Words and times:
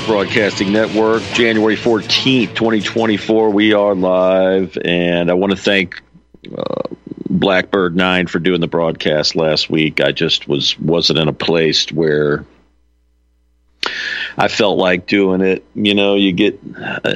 Republic 0.00 0.28
Broadcasting 0.28 0.72
Network, 0.72 1.22
January 1.34 1.76
14th, 1.76 2.54
2024. 2.54 3.50
We 3.50 3.72
are 3.74 3.94
live, 3.94 4.78
and 4.82 5.30
I 5.30 5.34
want 5.34 5.50
to 5.50 5.56
thank 5.56 6.00
uh, 6.56 6.94
Blackbird 7.28 7.96
9 7.96 8.26
for 8.26 8.38
doing 8.38 8.60
the 8.60 8.66
broadcast 8.66 9.36
last 9.36 9.68
week. 9.68 10.00
I 10.00 10.12
just 10.12 10.48
was, 10.48 10.78
wasn't 10.78 11.18
in 11.18 11.28
a 11.28 11.32
place 11.32 11.90
where 11.92 12.44
I 14.38 14.48
felt 14.48 14.78
like 14.78 15.06
doing 15.06 15.42
it. 15.42 15.64
You 15.74 15.94
know, 15.94 16.14
you 16.14 16.32
get 16.32 16.58
uh, 16.78 17.12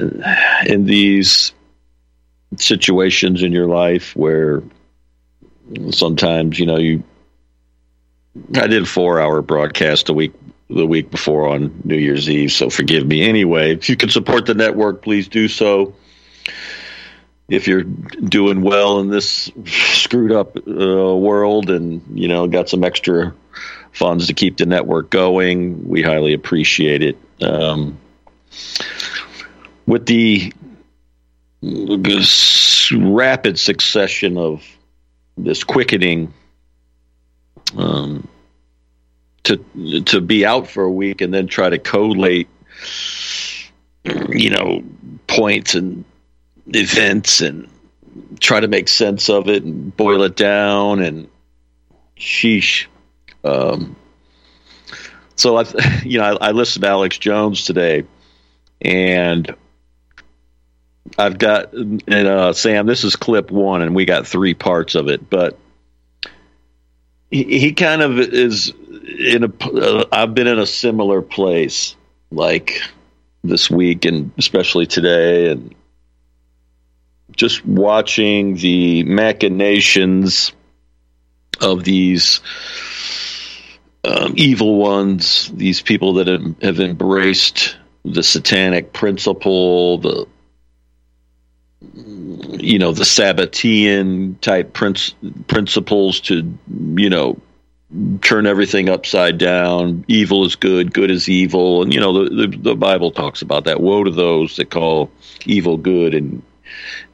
in 0.66 0.84
these 0.84 1.52
situations 2.56 3.42
in 3.42 3.52
your 3.52 3.68
life 3.68 4.14
where 4.14 4.62
sometimes, 5.90 6.58
you 6.58 6.66
know, 6.66 6.78
you 6.78 7.02
I 8.56 8.66
did 8.66 8.82
a 8.82 8.86
four 8.86 9.20
hour 9.20 9.42
broadcast 9.42 10.08
a 10.08 10.12
week 10.12 10.32
the 10.74 10.86
week 10.86 11.10
before 11.10 11.48
on 11.48 11.82
New 11.84 11.96
Year's 11.96 12.28
Eve, 12.28 12.52
so 12.52 12.70
forgive 12.70 13.06
me. 13.06 13.22
Anyway, 13.22 13.72
if 13.72 13.88
you 13.88 13.96
can 13.96 14.08
support 14.08 14.46
the 14.46 14.54
network, 14.54 15.02
please 15.02 15.28
do 15.28 15.48
so. 15.48 15.94
If 17.48 17.68
you're 17.68 17.82
doing 17.82 18.62
well 18.62 19.00
in 19.00 19.08
this 19.08 19.50
screwed 19.66 20.32
up 20.32 20.56
uh, 20.56 21.16
world 21.16 21.70
and 21.70 22.02
you 22.18 22.28
know 22.28 22.46
got 22.46 22.68
some 22.68 22.84
extra 22.84 23.34
funds 23.92 24.26
to 24.28 24.34
keep 24.34 24.56
the 24.56 24.66
network 24.66 25.10
going, 25.10 25.88
we 25.88 26.02
highly 26.02 26.32
appreciate 26.32 27.02
it. 27.02 27.18
Um, 27.42 27.98
with 29.86 30.06
the 30.06 30.52
rapid 32.92 33.58
succession 33.58 34.38
of 34.38 34.64
this 35.36 35.64
quickening 35.64 36.32
um, 37.76 38.28
to 39.44 40.02
to 40.02 40.20
be 40.20 40.44
out 40.44 40.68
for 40.68 40.84
a 40.84 40.90
week 40.90 41.20
and 41.20 41.32
then 41.32 41.46
try 41.46 41.68
to 41.68 41.78
collate, 41.78 42.48
you 44.04 44.50
know, 44.50 44.82
points 45.26 45.74
and 45.74 46.04
events 46.68 47.40
and 47.40 47.68
try 48.40 48.60
to 48.60 48.68
make 48.68 48.88
sense 48.88 49.28
of 49.28 49.48
it 49.48 49.62
and 49.64 49.96
boil 49.96 50.22
it 50.22 50.36
down 50.36 51.00
and 51.00 51.28
sheesh. 52.16 52.86
Um, 53.42 53.96
so 55.36 55.56
I, 55.56 55.64
you 56.04 56.18
know, 56.18 56.24
I, 56.24 56.48
I 56.48 56.50
listened 56.52 56.84
to 56.84 56.88
Alex 56.88 57.18
Jones 57.18 57.64
today, 57.64 58.04
and 58.80 59.54
I've 61.18 61.38
got 61.38 61.72
and 61.72 62.02
uh, 62.08 62.52
Sam. 62.52 62.86
This 62.86 63.04
is 63.04 63.16
clip 63.16 63.50
one, 63.50 63.82
and 63.82 63.94
we 63.94 64.04
got 64.04 64.26
three 64.26 64.54
parts 64.54 64.94
of 64.94 65.08
it, 65.08 65.28
but 65.28 65.58
he, 67.30 67.58
he 67.58 67.72
kind 67.72 68.00
of 68.00 68.18
is 68.18 68.72
in 69.04 69.44
a. 69.44 69.52
Uh, 69.64 70.04
I've 70.10 70.34
been 70.34 70.46
in 70.46 70.58
a 70.58 70.66
similar 70.66 71.22
place, 71.22 71.96
like 72.30 72.80
this 73.42 73.70
week, 73.70 74.04
and 74.04 74.32
especially 74.38 74.86
today, 74.86 75.50
and 75.50 75.74
just 77.36 77.64
watching 77.66 78.56
the 78.56 79.02
machinations 79.04 80.52
of 81.60 81.84
these 81.84 82.40
um, 84.04 84.34
evil 84.36 84.76
ones, 84.76 85.50
these 85.54 85.80
people 85.80 86.14
that 86.14 86.28
have, 86.62 86.80
embraced 86.80 87.76
the 88.04 88.22
satanic 88.22 88.92
principle, 88.92 89.98
the 89.98 90.26
you 91.92 92.78
know 92.78 92.92
the 92.92 93.04
Sabbatean 93.04 94.40
type 94.40 94.72
princ- 94.72 95.14
principles 95.46 96.20
to 96.20 96.58
you 96.96 97.10
know 97.10 97.38
turn 98.22 98.46
everything 98.46 98.88
upside 98.88 99.38
down. 99.38 100.04
Evil 100.08 100.44
is 100.44 100.56
good, 100.56 100.92
good 100.92 101.10
is 101.10 101.28
evil, 101.28 101.82
and 101.82 101.92
you 101.92 102.00
know 102.00 102.24
the, 102.24 102.46
the, 102.46 102.56
the 102.56 102.74
Bible 102.74 103.10
talks 103.10 103.42
about 103.42 103.64
that. 103.64 103.80
Woe 103.80 104.04
to 104.04 104.10
those 104.10 104.56
that 104.56 104.70
call 104.70 105.10
evil 105.46 105.76
good 105.76 106.14
and 106.14 106.42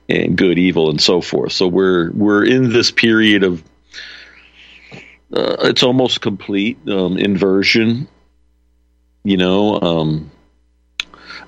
and 0.09 0.37
good 0.37 0.59
evil 0.59 0.91
and 0.91 1.01
so 1.01 1.21
forth. 1.21 1.53
So 1.53 1.69
we're 1.69 2.11
we're 2.13 2.45
in 2.45 2.73
this 2.73 2.91
period 2.91 3.43
of 3.43 3.63
uh, 5.33 5.57
it's 5.61 5.83
almost 5.83 6.21
complete 6.21 6.79
um, 6.89 7.17
inversion. 7.17 8.09
You 9.23 9.37
know, 9.37 9.81
um, 9.81 10.31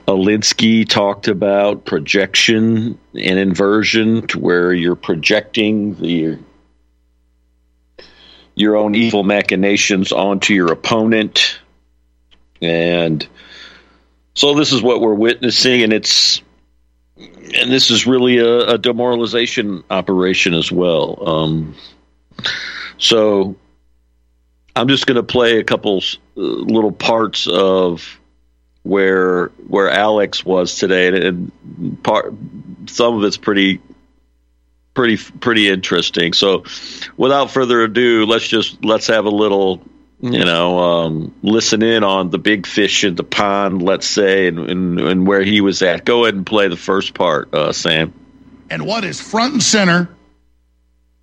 Alinsky 0.06 0.88
talked 0.88 1.26
about 1.26 1.84
projection 1.84 2.98
and 3.14 3.38
inversion, 3.38 4.26
to 4.28 4.38
where 4.38 4.72
you're 4.72 4.94
projecting 4.94 5.94
the 5.94 6.38
your 8.54 8.76
own 8.76 8.94
evil 8.94 9.22
machinations 9.22 10.12
onto 10.12 10.54
your 10.54 10.72
opponent, 10.72 11.60
and 12.60 13.26
so 14.34 14.54
this 14.54 14.72
is 14.72 14.82
what 14.82 15.00
we're 15.00 15.14
witnessing, 15.14 15.82
and 15.82 15.92
it's 15.92 16.42
and 17.16 17.70
this 17.70 17.90
is 17.90 18.06
really 18.06 18.38
a, 18.38 18.74
a 18.74 18.78
demoralization 18.78 19.84
operation 19.90 20.54
as 20.54 20.72
well. 20.72 21.28
Um, 21.28 21.74
so 22.98 23.56
I'm 24.74 24.88
just 24.88 25.06
going 25.06 25.16
to 25.16 25.22
play 25.22 25.58
a 25.58 25.64
couple 25.64 25.98
uh, 25.98 26.40
little 26.40 26.92
parts 26.92 27.46
of 27.46 28.20
where 28.82 29.48
where 29.68 29.90
Alex 29.90 30.44
was 30.44 30.76
today, 30.76 31.08
and, 31.08 31.16
and 31.16 32.02
part 32.02 32.34
some 32.86 33.16
of 33.16 33.24
it's 33.24 33.36
pretty 33.36 33.80
pretty 34.94 35.16
pretty 35.16 35.68
interesting. 35.68 36.32
So, 36.32 36.64
without 37.16 37.50
further 37.50 37.82
ado, 37.82 38.26
let's 38.26 38.46
just 38.46 38.84
let's 38.84 39.06
have 39.06 39.24
a 39.24 39.30
little 39.30 39.82
you 40.20 40.44
know 40.44 40.78
um, 40.78 41.34
listen 41.42 41.82
in 41.82 42.04
on 42.04 42.30
the 42.30 42.38
big 42.38 42.66
fish 42.66 43.04
in 43.04 43.14
the 43.14 43.24
pond, 43.24 43.82
let's 43.82 44.06
say, 44.06 44.48
and, 44.48 44.58
and, 44.58 45.00
and 45.00 45.26
where 45.26 45.42
he 45.42 45.60
was 45.60 45.82
at. 45.82 46.04
Go 46.04 46.24
ahead 46.24 46.34
and 46.34 46.46
play 46.46 46.68
the 46.68 46.76
first 46.76 47.14
part, 47.14 47.52
uh, 47.54 47.72
Sam. 47.72 48.12
And 48.70 48.86
what 48.86 49.04
is 49.04 49.20
front 49.20 49.54
and 49.54 49.62
center 49.62 50.08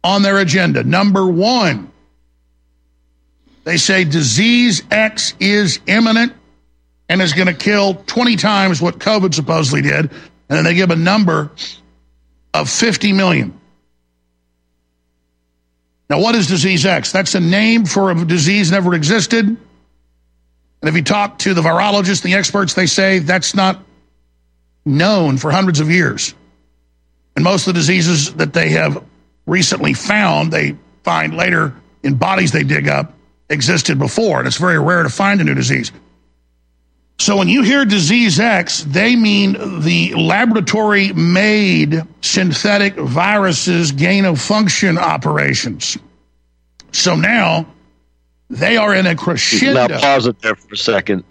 on 0.03 0.21
their 0.21 0.37
agenda? 0.37 0.83
Number 0.83 1.25
one, 1.25 1.91
they 3.63 3.77
say 3.77 4.03
disease 4.03 4.83
X 4.91 5.33
is 5.39 5.79
imminent 5.87 6.33
and 7.07 7.21
is 7.21 7.33
going 7.33 7.47
to 7.47 7.53
kill 7.53 7.95
20 7.95 8.35
times 8.35 8.81
what 8.81 8.99
COVID 8.99 9.33
supposedly 9.33 9.81
did. 9.81 10.11
And 10.11 10.57
then 10.57 10.63
they 10.63 10.75
give 10.75 10.91
a 10.91 10.95
number 10.95 11.51
of 12.53 12.69
50 12.69 13.13
million. 13.13 13.58
Now, 16.09 16.19
what 16.19 16.35
is 16.35 16.47
disease 16.47 16.85
X? 16.85 17.11
That's 17.11 17.35
a 17.35 17.39
name 17.39 17.85
for 17.85 18.09
a 18.11 18.25
disease 18.25 18.71
never 18.71 18.95
existed. 18.95 19.45
And 19.45 19.57
if 20.89 20.95
you 20.95 21.03
talk 21.03 21.39
to 21.39 21.53
the 21.53 21.61
virologists, 21.61 22.23
the 22.23 22.33
experts, 22.33 22.73
they 22.73 22.87
say 22.87 23.19
that's 23.19 23.53
not 23.53 23.83
known 24.85 25.37
for 25.37 25.51
hundreds 25.51 25.79
of 25.79 25.91
years. 25.91 26.33
And 27.35 27.43
most 27.43 27.67
of 27.67 27.73
the 27.73 27.79
diseases 27.79 28.33
that 28.35 28.53
they 28.53 28.69
have 28.69 29.03
recently 29.45 29.93
found, 29.93 30.51
they 30.51 30.75
find 31.03 31.35
later 31.35 31.75
in 32.01 32.15
bodies 32.15 32.51
they 32.51 32.63
dig 32.63 32.87
up, 32.87 33.13
existed 33.49 33.99
before. 33.99 34.39
And 34.39 34.47
it's 34.47 34.57
very 34.57 34.79
rare 34.79 35.03
to 35.03 35.09
find 35.09 35.41
a 35.41 35.43
new 35.43 35.53
disease. 35.53 35.91
So 37.19 37.35
when 37.35 37.49
you 37.49 37.63
hear 37.63 37.83
disease 37.83 38.39
X, 38.39 38.83
they 38.85 39.15
mean 39.15 39.81
the 39.81 40.13
laboratory 40.15 41.11
made 41.11 42.01
synthetic 42.21 42.95
viruses 42.95 43.91
gain 43.91 44.23
of 44.23 44.39
function 44.39 44.97
operations. 44.97 45.97
So 46.93 47.15
now 47.15 47.67
they 48.49 48.77
are 48.77 48.95
in 48.95 49.05
a 49.05 49.15
crescendo. 49.15 49.87
Now 49.87 49.99
pause 49.99 50.27
it 50.27 50.41
there 50.41 50.55
for 50.55 50.73
a 50.73 50.77
second. 50.77 51.25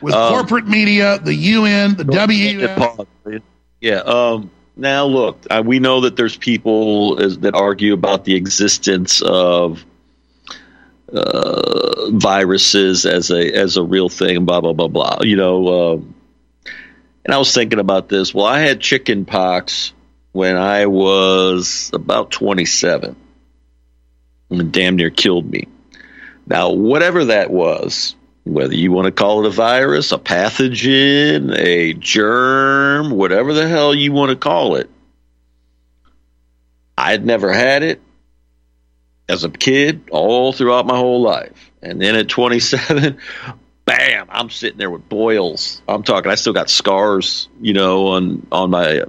With 0.00 0.14
um, 0.14 0.32
corporate 0.32 0.66
media, 0.66 1.18
the 1.18 1.34
UN, 1.34 1.96
the 1.96 2.04
WEF. 2.04 3.42
Yeah. 3.82 3.96
Um, 3.96 4.50
now 4.74 5.04
look, 5.04 5.46
uh, 5.50 5.62
we 5.64 5.80
know 5.80 6.00
that 6.00 6.16
there's 6.16 6.36
people 6.36 7.22
as, 7.22 7.38
that 7.40 7.54
argue 7.54 7.92
about 7.92 8.24
the 8.24 8.36
existence 8.36 9.20
of 9.20 9.84
uh, 11.12 12.10
viruses 12.10 13.06
as 13.06 13.30
a 13.30 13.52
as 13.52 13.76
a 13.76 13.82
real 13.82 14.08
thing, 14.08 14.44
blah 14.44 14.60
blah 14.60 14.72
blah 14.72 14.88
blah. 14.88 15.18
You 15.22 15.36
know, 15.36 15.66
uh, 15.68 16.00
and 17.24 17.34
I 17.34 17.38
was 17.38 17.52
thinking 17.52 17.78
about 17.78 18.08
this. 18.08 18.34
Well, 18.34 18.46
I 18.46 18.60
had 18.60 18.80
chicken 18.80 19.24
pox 19.24 19.92
when 20.32 20.56
I 20.56 20.86
was 20.86 21.90
about 21.92 22.30
27, 22.30 23.16
and 24.50 24.72
damn 24.72 24.96
near 24.96 25.10
killed 25.10 25.50
me. 25.50 25.66
Now, 26.46 26.72
whatever 26.72 27.26
that 27.26 27.50
was, 27.50 28.14
whether 28.44 28.74
you 28.74 28.92
want 28.92 29.06
to 29.06 29.12
call 29.12 29.44
it 29.44 29.48
a 29.48 29.50
virus, 29.50 30.12
a 30.12 30.18
pathogen, 30.18 31.56
a 31.56 31.94
germ, 31.94 33.10
whatever 33.10 33.54
the 33.54 33.66
hell 33.66 33.94
you 33.94 34.12
want 34.12 34.30
to 34.30 34.36
call 34.36 34.76
it, 34.76 34.88
I'd 36.96 37.24
never 37.24 37.52
had 37.52 37.82
it 37.82 38.00
as 39.28 39.44
a 39.44 39.50
kid 39.50 40.08
all 40.10 40.52
throughout 40.52 40.86
my 40.86 40.96
whole 40.96 41.20
life. 41.20 41.70
And 41.82 42.00
then 42.00 42.14
at 42.14 42.28
27, 42.28 43.18
bam, 43.84 44.26
I'm 44.30 44.50
sitting 44.50 44.78
there 44.78 44.90
with 44.90 45.08
boils. 45.08 45.82
I'm 45.88 46.02
talking, 46.02 46.30
I 46.30 46.34
still 46.36 46.52
got 46.52 46.70
scars, 46.70 47.48
you 47.60 47.72
know, 47.72 48.08
on, 48.08 48.46
on 48.52 48.70
my, 48.70 49.04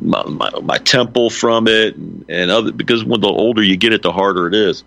my, 0.00 0.24
my, 0.24 0.50
my 0.62 0.78
temple 0.78 1.30
from 1.30 1.68
it 1.68 1.96
and, 1.96 2.24
and 2.28 2.50
other, 2.50 2.72
because 2.72 3.04
when 3.04 3.20
the 3.20 3.28
older 3.28 3.62
you 3.62 3.76
get 3.76 3.92
it, 3.92 4.02
the 4.02 4.12
harder 4.12 4.48
it 4.48 4.54
is. 4.54 4.84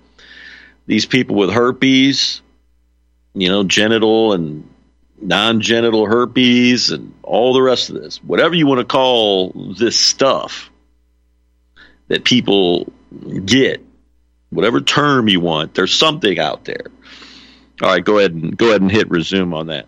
These 0.88 1.06
people 1.06 1.36
with 1.36 1.52
herpes, 1.52 2.42
you 3.34 3.50
know, 3.50 3.64
genital 3.64 4.34
and 4.34 4.70
non 5.20 5.62
genital 5.62 6.06
herpes 6.06 6.92
and 6.92 7.14
all 7.24 7.54
the 7.54 7.62
rest 7.62 7.90
of 7.90 7.96
this, 7.96 8.24
whatever 8.24 8.56
you 8.56 8.68
want 8.68 8.80
to 8.80 8.86
call 8.86 9.50
this 9.78 10.00
stuff 10.00 10.70
that 12.08 12.24
people 12.24 12.92
get, 13.46 13.84
whatever 14.56 14.82
term 14.82 15.28
you 15.28 15.40
want, 15.40 15.74
there's 15.74 15.94
something 15.94 16.40
out 16.40 16.66
there. 16.66 16.86
All 17.82 17.90
right, 17.90 18.04
go 18.04 18.20
ahead 18.20 18.32
and 18.32 18.58
go 18.58 18.70
ahead 18.70 18.82
and 18.82 18.92
hit 18.92 19.10
resume 19.10 19.54
on 19.54 19.68
that. 19.68 19.86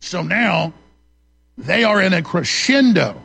So 0.00 0.22
now 0.22 0.72
they 1.58 1.84
are 1.84 2.00
in 2.00 2.14
a 2.14 2.22
crescendo 2.22 3.20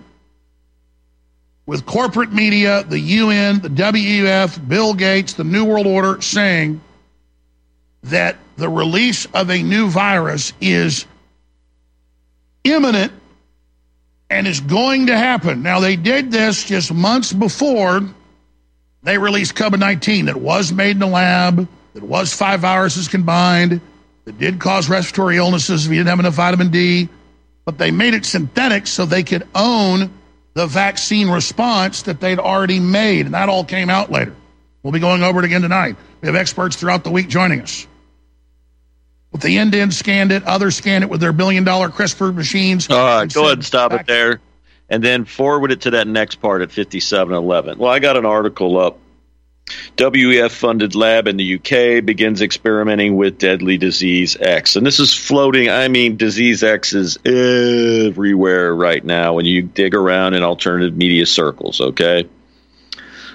with 1.66 1.86
corporate 1.86 2.33
media, 2.33 2.83
the 2.83 3.00
UN, 3.00 3.62
the 3.62 3.69
WEF, 3.69 4.68
Bill 4.68 4.94
Gates, 4.94 5.33
the 5.33 5.44
New 5.44 5.63
World 5.63 5.88
Order 5.88 6.22
saying 6.22 6.81
that 8.04 8.36
the 8.57 8.68
release 8.68 9.25
of 9.33 9.50
a 9.50 9.62
new 9.62 9.88
virus 9.88 10.54
is 10.60 11.06
imminent 12.63 13.13
and 14.30 14.48
is 14.48 14.60
going 14.60 15.07
to 15.07 15.18
happen. 15.18 15.62
Now, 15.62 15.80
they 15.80 15.95
did 15.95 16.31
this 16.31 16.63
just 16.63 16.94
months 16.94 17.31
before 17.31 18.01
they 19.03 19.18
released 19.18 19.56
COVID 19.56 19.80
19 19.80 20.25
that 20.25 20.38
was 20.38 20.71
made 20.71 20.95
in 20.95 21.01
a 21.01 21.07
lab, 21.07 21.68
that 21.94 22.03
was 22.03 22.33
five 22.33 22.62
viruses 22.62 23.07
combined, 23.07 23.81
that 24.25 24.38
did 24.38 24.59
cause 24.59 24.89
respiratory 24.89 25.38
illnesses 25.38 25.86
if 25.86 25.92
you 25.92 25.98
didn't 26.00 26.09
have 26.09 26.19
enough 26.19 26.36
vitamin 26.36 26.69
D, 26.69 27.09
but 27.65 27.77
they 27.77 27.92
made 27.92 28.13
it 28.13 28.25
synthetic 28.25 28.88
so 28.88 29.06
they 29.06 29.24
could 29.24 29.48
own 29.56 30.12
the 30.53 30.68
vaccine 30.68 31.30
response 31.30 32.03
that 32.03 32.19
they'd 32.19 32.39
already 32.39 32.80
made. 32.80 33.25
And 33.25 33.33
that 33.33 33.50
all 33.50 33.63
came 33.63 33.89
out 33.89 34.12
later. 34.12 34.36
We'll 34.83 34.94
be 34.94 35.00
going 35.00 35.24
over 35.24 35.39
it 35.39 35.45
again 35.45 35.62
tonight. 35.62 35.95
We 36.21 36.27
have 36.27 36.36
experts 36.36 36.75
throughout 36.75 37.04
the 37.04 37.12
week 37.12 37.30
joining 37.30 37.62
us. 37.62 37.88
But 39.31 39.42
the 39.42 39.57
end 39.57 39.94
scanned 39.94 40.31
it, 40.31 40.44
others 40.44 40.75
scanned 40.75 41.04
it 41.04 41.09
with 41.09 41.21
their 41.21 41.31
billion 41.31 41.63
dollar 41.63 41.89
CRISPR 41.89 42.36
machines. 42.36 42.89
All 42.89 42.97
right, 42.97 43.31
go 43.31 43.45
ahead 43.45 43.59
and 43.59 43.65
stop 43.65 43.94
it 43.94 44.06
there. 44.06 44.42
And 44.92 45.02
then 45.02 45.24
forward 45.24 45.72
it 45.72 45.82
to 45.82 45.92
that 45.92 46.06
next 46.06 46.36
part 46.36 46.62
at 46.62 46.70
5711. 46.70 47.80
Well, 47.80 47.90
I 47.90 48.00
got 48.00 48.18
an 48.18 48.26
article 48.26 48.78
up. 48.78 49.00
WEF 49.96 50.52
funded 50.52 50.96
lab 50.96 51.28
in 51.28 51.38
the 51.38 51.56
UK 51.56 52.04
begins 52.04 52.42
experimenting 52.42 53.16
with 53.16 53.38
deadly 53.38 53.78
disease 53.78 54.36
X. 54.42 54.76
And 54.76 54.86
this 54.86 55.00
is 55.00 55.14
floating. 55.14 55.70
I 55.70 55.88
mean, 55.88 56.18
disease 56.18 56.62
X 56.62 56.94
is 56.94 57.18
everywhere 57.26 58.76
right 58.76 59.04
now 59.04 59.34
when 59.34 59.46
you 59.46 59.62
dig 59.62 59.96
around 59.96 60.34
in 60.34 60.44
alternative 60.44 60.98
media 60.98 61.26
circles, 61.26 61.80
okay? 61.80 62.28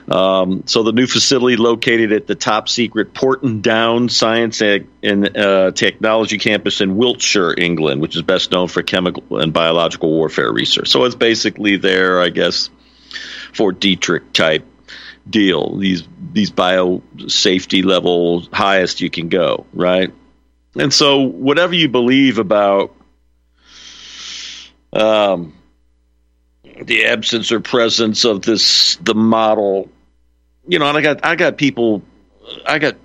Um, 0.08 0.62
so 0.66 0.84
the 0.84 0.92
new 0.92 1.06
facility 1.06 1.56
located 1.56 2.12
at 2.12 2.26
the 2.26 2.36
top 2.36 2.68
secret 2.68 3.12
Porton 3.12 3.60
Down 3.60 4.08
Science 4.08 4.60
and 4.60 5.36
uh, 5.36 5.72
Technology 5.72 6.38
Campus 6.38 6.80
in 6.80 6.96
Wiltshire, 6.96 7.54
England, 7.58 8.00
which 8.00 8.14
is 8.14 8.22
best 8.22 8.52
known 8.52 8.68
for 8.68 8.82
chemical 8.82 9.40
and 9.40 9.52
biological 9.52 10.10
warfare 10.10 10.52
research. 10.52 10.88
So 10.88 11.04
it's 11.04 11.16
basically 11.16 11.76
there, 11.76 12.20
I 12.20 12.28
guess, 12.28 12.70
Fort 13.52 13.80
Detrick 13.80 14.32
type 14.32 14.64
deal. 15.28 15.76
These 15.76 16.04
these 16.32 16.50
bio 16.50 17.02
safety 17.26 17.82
levels 17.82 18.48
highest 18.52 19.00
you 19.00 19.10
can 19.10 19.28
go, 19.28 19.66
right? 19.72 20.12
And 20.78 20.92
so 20.92 21.22
whatever 21.22 21.74
you 21.74 21.88
believe 21.88 22.38
about 22.38 22.94
um, 24.92 25.54
the 26.82 27.06
absence 27.06 27.50
or 27.50 27.60
presence 27.60 28.24
of 28.24 28.42
this 28.42 28.96
the 28.96 29.14
model 29.14 29.90
you 30.66 30.78
know, 30.78 30.88
and 30.88 30.96
I 30.96 31.00
got 31.00 31.24
I 31.24 31.36
got 31.36 31.56
people 31.56 32.02
I 32.66 32.78
got 32.78 32.96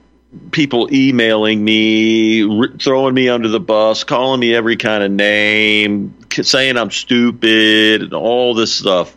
people 0.52 0.94
emailing 0.94 1.64
me, 1.64 2.44
re- 2.44 2.78
throwing 2.80 3.14
me 3.14 3.30
under 3.30 3.50
the 3.50 3.60
bus, 3.60 4.04
calling 4.04 4.40
me 4.40 4.56
every 4.56 4.78
kind 4.78 5.04
of 5.04 5.12
name, 5.12 6.16
saying 6.32 6.78
I'm 6.78 6.92
stupid, 6.92 8.04
and 8.04 8.14
all 8.14 8.54
this 8.54 8.74
stuff. 8.74 9.16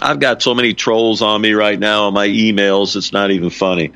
I've 0.00 0.20
got 0.20 0.42
so 0.42 0.54
many 0.54 0.74
trolls 0.74 1.22
on 1.22 1.40
me 1.40 1.52
right 1.52 1.78
now 1.78 2.04
on 2.04 2.14
my 2.14 2.28
emails, 2.28 2.96
it's 2.96 3.12
not 3.12 3.30
even 3.30 3.50
funny. 3.50 3.92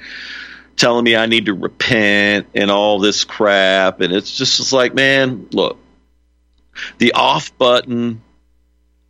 Telling 0.76 1.04
me 1.04 1.14
I 1.14 1.26
need 1.26 1.46
to 1.46 1.54
repent 1.54 2.48
and 2.54 2.70
all 2.70 2.98
this 2.98 3.24
crap. 3.24 4.00
And 4.00 4.12
it's 4.12 4.36
just 4.36 4.58
it's 4.58 4.72
like, 4.72 4.94
man, 4.94 5.46
look, 5.52 5.78
the 6.98 7.12
off 7.12 7.56
button 7.56 8.22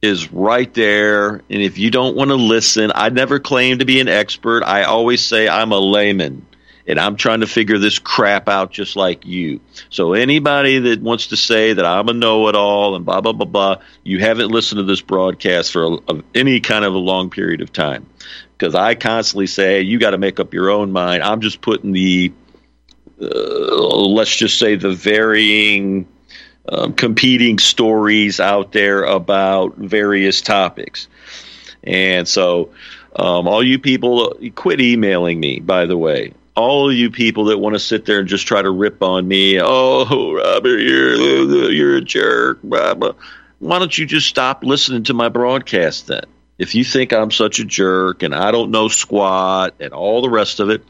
is 0.02 0.32
right 0.32 0.74
there. 0.74 1.34
And 1.34 1.42
if 1.48 1.78
you 1.78 1.90
don't 1.92 2.16
want 2.16 2.30
to 2.30 2.34
listen, 2.34 2.90
I 2.92 3.08
never 3.10 3.38
claim 3.38 3.78
to 3.78 3.84
be 3.84 4.00
an 4.00 4.08
expert. 4.08 4.64
I 4.64 4.82
always 4.82 5.24
say 5.24 5.48
I'm 5.48 5.70
a 5.70 5.78
layman 5.78 6.44
and 6.88 6.98
I'm 6.98 7.14
trying 7.14 7.40
to 7.40 7.46
figure 7.46 7.78
this 7.78 8.00
crap 8.00 8.48
out 8.48 8.72
just 8.72 8.96
like 8.96 9.24
you. 9.24 9.60
So 9.90 10.14
anybody 10.14 10.80
that 10.80 11.00
wants 11.00 11.28
to 11.28 11.36
say 11.36 11.72
that 11.72 11.84
I'm 11.86 12.08
a 12.08 12.12
know-it-all 12.12 12.96
and 12.96 13.04
blah 13.04 13.20
blah 13.20 13.32
blah 13.32 13.46
blah, 13.46 13.76
you 14.02 14.18
haven't 14.18 14.50
listened 14.50 14.80
to 14.80 14.84
this 14.84 15.00
broadcast 15.00 15.70
for 15.70 15.98
a, 16.08 16.22
any 16.34 16.58
kind 16.58 16.84
of 16.84 16.94
a 16.94 16.98
long 16.98 17.30
period 17.30 17.60
of 17.60 17.72
time. 17.72 18.06
Because 18.58 18.74
I 18.74 18.96
constantly 18.96 19.46
say 19.46 19.82
you 19.82 20.00
got 20.00 20.10
to 20.10 20.18
make 20.18 20.40
up 20.40 20.52
your 20.52 20.70
own 20.70 20.90
mind. 20.90 21.22
I'm 21.22 21.40
just 21.40 21.60
putting 21.60 21.92
the 21.92 22.32
uh, 23.20 23.26
let's 23.26 24.34
just 24.34 24.58
say 24.58 24.74
the 24.74 24.92
varying 24.92 26.08
um, 26.68 26.92
competing 26.94 27.58
stories 27.58 28.40
out 28.40 28.72
there 28.72 29.04
about 29.04 29.76
various 29.76 30.40
topics. 30.40 31.08
And 31.82 32.28
so, 32.28 32.70
um, 33.16 33.48
all 33.48 33.62
you 33.62 33.78
people, 33.78 34.36
quit 34.54 34.80
emailing 34.80 35.40
me, 35.40 35.60
by 35.60 35.86
the 35.86 35.96
way. 35.96 36.34
All 36.54 36.92
you 36.92 37.10
people 37.10 37.46
that 37.46 37.58
want 37.58 37.74
to 37.74 37.80
sit 37.80 38.04
there 38.04 38.20
and 38.20 38.28
just 38.28 38.46
try 38.46 38.60
to 38.60 38.70
rip 38.70 39.02
on 39.02 39.26
me, 39.26 39.58
oh, 39.60 40.34
Robert, 40.34 40.78
you're, 40.78 41.70
you're 41.70 41.96
a 41.96 42.00
jerk, 42.02 42.60
blah, 42.62 42.94
blah. 42.94 43.12
Why 43.58 43.78
don't 43.78 43.96
you 43.96 44.06
just 44.06 44.28
stop 44.28 44.62
listening 44.62 45.04
to 45.04 45.14
my 45.14 45.28
broadcast 45.28 46.08
then? 46.08 46.24
If 46.58 46.74
you 46.74 46.84
think 46.84 47.12
I'm 47.12 47.30
such 47.30 47.58
a 47.58 47.64
jerk 47.64 48.22
and 48.22 48.34
I 48.34 48.50
don't 48.50 48.70
know 48.70 48.88
squat 48.88 49.74
and 49.80 49.92
all 49.92 50.20
the 50.22 50.28
rest 50.28 50.60
of 50.60 50.68
it, 50.68 50.84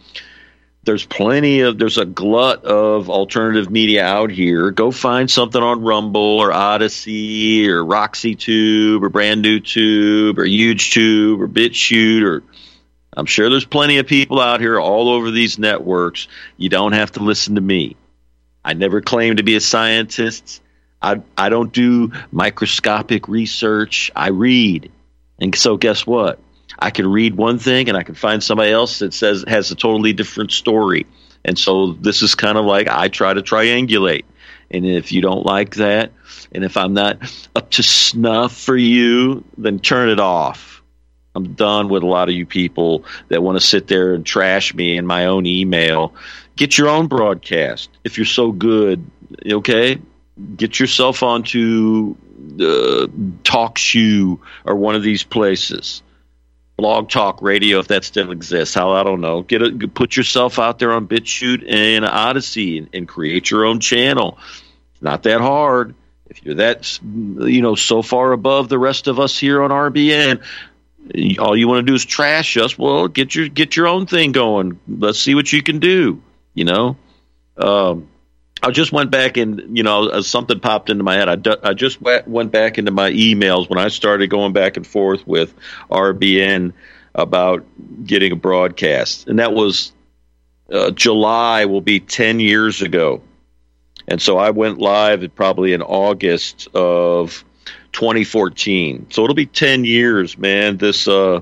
there's 0.84 1.04
plenty 1.04 1.60
of 1.60 1.78
there's 1.78 1.98
a 1.98 2.04
glut 2.04 2.64
of 2.64 3.08
alternative 3.08 3.70
media 3.70 4.04
out 4.04 4.30
here. 4.30 4.70
Go 4.70 4.90
find 4.90 5.30
something 5.30 5.62
on 5.62 5.82
Rumble 5.82 6.40
or 6.40 6.52
Odysee 6.52 7.68
or 7.68 7.84
Roxy 7.84 8.34
Tube 8.34 9.04
or 9.04 9.08
Brand 9.08 9.42
New 9.42 9.60
Tube 9.60 10.38
or 10.38 10.44
UGETube 10.44 11.40
or 11.40 11.48
BitChute 11.48 12.24
or 12.24 12.42
I'm 13.14 13.26
sure 13.26 13.48
there's 13.48 13.64
plenty 13.64 13.98
of 13.98 14.06
people 14.06 14.40
out 14.40 14.60
here 14.60 14.80
all 14.80 15.10
over 15.10 15.30
these 15.30 15.58
networks. 15.58 16.28
You 16.56 16.68
don't 16.68 16.92
have 16.92 17.12
to 17.12 17.20
listen 17.22 17.56
to 17.56 17.60
me. 17.60 17.96
I 18.64 18.72
never 18.72 19.00
claim 19.00 19.36
to 19.36 19.42
be 19.42 19.54
a 19.54 19.60
scientist. 19.60 20.62
I 21.00 21.22
I 21.36 21.48
don't 21.48 21.72
do 21.72 22.12
microscopic 22.32 23.28
research. 23.28 24.10
I 24.16 24.28
read. 24.28 24.90
And 25.38 25.54
so 25.54 25.76
guess 25.76 26.06
what? 26.06 26.40
I 26.82 26.90
can 26.90 27.06
read 27.06 27.36
one 27.36 27.58
thing 27.58 27.88
and 27.88 27.96
I 27.96 28.02
can 28.02 28.16
find 28.16 28.42
somebody 28.42 28.72
else 28.72 28.98
that 28.98 29.14
says 29.14 29.44
has 29.46 29.70
a 29.70 29.76
totally 29.76 30.12
different 30.12 30.50
story. 30.50 31.06
And 31.44 31.56
so 31.56 31.92
this 31.92 32.22
is 32.22 32.34
kind 32.34 32.58
of 32.58 32.64
like 32.64 32.88
I 32.88 33.08
try 33.08 33.32
to 33.32 33.40
triangulate. 33.40 34.24
And 34.68 34.84
if 34.84 35.12
you 35.12 35.20
don't 35.20 35.46
like 35.46 35.76
that, 35.76 36.12
and 36.50 36.64
if 36.64 36.76
I'm 36.76 36.92
not 36.94 37.18
up 37.54 37.70
to 37.72 37.82
snuff 37.84 38.56
for 38.56 38.76
you, 38.76 39.44
then 39.56 39.78
turn 39.78 40.08
it 40.08 40.18
off. 40.18 40.82
I'm 41.36 41.54
done 41.54 41.88
with 41.88 42.02
a 42.02 42.06
lot 42.06 42.28
of 42.28 42.34
you 42.34 42.46
people 42.46 43.04
that 43.28 43.42
want 43.42 43.58
to 43.60 43.66
sit 43.66 43.86
there 43.86 44.14
and 44.14 44.26
trash 44.26 44.74
me 44.74 44.96
in 44.96 45.06
my 45.06 45.26
own 45.26 45.46
email. 45.46 46.14
Get 46.56 46.76
your 46.76 46.88
own 46.88 47.06
broadcast 47.06 47.90
if 48.02 48.18
you're 48.18 48.26
so 48.26 48.50
good, 48.50 49.08
okay? 49.46 49.98
Get 50.56 50.80
yourself 50.80 51.22
onto 51.22 52.16
uh, 52.54 53.06
TalkShoe 53.44 54.40
or 54.64 54.74
one 54.74 54.96
of 54.96 55.02
these 55.02 55.22
places 55.22 56.02
Blog 56.76 57.10
Talk 57.10 57.42
Radio, 57.42 57.78
if 57.78 57.88
that 57.88 58.04
still 58.04 58.30
exists. 58.30 58.74
How 58.74 58.92
I 58.92 59.02
don't 59.02 59.20
know. 59.20 59.42
Get 59.42 59.62
a, 59.62 59.70
put 59.88 60.16
yourself 60.16 60.58
out 60.58 60.78
there 60.78 60.92
on 60.92 61.06
BitChute 61.06 61.70
and 61.70 62.04
Odysee 62.04 62.78
and, 62.78 62.88
and 62.92 63.08
create 63.08 63.50
your 63.50 63.64
own 63.64 63.80
channel. 63.80 64.38
Not 65.00 65.24
that 65.24 65.40
hard. 65.40 65.94
If 66.26 66.44
you're 66.44 66.54
that, 66.56 66.98
you 67.02 67.60
know, 67.60 67.74
so 67.74 68.00
far 68.00 68.32
above 68.32 68.68
the 68.68 68.78
rest 68.78 69.06
of 69.06 69.20
us 69.20 69.38
here 69.38 69.62
on 69.62 69.70
RBN, 69.70 70.42
all 71.38 71.56
you 71.56 71.68
want 71.68 71.84
to 71.84 71.90
do 71.90 71.94
is 71.94 72.04
trash 72.04 72.56
us. 72.56 72.78
Well, 72.78 73.08
get 73.08 73.34
your 73.34 73.48
get 73.48 73.76
your 73.76 73.88
own 73.88 74.06
thing 74.06 74.32
going. 74.32 74.80
Let's 74.88 75.20
see 75.20 75.34
what 75.34 75.52
you 75.52 75.62
can 75.62 75.78
do. 75.78 76.22
You 76.54 76.64
know. 76.64 76.96
Um, 77.56 78.08
I 78.62 78.70
just 78.70 78.92
went 78.92 79.10
back 79.10 79.36
and 79.36 79.76
you 79.76 79.82
know 79.82 80.20
something 80.20 80.60
popped 80.60 80.88
into 80.88 81.02
my 81.02 81.14
head. 81.14 81.28
I 81.62 81.74
just 81.74 82.00
went 82.00 82.52
back 82.52 82.78
into 82.78 82.92
my 82.92 83.10
emails 83.10 83.68
when 83.68 83.78
I 83.78 83.88
started 83.88 84.28
going 84.28 84.52
back 84.52 84.76
and 84.76 84.86
forth 84.86 85.26
with 85.26 85.52
RBN 85.90 86.72
about 87.14 87.66
getting 88.04 88.32
a 88.32 88.36
broadcast, 88.36 89.26
and 89.26 89.40
that 89.40 89.52
was 89.52 89.92
uh, 90.70 90.92
July 90.92 91.64
will 91.64 91.80
be 91.80 91.98
ten 91.98 92.38
years 92.38 92.82
ago, 92.82 93.22
and 94.06 94.22
so 94.22 94.38
I 94.38 94.50
went 94.50 94.78
live 94.78 95.28
probably 95.34 95.72
in 95.72 95.82
August 95.82 96.68
of 96.72 97.44
2014. 97.90 99.08
So 99.10 99.24
it'll 99.24 99.34
be 99.34 99.46
ten 99.46 99.84
years, 99.84 100.38
man. 100.38 100.76
This 100.76 101.08
uh, 101.08 101.40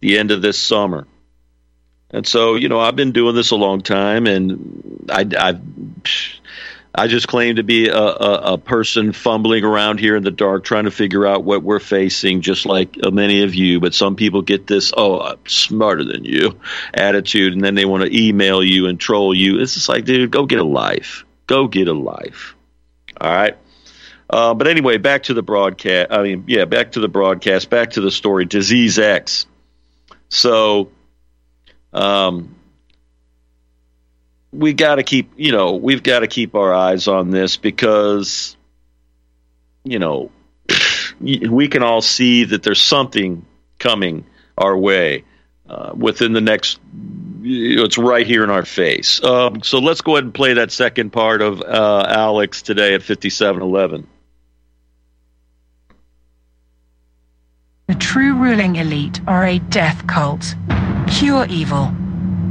the 0.00 0.18
end 0.18 0.30
of 0.30 0.40
this 0.40 0.58
summer. 0.58 1.06
And 2.14 2.26
so, 2.26 2.54
you 2.54 2.68
know, 2.68 2.78
I've 2.78 2.94
been 2.94 3.10
doing 3.10 3.34
this 3.34 3.50
a 3.50 3.56
long 3.56 3.80
time, 3.80 4.28
and 4.28 5.10
I, 5.10 5.26
I've 5.36 5.60
I 6.94 7.08
just 7.08 7.26
claim 7.26 7.56
to 7.56 7.64
be 7.64 7.88
a, 7.88 7.96
a, 7.96 8.52
a, 8.52 8.58
person 8.58 9.12
fumbling 9.12 9.64
around 9.64 9.98
here 9.98 10.14
in 10.14 10.22
the 10.22 10.30
dark, 10.30 10.62
trying 10.62 10.84
to 10.84 10.92
figure 10.92 11.26
out 11.26 11.42
what 11.42 11.64
we're 11.64 11.80
facing, 11.80 12.40
just 12.40 12.66
like 12.66 12.96
many 12.96 13.42
of 13.42 13.52
you. 13.52 13.80
But 13.80 13.94
some 13.94 14.14
people 14.14 14.42
get 14.42 14.68
this, 14.68 14.92
oh, 14.96 15.20
I'm 15.20 15.38
smarter 15.44 16.04
than 16.04 16.24
you 16.24 16.60
attitude, 16.92 17.52
and 17.52 17.64
then 17.64 17.74
they 17.74 17.84
want 17.84 18.04
to 18.04 18.16
email 18.16 18.62
you 18.62 18.86
and 18.86 19.00
troll 19.00 19.34
you. 19.34 19.58
It's 19.58 19.74
just 19.74 19.88
like, 19.88 20.04
dude, 20.04 20.30
go 20.30 20.46
get 20.46 20.60
a 20.60 20.64
life. 20.64 21.24
Go 21.48 21.66
get 21.66 21.88
a 21.88 21.92
life. 21.92 22.54
All 23.20 23.28
right. 23.28 23.56
Uh, 24.30 24.54
but 24.54 24.68
anyway, 24.68 24.98
back 24.98 25.24
to 25.24 25.34
the 25.34 25.42
broadcast. 25.42 26.12
I 26.12 26.22
mean, 26.22 26.44
yeah, 26.46 26.64
back 26.64 26.92
to 26.92 27.00
the 27.00 27.08
broadcast, 27.08 27.70
back 27.70 27.90
to 27.92 28.00
the 28.00 28.12
story. 28.12 28.44
Disease 28.44 29.00
X. 29.00 29.46
So, 30.28 30.92
um, 31.94 32.54
we 34.52 34.72
got 34.72 34.96
to 34.96 35.02
keep, 35.02 35.32
you 35.36 35.52
know, 35.52 35.76
we've 35.76 36.02
got 36.02 36.20
to 36.20 36.26
keep 36.26 36.54
our 36.54 36.74
eyes 36.74 37.08
on 37.08 37.30
this 37.30 37.56
because, 37.56 38.56
you 39.84 39.98
know, 39.98 40.30
we 41.20 41.68
can 41.68 41.82
all 41.82 42.02
see 42.02 42.44
that 42.44 42.62
there's 42.62 42.82
something 42.82 43.44
coming 43.78 44.26
our 44.56 44.76
way 44.76 45.24
uh, 45.68 45.92
within 45.94 46.32
the 46.32 46.40
next. 46.40 46.78
It's 47.42 47.98
right 47.98 48.26
here 48.26 48.42
in 48.42 48.50
our 48.50 48.64
face. 48.64 49.22
Um, 49.22 49.62
so 49.62 49.78
let's 49.78 50.00
go 50.00 50.12
ahead 50.12 50.24
and 50.24 50.34
play 50.34 50.54
that 50.54 50.72
second 50.72 51.10
part 51.10 51.42
of 51.42 51.60
uh, 51.60 52.06
Alex 52.08 52.62
today 52.62 52.94
at 52.94 53.02
5711. 53.02 54.06
The 57.86 57.94
true 57.96 58.34
ruling 58.34 58.76
elite 58.76 59.20
are 59.26 59.44
a 59.44 59.58
death 59.58 60.06
cult, 60.06 60.54
pure 61.06 61.46
evil 61.46 61.92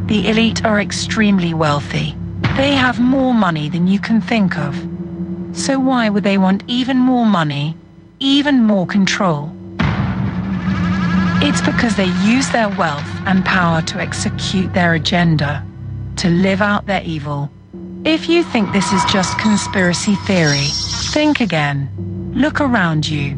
the 0.07 0.27
elite 0.29 0.65
are 0.65 0.81
extremely 0.81 1.53
wealthy. 1.53 2.15
They 2.57 2.73
have 2.75 2.99
more 2.99 3.33
money 3.33 3.69
than 3.69 3.87
you 3.87 3.99
can 3.99 4.19
think 4.19 4.57
of. 4.57 4.75
So 5.53 5.79
why 5.79 6.09
would 6.09 6.25
they 6.25 6.37
want 6.37 6.63
even 6.67 6.97
more 6.97 7.25
money, 7.25 7.77
even 8.19 8.63
more 8.63 8.85
control? 8.85 9.51
It's 11.41 11.61
because 11.61 11.95
they 11.95 12.11
use 12.25 12.49
their 12.49 12.69
wealth 12.69 13.09
and 13.25 13.45
power 13.45 13.81
to 13.83 13.99
execute 13.99 14.73
their 14.73 14.93
agenda, 14.93 15.65
to 16.17 16.29
live 16.29 16.61
out 16.61 16.85
their 16.85 17.03
evil. 17.03 17.49
If 18.03 18.27
you 18.27 18.43
think 18.43 18.73
this 18.73 18.91
is 18.91 19.03
just 19.05 19.39
conspiracy 19.39 20.15
theory, 20.27 20.67
think 21.13 21.39
again. 21.39 21.89
Look 22.35 22.59
around 22.59 23.07
you. 23.07 23.37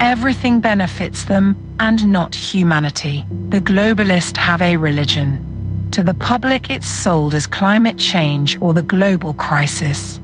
Everything 0.00 0.60
benefits 0.60 1.24
them 1.24 1.56
and 1.80 2.06
not 2.06 2.32
humanity. 2.32 3.24
The 3.48 3.60
globalists 3.60 4.36
have 4.36 4.62
a 4.62 4.76
religion. 4.76 5.88
To 5.90 6.04
the 6.04 6.14
public, 6.14 6.70
it's 6.70 6.86
sold 6.86 7.34
as 7.34 7.48
climate 7.48 7.98
change 7.98 8.60
or 8.60 8.74
the 8.74 8.82
global 8.82 9.34
crisis. 9.34 10.20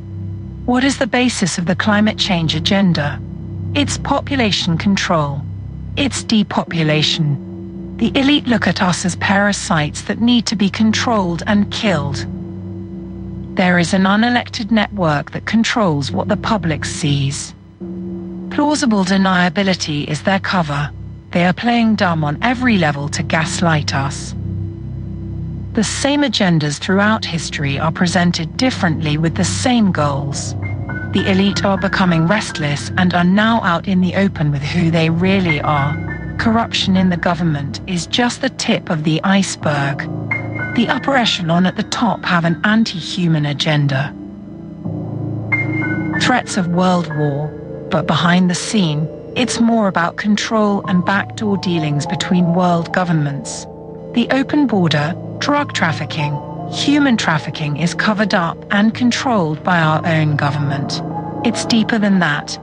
What 0.65 0.85
is 0.85 0.99
the 0.99 1.09
basis 1.09 1.59
of 1.59 1.67
the 1.67 1.75
climate 1.75 2.19
change 2.19 2.55
agenda? 2.55 3.21
It's 3.75 3.99
population 3.99 4.79
control. 4.79 5.43
It's 5.97 6.23
depopulation. 6.23 7.97
The 7.97 8.17
elite 8.17 8.47
look 8.47 8.69
at 8.69 8.81
us 8.81 9.05
as 9.05 9.17
parasites 9.17 10.03
that 10.03 10.21
need 10.21 10.47
to 10.47 10.57
be 10.57 10.71
controlled 10.71 11.43
and 11.49 11.71
killed. 11.73 12.25
There 13.57 13.81
is 13.81 13.93
an 13.93 14.05
unelected 14.05 14.71
network 14.71 15.33
that 15.33 15.47
controls 15.47 16.13
what 16.13 16.29
the 16.29 16.37
public 16.37 16.85
sees. 16.85 17.55
Plausible 18.55 19.05
deniability 19.05 20.07
is 20.07 20.23
their 20.23 20.39
cover. 20.39 20.89
They 21.33 21.45
are 21.45 21.53
playing 21.53 21.97
dumb 21.97 22.23
on 22.23 22.39
every 22.41 22.79
level 22.79 23.09
to 23.09 23.25
gaslight 23.25 23.93
us. 23.93 24.33
The 25.73 25.83
same 25.83 26.23
agendas 26.23 26.79
throughout 26.79 27.25
history 27.25 27.81
are 27.81 27.91
presented 27.91 28.57
differently 28.57 29.19
with 29.19 29.35
the 29.35 29.45
same 29.45 29.91
goals. 29.91 30.55
The 31.15 31.29
elite 31.29 31.65
are 31.65 31.77
becoming 31.77 32.29
restless 32.29 32.93
and 32.97 33.13
are 33.13 33.25
now 33.25 33.61
out 33.63 33.89
in 33.89 34.01
the 34.01 34.15
open 34.15 34.53
with 34.53 34.63
who 34.63 34.89
they 34.89 35.11
really 35.11 35.61
are. 35.61 36.37
Corruption 36.39 36.97
in 36.97 37.09
the 37.09 37.17
government 37.17 37.81
is 37.89 38.07
just 38.07 38.41
the 38.41 38.51
tip 38.51 38.89
of 38.89 39.03
the 39.03 39.21
iceberg. 39.25 39.99
The 40.77 40.87
upper 40.89 41.17
echelon 41.17 41.67
at 41.67 41.75
the 41.75 41.83
top 41.83 42.25
have 42.25 42.45
an 42.45 42.61
anti-human 42.63 43.47
agenda. 43.47 44.15
Threats 46.21 46.57
of 46.57 46.69
world 46.69 47.13
war, 47.17 47.64
but 47.95 48.09
behind 48.09 48.51
the 48.51 48.57
scene, 48.57 49.09
it's 49.37 49.61
more 49.61 49.87
about 49.87 50.17
control 50.17 50.85
and 50.89 51.05
backdoor 51.05 51.57
dealings 51.59 52.07
between 52.07 52.53
world 52.53 52.93
governments. 52.93 53.67
The 54.15 54.27
open 54.33 54.67
border 54.67 55.15
Drug 55.39 55.73
trafficking, 55.75 56.37
human 56.73 57.17
trafficking 57.17 57.77
is 57.77 57.95
covered 57.95 58.35
up 58.35 58.59
and 58.73 58.93
controlled 58.93 59.63
by 59.63 59.79
our 59.79 60.05
own 60.05 60.35
government. 60.35 61.01
It's 61.47 61.65
deeper 61.67 62.01
than 62.01 62.19
that. 62.19 62.59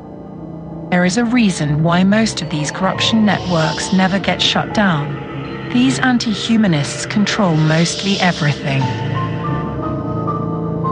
There 0.89 1.05
is 1.05 1.15
a 1.15 1.23
reason 1.23 1.81
why 1.81 2.03
most 2.03 2.41
of 2.41 2.50
these 2.50 2.69
corruption 2.69 3.23
networks 3.25 3.93
never 3.93 4.19
get 4.19 4.41
shut 4.41 4.73
down. 4.73 5.69
These 5.71 6.00
anti-humanists 6.00 7.05
control 7.05 7.55
mostly 7.55 8.17
everything. 8.19 8.81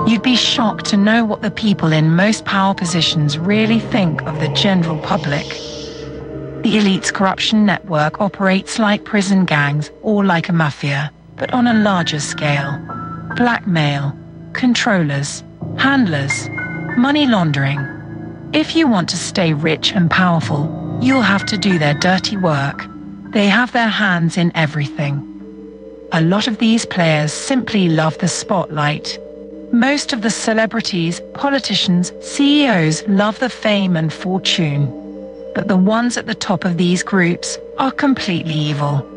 You'd 0.09 0.23
be 0.23 0.35
shocked 0.35 0.85
to 0.87 0.97
know 0.97 1.23
what 1.23 1.43
the 1.43 1.51
people 1.51 1.93
in 1.93 2.15
most 2.15 2.43
power 2.43 2.73
positions 2.73 3.37
really 3.37 3.79
think 3.79 4.23
of 4.23 4.39
the 4.39 4.47
general 4.47 4.97
public. 4.97 5.45
The 6.63 6.79
elite's 6.79 7.11
corruption 7.11 7.63
network 7.63 8.19
operates 8.19 8.79
like 8.79 9.03
prison 9.03 9.45
gangs 9.45 9.91
or 10.01 10.25
like 10.25 10.49
a 10.49 10.51
mafia 10.51 11.11
but 11.35 11.53
on 11.53 11.67
a 11.67 11.75
larger 11.75 12.19
scale. 12.19 12.71
Blackmail, 13.35 14.17
controllers, 14.53 15.43
handlers, 15.77 16.49
money 16.97 17.27
laundering. 17.27 17.79
If 18.51 18.75
you 18.75 18.87
want 18.87 19.09
to 19.09 19.17
stay 19.17 19.53
rich 19.53 19.91
and 19.93 20.09
powerful, 20.09 20.97
you'll 21.03 21.21
have 21.21 21.45
to 21.45 21.55
do 21.55 21.77
their 21.77 21.93
dirty 21.93 22.35
work. 22.35 22.83
They 23.29 23.45
have 23.45 23.73
their 23.73 23.87
hands 23.87 24.37
in 24.37 24.51
everything. 24.55 25.23
A 26.13 26.21
lot 26.21 26.47
of 26.47 26.57
these 26.57 26.83
players 26.87 27.31
simply 27.31 27.89
love 27.89 28.17
the 28.17 28.27
spotlight. 28.27 29.19
Most 29.71 30.13
of 30.13 30.23
the 30.23 30.31
celebrities, 30.31 31.21
politicians, 31.35 32.11
CEOs 32.21 33.07
love 33.07 33.37
the 33.37 33.49
fame 33.49 33.95
and 33.95 34.11
fortune. 34.11 34.87
But 35.53 35.67
the 35.67 35.77
ones 35.77 36.17
at 36.17 36.25
the 36.25 36.33
top 36.33 36.65
of 36.65 36.77
these 36.77 37.03
groups 37.03 37.55
are 37.77 37.91
completely 37.91 38.53
evil. 38.53 39.07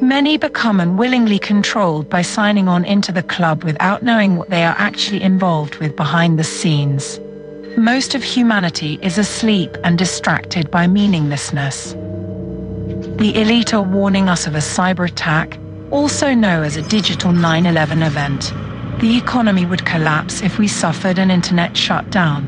Many 0.00 0.38
become 0.38 0.80
unwillingly 0.80 1.38
controlled 1.38 2.08
by 2.08 2.22
signing 2.22 2.68
on 2.68 2.86
into 2.86 3.12
the 3.12 3.22
club 3.22 3.64
without 3.64 4.02
knowing 4.02 4.36
what 4.36 4.48
they 4.48 4.64
are 4.64 4.74
actually 4.78 5.20
involved 5.20 5.76
with 5.76 5.94
behind 5.94 6.38
the 6.38 6.44
scenes. 6.44 7.20
Most 7.76 8.14
of 8.14 8.24
humanity 8.24 8.98
is 9.02 9.18
asleep 9.18 9.76
and 9.84 9.98
distracted 9.98 10.70
by 10.70 10.86
meaninglessness. 10.86 11.92
The 13.18 13.32
elite 13.38 13.74
are 13.74 13.82
warning 13.82 14.30
us 14.30 14.46
of 14.46 14.54
a 14.54 14.58
cyber 14.58 15.06
attack, 15.06 15.58
also 15.90 16.32
known 16.32 16.64
as 16.64 16.78
a 16.78 16.88
digital 16.88 17.30
9-11 17.30 18.06
event. 18.06 18.54
The 19.02 19.18
economy 19.18 19.66
would 19.66 19.84
collapse 19.84 20.42
if 20.42 20.58
we 20.58 20.68
suffered 20.68 21.18
an 21.18 21.28
internet 21.28 21.76
shutdown. 21.76 22.46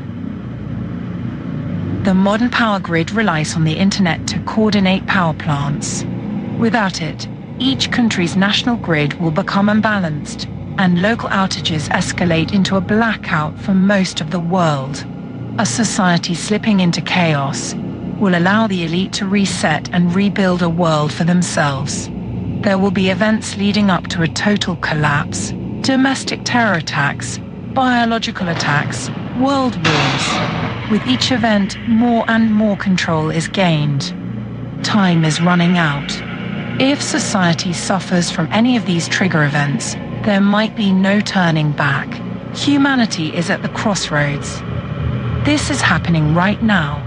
The 2.05 2.13
modern 2.13 2.49
power 2.49 2.79
grid 2.79 3.11
relies 3.11 3.57
on 3.57 3.65
the 3.65 3.73
internet 3.73 4.25
to 4.27 4.39
coordinate 4.45 5.05
power 5.05 5.33
plants. 5.33 6.05
Without 6.57 7.01
it, 7.01 7.27
each 7.59 7.91
country's 7.91 8.37
national 8.37 8.77
grid 8.77 9.19
will 9.19 9.31
become 9.31 9.67
unbalanced 9.67 10.47
and 10.77 11.01
local 11.01 11.27
outages 11.27 11.89
escalate 11.89 12.53
into 12.53 12.77
a 12.77 12.81
blackout 12.81 13.59
for 13.59 13.73
most 13.73 14.21
of 14.21 14.31
the 14.31 14.39
world. 14.39 15.05
A 15.59 15.65
society 15.65 16.35
slipping 16.35 16.79
into 16.79 17.01
chaos 17.01 17.73
will 18.17 18.37
allow 18.37 18.65
the 18.65 18.85
elite 18.85 19.11
to 19.15 19.27
reset 19.27 19.89
and 19.91 20.15
rebuild 20.15 20.61
a 20.61 20.69
world 20.69 21.11
for 21.11 21.25
themselves. 21.25 22.09
There 22.61 22.77
will 22.77 22.91
be 22.91 23.09
events 23.09 23.57
leading 23.57 23.89
up 23.89 24.07
to 24.07 24.21
a 24.21 24.27
total 24.29 24.77
collapse, 24.77 25.53
domestic 25.85 26.41
terror 26.43 26.73
attacks, 26.73 27.37
biological 27.75 28.49
attacks, 28.49 29.07
world 29.39 29.75
wars. 29.85 30.89
With 30.89 31.05
each 31.05 31.31
event, 31.31 31.77
more 31.87 32.25
and 32.27 32.51
more 32.51 32.75
control 32.75 33.29
is 33.29 33.47
gained. 33.47 34.11
Time 34.83 35.23
is 35.23 35.39
running 35.39 35.77
out. 35.77 36.11
If 36.81 37.03
society 37.03 37.71
suffers 37.71 38.31
from 38.31 38.51
any 38.51 38.75
of 38.75 38.87
these 38.87 39.07
trigger 39.07 39.43
events, 39.43 39.93
there 40.23 40.41
might 40.41 40.75
be 40.75 40.91
no 40.91 41.19
turning 41.19 41.71
back. 41.71 42.11
Humanity 42.55 43.35
is 43.35 43.51
at 43.51 43.61
the 43.61 43.69
crossroads. 43.69 44.61
This 45.45 45.69
is 45.69 45.81
happening 45.81 46.33
right 46.33 46.63
now. 46.63 47.03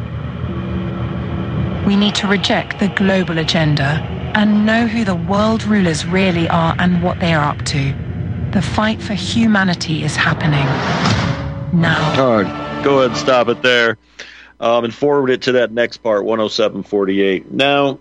We 1.85 1.97
need 1.97 2.15
to 2.15 2.29
reject 2.29 2.79
the 2.79 2.91
global 2.91 3.39
agenda 3.39 4.07
and 4.37 4.65
know 4.65 4.87
who 4.87 5.05
the 5.05 5.17
world 5.17 5.65
rulers 5.65 6.07
really 6.07 6.49
are 6.49 6.77
and 6.79 7.03
what 7.03 7.19
they 7.19 7.35
are 7.35 7.43
up 7.43 7.65
to. 7.65 8.08
The 8.59 8.63
fight 8.63 9.01
for 9.01 9.15
humanity 9.15 10.03
is 10.03 10.17
happening 10.17 10.67
now. 11.81 12.41
Right, 12.41 12.83
go 12.83 12.99
ahead 12.99 13.11
and 13.11 13.17
stop 13.17 13.47
it 13.47 13.63
there 13.63 13.99
um, 14.59 14.83
and 14.83 14.93
forward 14.93 15.31
it 15.31 15.43
to 15.43 15.53
that 15.53 15.71
next 15.71 15.99
part, 15.99 16.23
10748. 16.25 17.53
Now, 17.53 18.01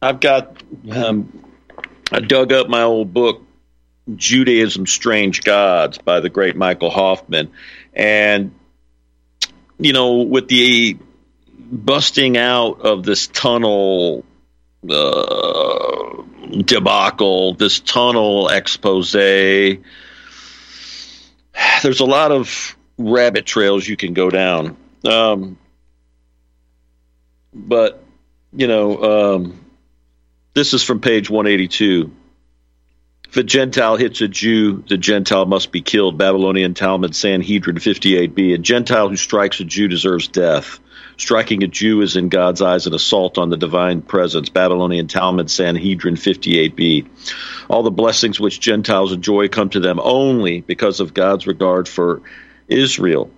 I've 0.00 0.20
got 0.20 0.62
um, 0.92 1.44
I 2.12 2.20
dug 2.20 2.52
up 2.52 2.68
my 2.68 2.82
old 2.82 3.12
book, 3.12 3.42
Judaism 4.14 4.86
Strange 4.86 5.42
Gods 5.42 5.98
by 5.98 6.20
the 6.20 6.30
great 6.30 6.54
Michael 6.54 6.90
Hoffman. 6.90 7.50
And, 7.94 8.54
you 9.76 9.92
know, 9.92 10.18
with 10.18 10.46
the 10.46 10.98
busting 11.58 12.36
out 12.36 12.82
of 12.82 13.02
this 13.02 13.26
tunnel 13.26 14.24
uh, 14.88 16.22
debacle, 16.62 17.54
this 17.54 17.80
tunnel 17.80 18.48
expose, 18.48 19.12
there's 19.12 19.80
a 22.00 22.04
lot 22.04 22.32
of 22.32 22.76
rabbit 22.98 23.46
trails 23.46 23.86
you 23.86 23.96
can 23.96 24.14
go 24.14 24.30
down. 24.30 24.76
Um, 25.04 25.58
but, 27.52 28.02
you 28.52 28.66
know, 28.66 29.34
um, 29.36 29.60
this 30.54 30.74
is 30.74 30.82
from 30.82 31.00
page 31.00 31.28
182. 31.30 32.12
If 33.28 33.36
a 33.36 33.42
Gentile 33.42 33.96
hits 33.96 34.20
a 34.20 34.28
Jew, 34.28 34.84
the 34.88 34.96
Gentile 34.96 35.46
must 35.46 35.72
be 35.72 35.82
killed. 35.82 36.16
Babylonian 36.16 36.74
Talmud, 36.74 37.16
Sanhedrin 37.16 37.76
58b. 37.76 38.54
A 38.54 38.58
Gentile 38.58 39.08
who 39.08 39.16
strikes 39.16 39.58
a 39.58 39.64
Jew 39.64 39.88
deserves 39.88 40.28
death. 40.28 40.78
Striking 41.16 41.62
a 41.62 41.66
Jew 41.66 42.00
is 42.00 42.16
in 42.16 42.28
God's 42.28 42.60
eyes 42.60 42.86
an 42.86 42.94
assault 42.94 43.38
on 43.38 43.50
the 43.50 43.56
divine 43.56 44.02
presence. 44.02 44.48
Babylonian 44.48 45.06
Talmud, 45.06 45.50
Sanhedrin 45.50 46.16
58b. 46.16 47.08
All 47.68 47.82
the 47.82 47.90
blessings 47.90 48.40
which 48.40 48.60
Gentiles 48.60 49.12
enjoy 49.12 49.48
come 49.48 49.70
to 49.70 49.80
them 49.80 50.00
only 50.02 50.60
because 50.60 51.00
of 51.00 51.14
God's 51.14 51.46
regard 51.46 51.88
for 51.88 52.22
Israel. 52.68 53.30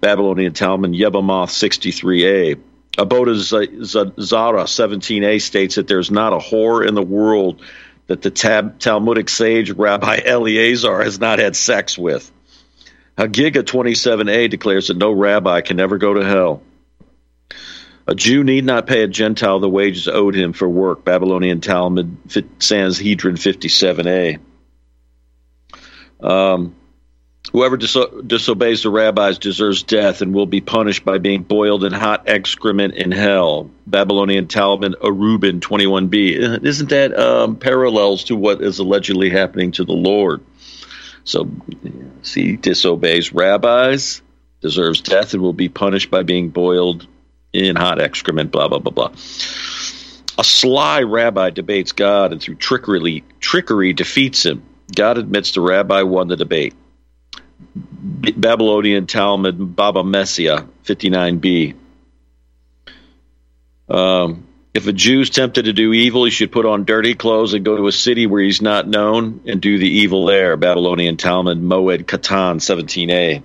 Babylonian 0.00 0.52
Talmud, 0.52 0.92
Yevamot 0.92 1.48
63a. 1.48 2.60
Avodah 2.96 4.20
Zara 4.20 4.64
17a 4.64 5.40
states 5.40 5.76
that 5.76 5.86
there's 5.86 6.10
not 6.10 6.32
a 6.32 6.38
whore 6.38 6.86
in 6.86 6.94
the 6.94 7.02
world 7.02 7.62
that 8.08 8.22
the 8.22 8.30
Tab- 8.30 8.80
Talmudic 8.80 9.28
sage 9.28 9.70
Rabbi 9.70 10.20
Eleazar 10.24 11.02
has 11.04 11.20
not 11.20 11.38
had 11.38 11.54
sex 11.54 11.96
with. 11.96 12.32
Hagiga 13.16 13.62
27a 13.62 14.50
declares 14.50 14.88
that 14.88 14.96
no 14.96 15.12
rabbi 15.12 15.60
can 15.60 15.78
ever 15.78 15.98
go 15.98 16.14
to 16.14 16.24
hell. 16.24 16.62
A 18.08 18.14
Jew 18.14 18.42
need 18.42 18.64
not 18.64 18.86
pay 18.86 19.02
a 19.02 19.06
Gentile 19.06 19.60
the 19.60 19.68
wages 19.68 20.08
owed 20.08 20.34
him 20.34 20.54
for 20.54 20.66
work. 20.66 21.04
Babylonian 21.04 21.60
Talmud, 21.60 22.16
Sanhedrin 22.58 23.36
57a. 23.36 24.38
Um, 26.20 26.74
Whoever 27.52 27.78
diso- 27.78 28.26
disobeys 28.26 28.82
the 28.82 28.90
rabbis 28.90 29.38
deserves 29.38 29.82
death 29.82 30.20
and 30.20 30.34
will 30.34 30.46
be 30.46 30.60
punished 30.60 31.04
by 31.04 31.18
being 31.18 31.42
boiled 31.42 31.84
in 31.84 31.92
hot 31.92 32.24
excrement 32.28 32.94
in 32.94 33.10
hell. 33.10 33.70
Babylonian 33.86 34.48
Talmud, 34.48 34.96
Erubin 35.02 35.60
21b. 35.60 36.64
Isn't 36.64 36.90
that 36.90 37.18
um, 37.18 37.56
parallels 37.56 38.24
to 38.24 38.36
what 38.36 38.60
is 38.60 38.78
allegedly 38.78 39.30
happening 39.30 39.72
to 39.72 39.84
the 39.84 39.92
Lord? 39.92 40.42
So, 41.24 41.50
see, 42.22 42.56
disobeys 42.56 43.32
rabbis, 43.32 44.20
deserves 44.60 45.00
death, 45.00 45.32
and 45.32 45.42
will 45.42 45.54
be 45.54 45.68
punished 45.68 46.10
by 46.10 46.22
being 46.24 46.50
boiled 46.50 47.06
in 47.58 47.76
hot 47.76 48.00
excrement, 48.00 48.50
blah, 48.50 48.68
blah, 48.68 48.78
blah, 48.78 48.92
blah. 48.92 49.12
A 50.38 50.44
sly 50.44 51.02
rabbi 51.02 51.50
debates 51.50 51.92
God 51.92 52.32
and 52.32 52.40
through 52.40 52.56
trickery, 52.56 53.24
trickery 53.40 53.92
defeats 53.92 54.46
him. 54.46 54.62
God 54.94 55.18
admits 55.18 55.52
the 55.52 55.60
rabbi 55.60 56.02
won 56.02 56.28
the 56.28 56.36
debate. 56.36 56.74
Babylonian 57.74 59.06
Talmud, 59.06 59.76
Baba 59.76 60.04
Messiah, 60.04 60.62
59b. 60.84 61.74
Um, 63.88 64.46
if 64.74 64.86
a 64.86 64.92
Jew's 64.92 65.30
tempted 65.30 65.64
to 65.64 65.72
do 65.72 65.92
evil, 65.92 66.24
he 66.24 66.30
should 66.30 66.52
put 66.52 66.66
on 66.66 66.84
dirty 66.84 67.14
clothes 67.14 67.54
and 67.54 67.64
go 67.64 67.76
to 67.76 67.88
a 67.88 67.92
city 67.92 68.26
where 68.26 68.42
he's 68.42 68.62
not 68.62 68.86
known 68.86 69.40
and 69.46 69.60
do 69.60 69.78
the 69.78 69.88
evil 69.88 70.26
there. 70.26 70.56
Babylonian 70.56 71.16
Talmud, 71.16 71.58
Moed 71.58 72.04
Katan, 72.04 72.60
17a. 72.60 73.42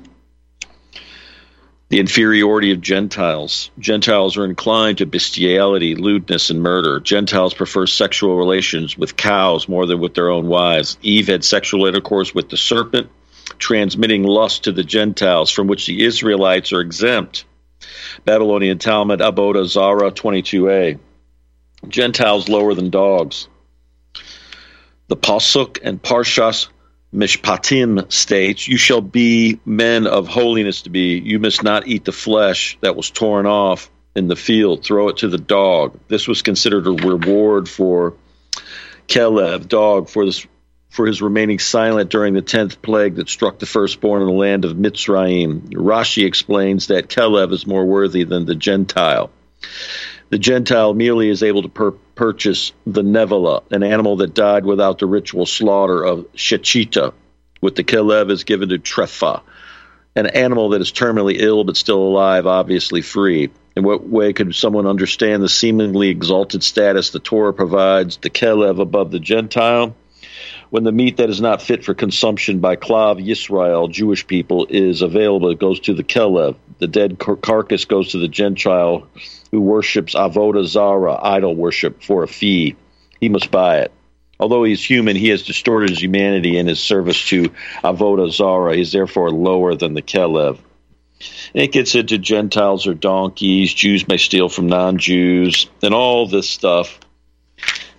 The 1.94 2.00
inferiority 2.00 2.72
of 2.72 2.82
Gentiles. 2.82 3.70
Gentiles 3.78 4.36
are 4.36 4.46
inclined 4.46 4.98
to 4.98 5.06
bestiality, 5.06 5.94
lewdness, 5.94 6.50
and 6.50 6.60
murder. 6.60 7.00
Gentiles 7.00 7.54
prefer 7.54 7.86
sexual 7.86 8.36
relations 8.36 8.98
with 8.98 9.16
cows 9.16 9.70
more 9.70 9.86
than 9.86 10.00
with 10.00 10.16
their 10.16 10.32
own 10.32 10.48
wives. 10.48 10.98
Eve 11.04 11.28
had 11.28 11.44
sexual 11.44 11.86
intercourse 11.86 12.34
with 12.34 12.50
the 12.50 12.58
serpent 12.58 13.12
transmitting 13.60 14.24
lust 14.24 14.64
to 14.64 14.72
the 14.72 14.84
Gentiles, 14.84 15.52
from 15.52 15.68
which 15.68 15.86
the 15.86 16.04
Israelites 16.04 16.74
are 16.74 16.82
exempt. 16.82 17.46
Babylonian 18.26 18.80
Talmud, 18.80 19.20
Avodah 19.20 19.68
Zara 19.68 20.12
22a. 20.12 20.98
Gentiles 21.88 22.50
lower 22.50 22.74
than 22.74 22.90
dogs. 22.90 23.48
The 25.10 25.18
Pasuk 25.18 25.78
and 25.84 26.02
Parshas 26.02 26.70
Mishpatim 27.14 28.12
states, 28.12 28.68
You 28.68 28.78
shall 28.78 29.02
be 29.02 29.60
men 29.66 30.08
of 30.08 30.28
holiness 30.28 30.84
to 30.84 30.90
be. 30.90 31.20
You 31.20 31.40
must 31.40 31.64
not 31.64 31.88
eat 31.88 32.06
the 32.06 32.12
flesh 32.12 32.78
that 32.82 32.96
was 32.96 33.10
torn 33.10 33.46
off 33.46 33.92
in 34.16 34.28
the 34.28 34.36
field. 34.36 34.84
Throw 34.84 35.10
it 35.10 35.18
to 35.18 35.28
the 35.28 35.38
dog. 35.38 36.00
This 36.08 36.28
was 36.28 36.42
considered 36.42 36.88
a 36.88 36.92
reward 36.92 37.70
for 37.70 38.16
Kelev, 39.08 39.68
dog, 39.68 40.10
for 40.10 40.26
this 40.26 40.46
for 40.90 41.08
his 41.08 41.24
remaining 41.24 41.58
silent 41.58 42.12
during 42.12 42.36
the 42.36 42.42
tenth 42.44 42.80
plague 42.84 43.16
that 43.16 43.28
struck 43.28 43.58
the 43.58 43.66
firstborn 43.66 44.22
in 44.22 44.28
the 44.28 44.34
land 44.34 44.64
of 44.64 44.78
Mitzrayim. 44.78 45.72
Rashi 45.72 46.24
explains 46.24 46.88
that 46.88 47.08
Kelev 47.08 47.52
is 47.52 47.66
more 47.66 47.84
worthy 47.84 48.26
than 48.26 48.46
the 48.46 48.54
Gentile. 48.54 49.32
The 50.30 50.40
Gentile 50.40 50.94
merely 50.94 51.30
is 51.30 51.44
able 51.44 51.62
to 51.64 51.98
purchase 52.16 52.74
the 52.88 53.04
nevela, 53.04 53.64
an 53.72 53.84
animal 53.84 54.18
that 54.18 54.34
died 54.34 54.66
without 54.66 55.00
the 55.00 55.06
ritual 55.06 55.46
slaughter 55.46 56.04
of 56.04 56.26
Shechita, 56.34 57.14
with 57.62 57.76
the 57.76 57.84
Kelev 57.84 58.32
is 58.32 58.44
given 58.44 58.70
to 58.70 58.80
Trefa, 58.80 59.42
an 60.16 60.28
animal 60.28 60.70
that 60.70 60.82
is 60.82 60.92
terminally 60.92 61.36
ill 61.38 61.64
but 61.64 61.78
still 61.78 62.00
alive, 62.00 62.46
obviously 62.46 63.02
free. 63.02 63.50
In 63.76 63.84
what 63.84 64.08
way 64.08 64.34
could 64.34 64.54
someone 64.54 64.86
understand 64.86 65.42
the 65.42 65.50
seemingly 65.50 66.10
exalted 66.10 66.64
status 66.64 67.10
the 67.10 67.20
Torah 67.20 67.54
provides 67.54 68.18
the 68.18 68.30
Kelev 68.30 68.80
above 68.80 69.12
the 69.12 69.20
Gentile? 69.20 69.96
When 70.74 70.84
the 70.84 70.92
meat 70.92 71.18
that 71.18 71.30
is 71.30 71.40
not 71.40 71.62
fit 71.62 71.84
for 71.84 71.94
consumption 71.94 72.58
by 72.58 72.78
Klal 72.78 73.24
Yisrael, 73.24 73.92
Jewish 73.92 74.26
people, 74.26 74.66
is 74.72 75.04
available, 75.04 75.52
it 75.52 75.60
goes 75.60 75.80
to 75.82 75.94
the 75.94 76.04
Kelev. 76.04 76.56
The 76.80 76.88
dead 76.88 77.20
car- 77.20 77.36
carcass 77.36 77.86
goes 77.86 78.14
to 78.14 78.18
the 78.18 78.28
Gentile 78.28 79.08
who 79.52 79.62
worships 79.62 80.16
Avodah 80.16 80.66
Zara, 80.66 81.16
idol 81.22 81.54
worship, 81.54 82.02
for 82.02 82.24
a 82.24 82.28
fee. 82.28 82.76
He 83.22 83.30
must 83.30 83.52
buy 83.52 83.82
it. 83.82 83.92
Although 84.40 84.64
he 84.64 84.74
is 84.74 84.84
human, 84.84 85.16
he 85.16 85.28
has 85.28 85.44
distorted 85.44 85.92
his 85.92 86.02
humanity 86.02 86.58
in 86.58 86.66
his 86.66 86.80
service 86.80 87.24
to 87.28 87.52
Avodah 87.84 88.32
Zara. 88.32 88.74
He 88.74 88.82
is 88.82 88.92
therefore 88.92 89.30
lower 89.30 89.76
than 89.76 89.94
the 89.94 90.02
Kelev. 90.02 90.58
it 91.54 91.72
gets 91.72 91.94
into 91.94 92.18
Gentiles 92.18 92.88
or 92.88 92.96
donkeys, 92.96 93.72
Jews 93.72 94.08
may 94.08 94.18
steal 94.18 94.50
from 94.50 94.66
non 94.70 94.98
Jews, 94.98 95.70
and 95.84 95.94
all 95.94 96.26
this 96.26 96.50
stuff. 96.50 97.00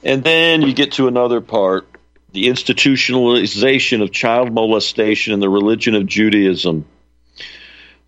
And 0.03 0.25
then 0.25 0.63
you 0.63 0.75
get 0.75 0.95
to 0.95 1.07
another 1.07 1.41
part 1.41 1.94
the 2.35 2.49
institutionalization 2.49 4.03
of 4.03 4.11
child 4.11 4.53
molestation 4.53 5.33
in 5.33 5.41
the 5.41 5.49
religion 5.49 5.95
of 5.95 6.05
Judaism, 6.05 6.85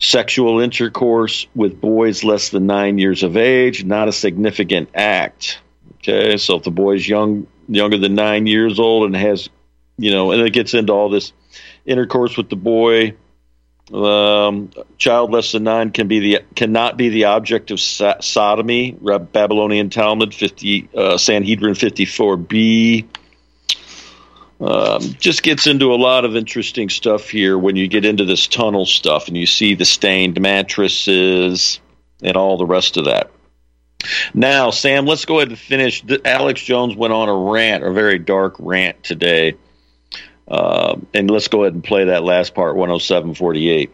sexual 0.01 0.59
intercourse 0.59 1.47
with 1.55 1.81
boys 1.81 2.25
less 2.25 2.51
than 2.51 2.67
nine 2.67 2.99
years 2.99 3.23
of 3.23 3.37
age, 3.37 3.85
not 3.85 4.09
a 4.09 4.13
significant 4.13 4.91
act. 4.95 5.61
Okay, 5.99 6.37
so 6.39 6.57
if 6.57 6.65
the 6.65 6.73
boy's 6.73 7.09
young, 7.09 7.47
younger 7.69 7.99
than 7.99 8.17
nine 8.17 8.49
years 8.49 8.81
old 8.81 9.07
and 9.07 9.17
has, 9.17 9.49
you 9.97 10.11
know, 10.11 10.33
and 10.33 10.43
it 10.43 10.53
gets 10.53 10.75
into 10.75 10.93
all 10.93 11.09
this 11.09 11.33
intercourse 11.87 12.37
with 12.37 12.51
the 12.51 12.57
boy. 12.57 13.15
Um, 13.95 14.71
child 14.99 15.31
less 15.31 15.53
than 15.53 15.63
nine 15.63 15.93
can 15.93 16.09
be 16.09 16.19
the 16.19 16.45
cannot 16.57 16.97
be 16.97 17.11
the 17.11 17.27
object 17.27 17.71
of 17.71 17.79
so- 17.79 18.17
sodomy. 18.21 18.91
Babylonian 18.91 19.91
Talmud 19.91 20.35
fifty 20.35 20.89
uh, 20.93 21.17
Sanhedrin 21.17 21.77
fifty 21.77 22.05
four 22.05 22.37
b 22.37 23.07
um, 24.61 25.01
just 25.19 25.43
gets 25.43 25.67
into 25.67 25.93
a 25.93 25.97
lot 25.97 26.25
of 26.25 26.35
interesting 26.35 26.89
stuff 26.89 27.29
here 27.29 27.59
when 27.59 27.77
you 27.77 27.89
get 27.89 28.05
into 28.05 28.25
this 28.25 28.47
tunnel 28.47 28.87
stuff 28.87 29.29
and 29.29 29.37
you 29.37 29.47
see 29.47 29.75
the 29.75 29.85
stained 29.85 30.41
mattresses 30.41 31.81
and 32.23 32.37
all 32.37 32.57
the 32.57 32.67
rest 32.67 32.97
of 32.97 33.05
that. 33.05 33.31
Now, 34.33 34.71
Sam, 34.71 35.05
let's 35.05 35.25
go 35.25 35.39
ahead 35.39 35.49
and 35.49 35.59
finish. 35.59 36.03
Alex 36.25 36.63
Jones 36.63 36.97
went 36.97 37.13
on 37.13 37.29
a 37.29 37.37
rant, 37.37 37.85
a 37.85 37.93
very 37.93 38.19
dark 38.19 38.57
rant 38.59 39.03
today. 39.03 39.57
Uh, 40.49 40.97
and 41.13 41.31
let's 41.31 41.49
go 41.49 41.65
ahead 41.65 41.75
and 41.75 41.83
play 41.83 42.05
that 42.05 42.23
last 42.23 42.55
part, 42.55 42.77
10748. 42.77 43.91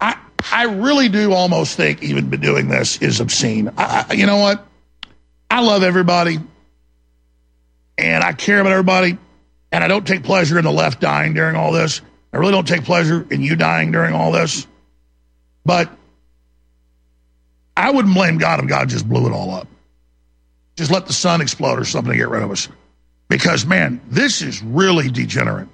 I, 0.00 0.18
I 0.52 0.64
really 0.64 1.08
do 1.08 1.32
almost 1.32 1.76
think 1.76 2.02
even 2.02 2.28
doing 2.30 2.68
this 2.68 3.00
is 3.00 3.20
obscene. 3.20 3.72
I, 3.76 4.12
you 4.12 4.26
know 4.26 4.36
what? 4.36 4.66
I 5.50 5.62
love 5.62 5.82
everybody 5.82 6.38
and 7.98 8.24
I 8.24 8.32
care 8.32 8.60
about 8.60 8.72
everybody. 8.72 9.18
And 9.72 9.82
I 9.82 9.88
don't 9.88 10.06
take 10.06 10.22
pleasure 10.22 10.58
in 10.58 10.64
the 10.64 10.72
left 10.72 11.00
dying 11.00 11.34
during 11.34 11.56
all 11.56 11.72
this. 11.72 12.02
I 12.32 12.36
really 12.36 12.52
don't 12.52 12.68
take 12.68 12.84
pleasure 12.84 13.26
in 13.30 13.42
you 13.42 13.56
dying 13.56 13.90
during 13.90 14.14
all 14.14 14.30
this. 14.30 14.66
But 15.64 15.90
I 17.76 17.90
wouldn't 17.90 18.14
blame 18.14 18.38
God 18.38 18.60
if 18.60 18.68
God 18.68 18.88
just 18.88 19.08
blew 19.08 19.26
it 19.26 19.32
all 19.32 19.50
up. 19.50 19.66
Just 20.76 20.90
let 20.90 21.06
the 21.06 21.12
sun 21.12 21.40
explode 21.40 21.78
or 21.78 21.84
something 21.84 22.12
to 22.12 22.16
get 22.16 22.28
rid 22.28 22.42
of 22.42 22.50
us. 22.50 22.68
Because, 23.28 23.64
man, 23.64 24.00
this 24.08 24.42
is 24.42 24.62
really 24.62 25.10
degenerate. 25.10 25.68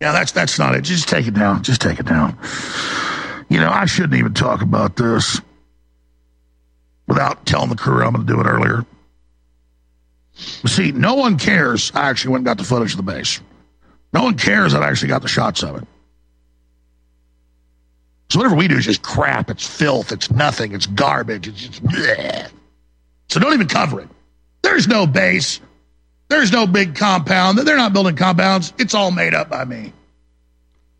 Yeah, 0.00 0.12
that's 0.12 0.32
that's 0.32 0.58
not 0.58 0.74
it. 0.74 0.82
Just 0.82 1.08
take 1.08 1.26
it 1.26 1.34
down. 1.34 1.62
Just 1.62 1.80
take 1.80 1.98
it 1.98 2.06
down. 2.06 2.38
You 3.48 3.60
know, 3.60 3.70
I 3.70 3.86
shouldn't 3.86 4.14
even 4.14 4.32
talk 4.32 4.62
about 4.62 4.96
this 4.96 5.40
without 7.06 7.44
telling 7.46 7.68
the 7.70 7.76
crew 7.76 8.04
I'm 8.04 8.12
going 8.12 8.26
to 8.26 8.32
do 8.32 8.40
it 8.40 8.46
earlier. 8.46 8.86
See, 10.38 10.92
no 10.92 11.14
one 11.14 11.36
cares. 11.36 11.90
I 11.94 12.08
actually 12.08 12.32
went 12.32 12.40
and 12.40 12.46
got 12.46 12.58
the 12.58 12.64
footage 12.64 12.92
of 12.92 12.96
the 12.96 13.02
base. 13.02 13.40
No 14.12 14.22
one 14.22 14.38
cares 14.38 14.72
that 14.72 14.82
I 14.82 14.88
actually 14.88 15.08
got 15.08 15.22
the 15.22 15.28
shots 15.28 15.62
of 15.62 15.76
it. 15.76 15.88
So 18.30 18.38
whatever 18.38 18.54
we 18.54 18.68
do 18.68 18.76
is 18.76 18.84
just 18.84 19.02
crap. 19.02 19.50
It's 19.50 19.66
filth. 19.66 20.12
It's 20.12 20.30
nothing. 20.30 20.72
It's 20.72 20.86
garbage. 20.86 21.48
It's 21.48 21.60
just 21.60 21.82
bleh. 21.82 22.48
So 23.28 23.40
don't 23.40 23.52
even 23.52 23.66
cover 23.66 24.00
it. 24.00 24.08
There's 24.62 24.86
no 24.86 25.06
base. 25.06 25.60
There's 26.28 26.52
no 26.52 26.66
big 26.66 26.94
compound. 26.94 27.58
They're 27.58 27.76
not 27.76 27.92
building 27.92 28.16
compounds. 28.16 28.72
It's 28.78 28.94
all 28.94 29.10
made 29.10 29.34
up 29.34 29.48
by 29.48 29.64
me. 29.64 29.92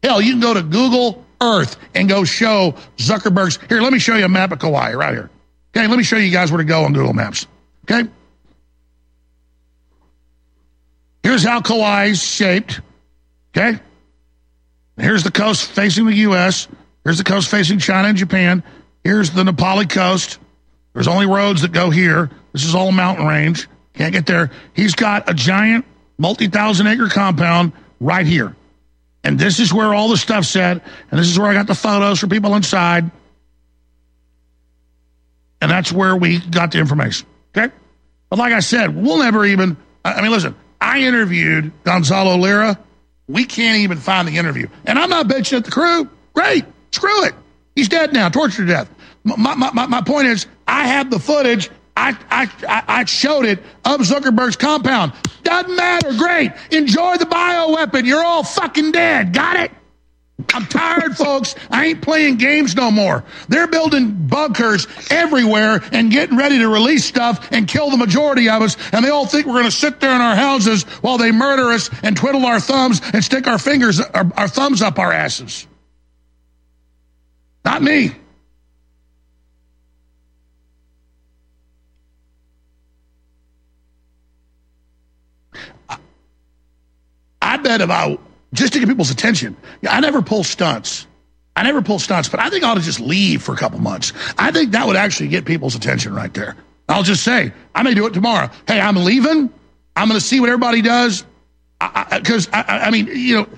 Hell, 0.03 0.21
you 0.21 0.33
can 0.33 0.41
go 0.41 0.55
to 0.55 0.63
Google 0.63 1.25
Earth 1.41 1.77
and 1.95 2.09
go 2.09 2.25
show 2.25 2.75
Zuckerberg's. 2.97 3.59
Here, 3.69 3.81
let 3.83 3.93
me 3.93 3.99
show 3.99 4.17
you 4.17 4.25
a 4.25 4.29
map 4.29 4.53
of 4.53 4.59
Kauai 4.59 4.95
right 4.95 5.13
here. 5.13 5.31
Okay, 5.77 5.87
let 5.87 5.99
me 5.99 6.05
show 6.05 6.17
you 6.17 6.33
guys 6.33 6.51
where 6.51 6.59
to 6.59 6.65
go 6.65 6.85
on 6.85 6.93
Google 6.93 7.13
Maps. 7.13 7.47
Okay. 7.85 8.09
Here's 11.23 11.45
how 11.45 11.61
Kauai 11.61 12.07
is 12.07 12.23
shaped. 12.23 12.81
Okay. 13.57 13.79
Here's 14.97 15.23
the 15.25 15.31
coast 15.31 15.71
facing 15.71 16.07
the 16.07 16.15
U.S. 16.17 16.69
Here's 17.05 17.19
the 17.19 17.25
coast 17.25 17.51
facing 17.51 17.79
China 17.79 18.09
and 18.09 18.19
Japan. 18.19 18.63
Here's 19.05 19.31
the 19.31 19.45
Na 19.45 19.53
Pali 19.53 19.87
coast. 19.87 20.39
There's 20.93 21.09
only 21.09 21.27
roads 21.27 21.63
that 21.63 21.73
go 21.73 21.91
here. 21.91 22.31
This 22.53 22.65
is 22.65 22.75
all 22.75 22.89
a 22.89 22.93
mountain 22.93 23.27
range. 23.27 23.69
Can't 23.95 24.13
get 24.13 24.27
there. 24.27 24.51
He's 24.75 24.95
got 24.95 25.29
a 25.31 25.35
giant 25.35 25.85
multi 26.19 26.49
thousand 26.49 26.87
acre 26.87 27.09
compound 27.09 27.73
right 28.01 28.27
here. 28.27 28.55
And 29.25 29.39
this 29.39 29.61
is 29.61 29.73
where 29.73 29.95
all 29.95 30.09
the 30.09 30.17
stuff's 30.17 30.55
at. 30.57 30.83
And 31.11 31.21
this 31.21 31.29
is 31.29 31.39
where 31.39 31.49
I 31.49 31.55
got 31.55 31.67
the 31.67 31.75
photos 31.75 32.21
for 32.21 32.27
people 32.27 32.55
inside. 32.55 33.11
And 35.61 35.71
that's 35.71 35.93
where 35.93 36.17
we 36.17 36.39
got 36.39 36.73
the 36.73 36.79
information. 36.79 37.27
Okay? 37.57 37.73
But 38.31 38.39
like 38.39 38.53
I 38.53 38.61
said, 38.61 38.95
we'll 38.95 39.19
never 39.19 39.45
even, 39.45 39.77
I 40.05 40.21
mean, 40.23 40.31
listen, 40.31 40.55
I 40.81 41.01
interviewed 41.01 41.73
Gonzalo 41.85 42.37
Lira. 42.37 42.79
We 43.29 43.45
can't 43.45 43.79
even 43.79 43.99
find 43.99 44.27
the 44.27 44.37
interview. 44.37 44.69
And 44.85 44.99
I'm 44.99 45.11
not 45.11 45.27
bitching 45.29 45.59
at 45.59 45.65
the 45.65 45.71
crew. 45.71 46.09
Great. 46.33 46.65
Screw 46.93 47.25
it. 47.25 47.35
He's 47.75 47.89
dead 47.89 48.13
now, 48.13 48.29
tortured 48.29 48.67
to 48.67 48.73
death. 48.73 48.91
My, 49.25 49.55
my, 49.55 49.71
my, 49.73 49.87
my 49.87 50.01
point 50.01 50.29
is, 50.29 50.47
I 50.67 50.87
have 50.87 51.11
the 51.11 51.19
footage. 51.19 51.71
I, 51.97 52.17
I, 52.31 52.85
I 52.87 53.05
showed 53.05 53.45
it 53.45 53.59
of 53.85 54.01
Zuckerberg's 54.01 54.57
compound. 54.57 55.13
Doesn't 55.43 55.75
matter. 55.75 56.13
Great. 56.15 56.53
Enjoy 56.71 57.17
the 57.17 57.25
bioweapon. 57.25 58.07
You're 58.07 58.25
all 58.25 58.45
fucking 58.45 58.93
dead. 58.93 59.33
Got 59.33 59.57
it? 59.57 59.73
I'm 60.55 60.67
tired, 60.67 61.17
folks. 61.17 61.57
I 61.71 61.87
ain't 61.87 62.03
playing 62.03 62.37
games 62.37 62.77
no 62.77 62.91
more. 62.91 63.25
They're 63.49 63.67
building 63.67 64.29
bunkers 64.29 64.87
everywhere 65.11 65.81
and 65.93 66.13
getting 66.13 66.37
ready 66.37 66.59
to 66.59 66.69
release 66.69 67.05
stuff 67.05 67.51
and 67.51 67.67
kill 67.67 67.91
the 67.91 67.97
majority 67.97 68.49
of 68.49 68.63
us. 68.63 68.77
And 68.93 69.05
they 69.05 69.11
all 69.11 69.27
think 69.27 69.47
we're 69.47 69.55
going 69.55 69.65
to 69.65 69.71
sit 69.71 69.99
there 69.99 70.15
in 70.15 70.21
our 70.21 70.37
houses 70.37 70.85
while 71.03 71.19
they 71.19 71.33
murder 71.33 71.71
us 71.71 71.91
and 72.05 72.17
twiddle 72.17 72.47
our 72.47 72.61
thumbs 72.61 73.01
and 73.13 73.25
stick 73.25 73.49
our 73.49 73.59
fingers, 73.59 74.01
our, 74.01 74.31
our 74.37 74.49
thumbs 74.49 74.81
up 74.81 74.99
our 75.01 75.13
asses. 75.13 75.67
Not 77.65 77.83
me. 77.83 78.13
I 87.43 87.57
bet 87.57 87.81
about 87.81 88.21
just 88.53 88.73
to 88.73 88.79
get 88.79 88.89
people's 88.89 89.11
attention. 89.11 89.57
I 89.89 90.01
never 90.01 90.23
pull 90.23 90.45
stunts. 90.45 91.07
I 91.57 91.63
never 91.65 91.83
pull 91.83 91.99
stunts, 91.99 92.29
but 92.29 92.41
I 92.41 92.51
think 92.51 92.65
I 92.65 92.71
ought 92.71 92.75
to 92.75 92.81
just 92.81 93.01
leave 93.01 93.43
for 93.43 93.53
a 93.53 93.57
couple 93.57 93.81
months. 93.81 94.13
I 94.39 94.53
think 94.53 94.73
that 94.73 94.87
would 94.87 94.97
actually 94.97 95.29
get 95.29 95.45
people's 95.45 95.75
attention 95.75 96.15
right 96.15 96.33
there. 96.33 96.57
I'll 96.89 97.03
just 97.03 97.25
say, 97.25 97.53
I 97.75 97.83
may 97.83 97.95
do 97.95 98.07
it 98.07 98.15
tomorrow. 98.15 98.49
Hey, 98.67 98.81
I'm 98.81 98.97
leaving. 98.97 99.53
I'm 99.97 100.09
going 100.09 100.21
to 100.21 100.25
see 100.25 100.41
what 100.41 100.49
everybody 100.49 100.83
does. 100.83 101.25
Because, 101.81 102.49
I, 102.53 102.61
I, 102.61 102.79
I 102.87 102.91
mean, 102.91 103.09
you 103.09 103.37
know, 103.37 103.49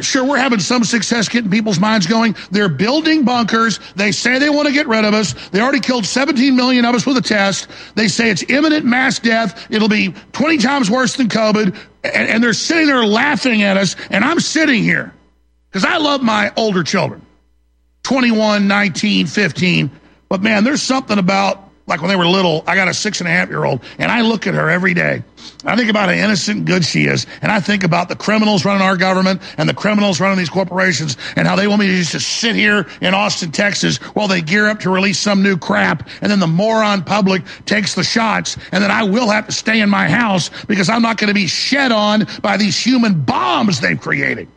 Sure, 0.00 0.24
we're 0.24 0.38
having 0.38 0.60
some 0.60 0.84
success 0.84 1.28
getting 1.28 1.50
people's 1.50 1.80
minds 1.80 2.06
going. 2.06 2.36
They're 2.50 2.68
building 2.68 3.24
bunkers. 3.24 3.80
They 3.96 4.12
say 4.12 4.38
they 4.38 4.48
want 4.48 4.68
to 4.68 4.72
get 4.72 4.86
rid 4.86 5.04
of 5.04 5.14
us. 5.14 5.34
They 5.50 5.60
already 5.60 5.80
killed 5.80 6.06
17 6.06 6.54
million 6.54 6.84
of 6.84 6.94
us 6.94 7.04
with 7.04 7.16
a 7.16 7.22
test. 7.22 7.68
They 7.94 8.08
say 8.08 8.30
it's 8.30 8.44
imminent 8.48 8.84
mass 8.84 9.18
death. 9.18 9.66
It'll 9.70 9.88
be 9.88 10.14
20 10.32 10.58
times 10.58 10.90
worse 10.90 11.16
than 11.16 11.28
COVID. 11.28 11.76
And, 12.04 12.28
and 12.28 12.44
they're 12.44 12.52
sitting 12.52 12.86
there 12.86 13.04
laughing 13.04 13.62
at 13.62 13.76
us. 13.76 13.96
And 14.10 14.24
I'm 14.24 14.40
sitting 14.40 14.82
here 14.82 15.12
because 15.70 15.84
I 15.84 15.96
love 15.96 16.22
my 16.22 16.52
older 16.56 16.82
children 16.82 17.24
21, 18.04 18.68
19, 18.68 19.26
15. 19.26 19.90
But 20.28 20.42
man, 20.42 20.64
there's 20.64 20.82
something 20.82 21.18
about 21.18 21.70
like 21.86 22.00
when 22.00 22.08
they 22.08 22.16
were 22.16 22.26
little, 22.26 22.64
I 22.66 22.76
got 22.76 22.88
a 22.88 22.94
six 22.94 23.20
and 23.20 23.28
a 23.28 23.30
half 23.30 23.48
year 23.48 23.64
old, 23.64 23.82
and 23.98 24.10
I 24.10 24.22
look 24.22 24.46
at 24.46 24.54
her 24.54 24.70
every 24.70 24.94
day. 24.94 25.22
I 25.64 25.76
think 25.76 25.90
about 25.90 26.08
how 26.08 26.14
innocent 26.14 26.58
and 26.58 26.66
good 26.66 26.84
she 26.84 27.04
is, 27.04 27.26
and 27.42 27.52
I 27.52 27.60
think 27.60 27.84
about 27.84 28.08
the 28.08 28.16
criminals 28.16 28.64
running 28.64 28.82
our 28.82 28.96
government 28.96 29.42
and 29.58 29.68
the 29.68 29.74
criminals 29.74 30.18
running 30.18 30.38
these 30.38 30.48
corporations, 30.48 31.18
and 31.36 31.46
how 31.46 31.56
they 31.56 31.66
want 31.66 31.80
me 31.80 31.86
to 31.88 32.02
just 32.02 32.26
sit 32.26 32.54
here 32.54 32.86
in 33.02 33.12
Austin, 33.12 33.52
Texas, 33.52 33.98
while 34.14 34.28
they 34.28 34.40
gear 34.40 34.66
up 34.68 34.80
to 34.80 34.90
release 34.90 35.18
some 35.18 35.42
new 35.42 35.58
crap, 35.58 36.08
and 36.22 36.30
then 36.30 36.40
the 36.40 36.46
moron 36.46 37.04
public 37.04 37.42
takes 37.66 37.94
the 37.94 38.04
shots, 38.04 38.56
and 38.72 38.82
then 38.82 38.90
I 38.90 39.02
will 39.02 39.28
have 39.28 39.46
to 39.46 39.52
stay 39.52 39.80
in 39.80 39.90
my 39.90 40.08
house 40.08 40.50
because 40.64 40.88
I'm 40.88 41.02
not 41.02 41.18
going 41.18 41.28
to 41.28 41.34
be 41.34 41.46
shed 41.46 41.92
on 41.92 42.26
by 42.40 42.56
these 42.56 42.78
human 42.78 43.20
bombs 43.20 43.80
they've 43.80 44.00
created. 44.00 44.48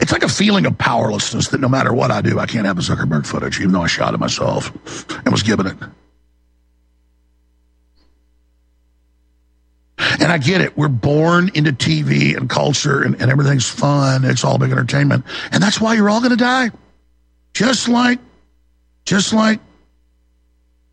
It's 0.00 0.12
like 0.12 0.22
a 0.22 0.27
feeling 0.38 0.66
of 0.66 0.78
powerlessness 0.78 1.48
that 1.48 1.60
no 1.60 1.68
matter 1.68 1.92
what 1.92 2.12
I 2.12 2.22
do, 2.22 2.38
I 2.38 2.46
can't 2.46 2.64
have 2.64 2.76
the 2.76 2.82
Zuckerberg 2.82 3.26
footage, 3.26 3.58
even 3.58 3.72
though 3.72 3.82
I 3.82 3.88
shot 3.88 4.14
it 4.14 4.20
myself 4.20 4.72
and 5.10 5.32
was 5.32 5.42
given 5.42 5.66
it. 5.66 5.76
And 10.20 10.30
I 10.30 10.38
get 10.38 10.60
it. 10.60 10.76
We're 10.78 10.86
born 10.86 11.50
into 11.54 11.72
TV 11.72 12.36
and 12.36 12.48
culture 12.48 13.02
and, 13.02 13.20
and 13.20 13.32
everything's 13.32 13.68
fun. 13.68 14.24
It's 14.24 14.44
all 14.44 14.58
big 14.58 14.70
entertainment. 14.70 15.24
And 15.50 15.60
that's 15.60 15.80
why 15.80 15.94
you're 15.94 16.08
all 16.08 16.20
going 16.20 16.30
to 16.30 16.36
die. 16.36 16.70
Just 17.52 17.88
like, 17.88 18.20
just 19.04 19.32
like 19.32 19.58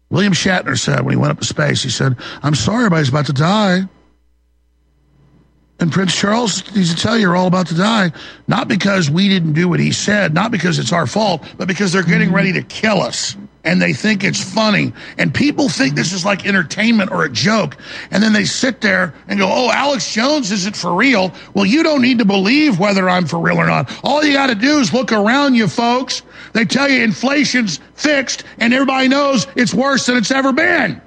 William 0.09 0.33
Shatner 0.33 0.75
said 0.75 1.01
when 1.01 1.13
he 1.13 1.17
went 1.17 1.31
up 1.33 1.39
to 1.39 1.45
space. 1.45 1.83
He 1.83 1.91
said, 1.91 2.17
I'm 2.41 2.55
sorry 2.55 2.85
everybody's 2.85 3.09
about 3.09 3.27
to 3.27 3.33
die. 3.33 3.81
And 5.79 5.91
Prince 5.91 6.15
Charles 6.15 6.73
needs 6.73 6.93
to 6.95 7.01
tell 7.01 7.15
you 7.15 7.23
you're 7.23 7.35
all 7.35 7.47
about 7.47 7.67
to 7.67 7.75
die, 7.75 8.11
not 8.47 8.67
because 8.67 9.09
we 9.09 9.27
didn't 9.27 9.53
do 9.53 9.67
what 9.67 9.79
he 9.79 9.91
said, 9.91 10.33
not 10.33 10.51
because 10.51 10.79
it's 10.79 10.93
our 10.93 11.05
fault, 11.05 11.43
but 11.57 11.67
because 11.67 11.91
they're 11.91 12.03
getting 12.03 12.27
mm-hmm. 12.27 12.35
ready 12.35 12.53
to 12.53 12.61
kill 12.61 13.01
us. 13.01 13.35
And 13.65 13.81
they 13.81 13.93
think 13.93 14.23
it's 14.23 14.41
funny. 14.41 14.93
And 15.17 15.33
people 15.33 15.69
think 15.69 15.95
this 15.95 16.13
is 16.13 16.23
like 16.23 16.45
entertainment 16.45 17.11
or 17.11 17.25
a 17.25 17.29
joke. 17.29 17.75
And 18.11 18.21
then 18.21 18.31
they 18.31 18.45
sit 18.45 18.81
there 18.81 19.13
and 19.27 19.39
go, 19.39 19.49
oh, 19.51 19.71
Alex 19.71 20.13
Jones 20.13 20.51
isn't 20.51 20.75
for 20.75 20.93
real. 20.93 21.33
Well, 21.55 21.65
you 21.65 21.81
don't 21.81 22.03
need 22.03 22.19
to 22.19 22.25
believe 22.25 22.79
whether 22.79 23.09
I'm 23.09 23.25
for 23.25 23.39
real 23.39 23.57
or 23.57 23.65
not. 23.65 23.91
All 24.03 24.23
you 24.23 24.33
got 24.33 24.47
to 24.47 24.55
do 24.55 24.77
is 24.77 24.93
look 24.93 25.11
around 25.11 25.55
you, 25.55 25.67
folks. 25.67 26.21
They 26.53 26.63
tell 26.63 26.89
you 26.89 27.03
inflation's 27.03 27.79
fixed, 27.95 28.43
and 28.59 28.71
everybody 28.71 29.07
knows 29.07 29.47
it's 29.55 29.73
worse 29.73 30.05
than 30.05 30.15
it's 30.15 30.31
ever 30.31 30.53
been. 30.53 31.01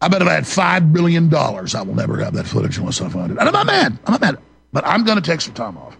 I 0.00 0.08
bet 0.08 0.20
if 0.22 0.28
I 0.28 0.34
had 0.34 0.44
$5 0.44 0.92
billion, 0.92 1.32
I 1.34 1.82
will 1.82 1.94
never 1.94 2.18
have 2.18 2.34
that 2.34 2.46
footage 2.46 2.78
unless 2.78 3.00
I 3.00 3.08
find 3.08 3.32
it. 3.32 3.38
And 3.38 3.48
I'm 3.48 3.52
not 3.52 3.66
mad. 3.66 3.98
I'm 4.04 4.12
not 4.12 4.20
mad. 4.20 4.38
But 4.72 4.86
I'm 4.86 5.04
going 5.04 5.16
to 5.16 5.22
take 5.22 5.40
some 5.40 5.54
time 5.54 5.78
off. 5.78 5.96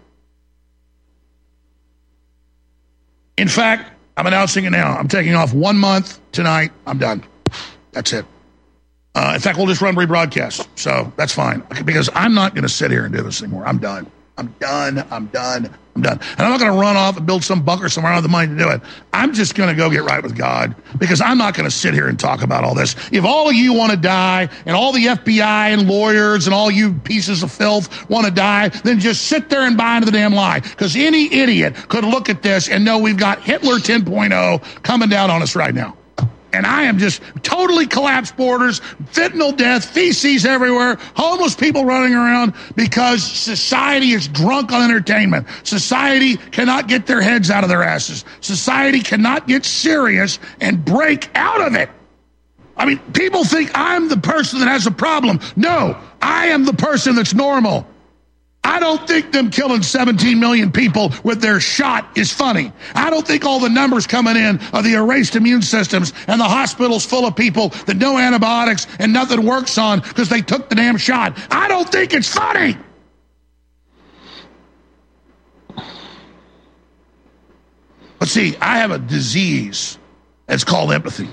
In 3.39 3.49
fact, 3.49 3.91
I'm 4.17 4.27
announcing 4.27 4.65
it 4.65 4.71
now. 4.71 4.97
I'm 4.97 5.09
taking 5.09 5.35
off 5.35 5.53
one 5.53 5.77
month 5.77 6.21
tonight. 6.33 6.73
I'm 6.87 6.99
done. 6.99 7.25
That's 7.93 8.13
it. 8.13 8.25
Uh, 9.15 9.33
in 9.35 9.41
fact, 9.41 9.57
we'll 9.57 9.67
just 9.67 9.81
run 9.81 9.95
rebroadcast. 9.95 10.69
So 10.75 11.11
that's 11.17 11.33
fine. 11.33 11.63
Because 11.85 12.11
I'm 12.15 12.35
not 12.35 12.55
going 12.55 12.63
to 12.63 12.69
sit 12.69 12.91
here 12.91 13.05
and 13.07 13.15
do 13.15 13.23
this 13.23 13.43
anymore. 13.43 13.67
I'm 13.67 13.79
done. 13.79 14.11
I'm 14.39 14.55
done. 14.59 15.05
I'm 15.11 15.27
done. 15.27 15.75
I'm 15.95 16.03
done. 16.03 16.21
And 16.21 16.41
I'm 16.41 16.51
not 16.51 16.61
going 16.61 16.71
to 16.71 16.79
run 16.79 16.95
off 16.95 17.17
and 17.17 17.25
build 17.25 17.43
some 17.43 17.63
bunker 17.63 17.89
somewhere. 17.89 18.13
I 18.13 18.17
don't 18.17 18.23
have 18.23 18.31
the 18.31 18.33
money 18.33 18.49
to 18.49 18.63
do 18.63 18.69
it. 18.69 18.83
I'm 19.15 19.33
just 19.33 19.55
going 19.55 19.71
to 19.71 19.75
go 19.75 19.89
get 19.89 20.03
right 20.03 20.23
with 20.23 20.37
God 20.37 20.75
because 20.99 21.23
I'm 21.23 21.39
not 21.39 21.55
going 21.55 21.65
to 21.65 21.75
sit 21.75 21.95
here 21.95 22.09
and 22.09 22.21
talk 22.21 22.43
about 22.43 22.63
all 22.63 22.75
this. 22.75 22.97
If 23.13 23.25
all 23.25 23.49
of 23.49 23.55
you 23.55 23.73
want 23.73 23.93
to 23.93 23.97
die 23.97 24.51
and 24.67 24.77
all 24.77 24.93
the 24.93 25.07
FBI 25.07 25.73
and 25.73 25.89
lawyers 25.89 26.47
and 26.47 26.53
all 26.53 26.71
you 26.71 26.93
pieces 26.93 27.43
of 27.43 27.51
filth 27.51 28.11
want 28.11 28.27
to 28.27 28.31
die, 28.31 28.69
then 28.69 29.01
just 29.01 29.23
sit 29.23 29.49
there 29.49 29.63
and 29.63 29.75
buy 29.75 29.97
into 29.97 30.07
the 30.07 30.13
damn 30.13 30.35
lie 30.35 30.61
because 30.61 30.95
any 30.97 31.33
idiot 31.33 31.75
could 31.89 32.05
look 32.05 32.29
at 32.29 32.43
this 32.43 32.69
and 32.69 32.85
know 32.85 32.99
we've 32.99 33.17
got 33.17 33.43
Hitler 33.43 33.77
10.0 33.77 34.83
coming 34.83 35.09
down 35.09 35.31
on 35.31 35.41
us 35.41 35.57
right 35.57 35.75
now. 35.75 35.97
And 36.57 36.67
I 36.67 36.85
am 36.85 36.99
just 36.99 37.21
totally 37.43 37.87
collapsed 37.87 38.37
borders, 38.37 38.81
fentanyl 39.13 39.55
death, 39.55 39.85
feces 39.85 40.47
everywhere, 40.47 40.97
homeless 41.15 41.55
people 41.55 41.85
running 41.85 42.15
around 42.15 42.55
because 42.75 43.23
society 43.23 44.13
is 44.13 44.27
drunk 44.27 44.73
on 44.73 44.83
entertainment. 44.83 45.47
Society 45.65 46.37
cannot 46.37 46.89
get 46.89 47.07
their 47.07 47.21
heads 47.21 47.51
out 47.51 47.63
of 47.63 47.69
their 47.69 47.83
asses. 47.83 48.25
Society 48.41 49.01
cannot 49.01 49.47
get 49.47 49.67
serious 49.67 50.39
and 50.61 50.83
break 50.83 51.29
out 51.35 51.61
of 51.61 51.75
it. 51.75 51.91
I 52.77 52.87
mean, 52.87 52.99
people 53.13 53.45
think 53.45 53.71
I'm 53.75 54.09
the 54.09 54.17
person 54.17 54.61
that 54.61 54.69
has 54.69 54.87
a 54.87 54.91
problem. 54.91 55.41
No, 55.57 55.99
I 56.23 56.47
am 56.47 56.65
the 56.65 56.75
person 56.75 57.15
that's 57.15 57.35
normal. 57.35 57.87
I 58.67 58.81
don't 58.81 59.07
think 59.07 59.31
them 59.31 59.51
killing 59.51 59.81
17 59.81 60.41
million 60.41 60.73
people 60.73 61.13
with 61.23 61.41
their 61.41 61.61
shot 61.61 62.19
is 62.19 62.33
funny. 62.33 62.73
I 62.97 63.11
don't 63.11 63.25
think 63.25 63.45
all 63.45 63.61
the 63.61 63.69
numbers 63.69 64.09
coming 64.09 64.35
in 64.35 64.59
of 64.73 64.83
the 64.83 64.95
erased 64.95 65.37
immune 65.37 65.63
systems 65.63 66.13
and 66.27 66.41
the 66.41 66.45
hospitals 66.45 67.07
full 67.07 67.27
of 67.27 67.37
people 67.37 67.69
that 67.87 67.97
no 67.97 68.19
antibiotics 68.19 68.89
and 68.99 69.13
nothing 69.13 69.47
works 69.47 69.79
on 69.79 70.01
because 70.01 70.29
they 70.29 70.43
took 70.43 70.69
the 70.69 70.75
damn 70.75 70.97
shot. 70.97 71.39
I 71.49 71.69
don't 71.69 71.89
think 71.89 72.13
it's 72.13 72.29
funny. 72.29 72.77
But 78.19 78.29
see, 78.29 78.57
I 78.61 78.79
have 78.79 78.91
a 78.91 78.99
disease 78.99 79.97
that's 80.47 80.65
called 80.65 80.91
empathy. 80.91 81.29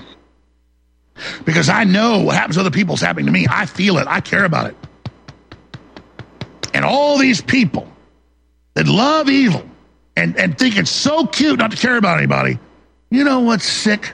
Because 1.44 1.68
I 1.68 1.82
know 1.82 2.20
what 2.20 2.36
happens 2.36 2.54
to 2.54 2.60
other 2.60 2.70
people 2.70 2.94
is 2.94 3.00
happening 3.00 3.26
to 3.26 3.32
me. 3.32 3.48
I 3.50 3.66
feel 3.66 3.98
it. 3.98 4.06
I 4.06 4.20
care 4.20 4.44
about 4.44 4.70
it. 4.70 4.76
And 6.74 6.84
all 6.84 7.16
these 7.16 7.40
people 7.40 7.88
that 8.74 8.88
love 8.88 9.30
evil 9.30 9.64
and, 10.16 10.36
and 10.36 10.58
think 10.58 10.76
it's 10.76 10.90
so 10.90 11.26
cute 11.26 11.58
not 11.58 11.70
to 11.70 11.76
care 11.76 11.96
about 11.96 12.18
anybody, 12.18 12.58
you 13.10 13.22
know 13.22 13.40
what's 13.40 13.64
sick? 13.64 14.12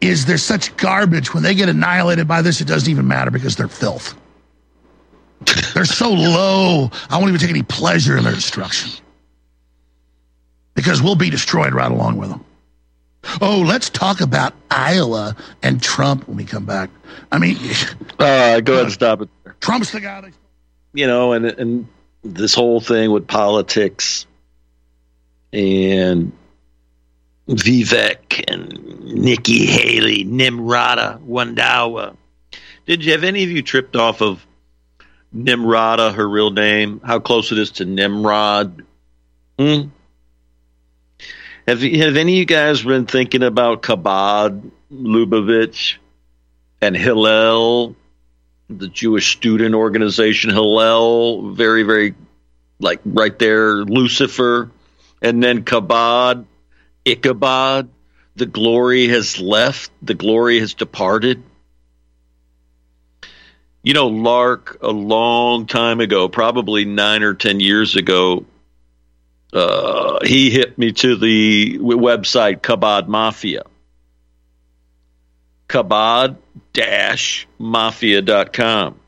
Is 0.00 0.26
there's 0.26 0.42
such 0.42 0.76
garbage 0.76 1.32
when 1.32 1.42
they 1.42 1.54
get 1.54 1.68
annihilated 1.68 2.28
by 2.28 2.42
this, 2.42 2.60
it 2.60 2.66
doesn't 2.66 2.90
even 2.90 3.06
matter 3.08 3.30
because 3.30 3.56
they're 3.56 3.68
filth. 3.68 4.16
they're 5.74 5.84
so 5.84 6.10
low, 6.10 6.90
I 7.08 7.16
won't 7.16 7.28
even 7.28 7.40
take 7.40 7.50
any 7.50 7.62
pleasure 7.62 8.16
in 8.16 8.24
their 8.24 8.34
destruction. 8.34 8.90
Because 10.74 11.02
we'll 11.02 11.16
be 11.16 11.30
destroyed 11.30 11.72
right 11.72 11.90
along 11.90 12.16
with 12.16 12.30
them. 12.30 12.44
Oh, 13.40 13.62
let's 13.66 13.90
talk 13.90 14.20
about 14.20 14.54
Iowa 14.70 15.36
and 15.62 15.82
Trump 15.82 16.26
when 16.28 16.36
we 16.36 16.44
come 16.44 16.64
back. 16.64 16.90
I 17.32 17.38
mean, 17.38 17.56
uh, 18.18 18.60
go 18.60 18.74
ahead 18.74 18.84
and 18.84 18.92
stop 18.92 19.22
it. 19.22 19.28
Trump's 19.60 19.90
the 19.90 20.00
guy. 20.00 20.32
You 20.98 21.06
know, 21.06 21.32
and 21.32 21.46
and 21.46 21.88
this 22.24 22.54
whole 22.54 22.80
thing 22.80 23.12
with 23.12 23.28
politics 23.28 24.26
and 25.52 26.32
Vivek 27.48 28.44
and 28.48 29.04
Nikki 29.04 29.64
Haley, 29.64 30.24
Nimrata, 30.24 31.20
Randhawa. 31.24 32.16
Did 32.84 33.04
you 33.04 33.12
have 33.12 33.22
any 33.22 33.44
of 33.44 33.50
you 33.50 33.62
tripped 33.62 33.94
off 33.94 34.20
of 34.22 34.44
Nimrata, 35.32 36.12
her 36.14 36.28
real 36.28 36.50
name? 36.50 37.00
How 37.04 37.20
close 37.20 37.52
it 37.52 37.58
is 37.58 37.70
to 37.72 37.84
Nimrod? 37.84 38.84
Hmm? 39.56 39.82
Have 41.68 41.80
have 41.80 42.16
any 42.16 42.32
of 42.32 42.38
you 42.38 42.44
guys 42.44 42.82
been 42.82 43.06
thinking 43.06 43.44
about 43.44 43.82
Chabad 43.82 44.68
Lubavitch 44.92 45.98
and 46.80 46.96
Hillel 46.96 47.94
the 48.68 48.88
Jewish 48.88 49.32
student 49.32 49.74
organization 49.74 50.50
Hillel, 50.50 51.52
very, 51.52 51.82
very 51.82 52.14
like 52.80 53.00
right 53.04 53.36
there, 53.38 53.76
Lucifer, 53.76 54.70
and 55.22 55.42
then 55.42 55.64
Kabod, 55.64 56.44
Ichabod. 57.04 57.88
The 58.36 58.46
glory 58.46 59.08
has 59.08 59.40
left, 59.40 59.90
the 60.00 60.14
glory 60.14 60.60
has 60.60 60.74
departed. 60.74 61.42
You 63.82 63.94
know, 63.94 64.08
Lark, 64.08 64.78
a 64.80 64.90
long 64.90 65.66
time 65.66 66.00
ago, 66.00 66.28
probably 66.28 66.84
nine 66.84 67.24
or 67.24 67.34
ten 67.34 67.58
years 67.58 67.96
ago, 67.96 68.44
uh, 69.52 70.24
he 70.24 70.50
hit 70.50 70.78
me 70.78 70.92
to 70.92 71.16
the 71.16 71.78
website 71.78 72.60
Kabod 72.60 73.08
Mafia. 73.08 73.62
Kabod 75.68 76.36
mafia.com. 77.58 79.00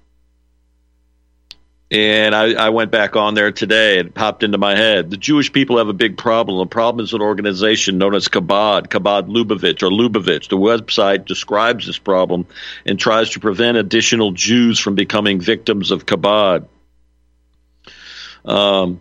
And 1.93 2.35
I, 2.37 2.53
I, 2.53 2.69
went 2.69 2.93
back 2.93 3.17
on 3.17 3.35
there 3.35 3.51
today. 3.51 3.99
It 3.99 4.15
popped 4.15 4.45
into 4.45 4.59
my 4.59 4.77
head. 4.77 5.11
The 5.11 5.17
Jewish 5.17 5.53
people 5.53 5.79
have 5.79 5.89
a 5.89 5.93
big 5.93 6.17
problem. 6.17 6.59
The 6.59 6.67
problem 6.67 7.03
is 7.05 7.13
an 7.15 7.21
organization 7.21 7.99
known 7.99 8.15
as 8.15 8.29
Kabod, 8.29 8.87
Kabod 8.87 9.29
Lubavitch, 9.29 9.83
or 9.83 9.91
Lubavitch. 9.91 10.49
The 10.49 10.57
website 10.57 11.25
describes 11.25 11.87
this 11.87 11.99
problem 11.99 12.47
and 12.87 12.97
tries 12.97 13.31
to 13.31 13.41
prevent 13.41 13.77
additional 13.77 14.31
Jews 14.31 14.79
from 14.79 14.95
becoming 14.95 15.41
victims 15.41 15.91
of 15.91 16.07
Kabod. 16.07 16.69
Um, 18.45 19.01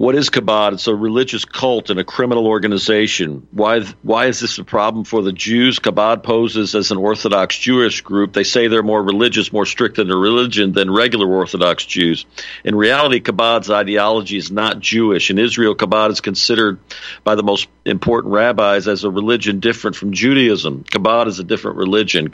what 0.00 0.14
is 0.14 0.30
Chabad? 0.30 0.72
It's 0.72 0.86
a 0.86 0.94
religious 0.94 1.44
cult 1.44 1.90
and 1.90 2.00
a 2.00 2.04
criminal 2.04 2.46
organization. 2.46 3.46
Why, 3.50 3.82
why 4.00 4.28
is 4.28 4.40
this 4.40 4.56
a 4.56 4.64
problem 4.64 5.04
for 5.04 5.20
the 5.20 5.30
Jews? 5.30 5.78
Chabad 5.78 6.22
poses 6.22 6.74
as 6.74 6.90
an 6.90 6.96
Orthodox 6.96 7.58
Jewish 7.58 8.00
group. 8.00 8.32
They 8.32 8.44
say 8.44 8.68
they're 8.68 8.82
more 8.82 9.02
religious, 9.02 9.52
more 9.52 9.66
strict 9.66 9.98
in 9.98 10.08
their 10.08 10.16
religion 10.16 10.72
than 10.72 10.90
regular 10.90 11.30
Orthodox 11.30 11.84
Jews. 11.84 12.24
In 12.64 12.76
reality, 12.76 13.20
Chabad's 13.20 13.70
ideology 13.70 14.38
is 14.38 14.50
not 14.50 14.80
Jewish. 14.80 15.28
In 15.28 15.38
Israel, 15.38 15.76
Chabad 15.76 16.12
is 16.12 16.22
considered 16.22 16.78
by 17.22 17.34
the 17.34 17.42
most 17.42 17.68
important 17.84 18.32
rabbis 18.32 18.88
as 18.88 19.04
a 19.04 19.10
religion 19.10 19.60
different 19.60 19.96
from 19.96 20.14
Judaism. 20.14 20.82
Chabad 20.84 21.26
is 21.26 21.40
a 21.40 21.44
different 21.44 21.76
religion. 21.76 22.30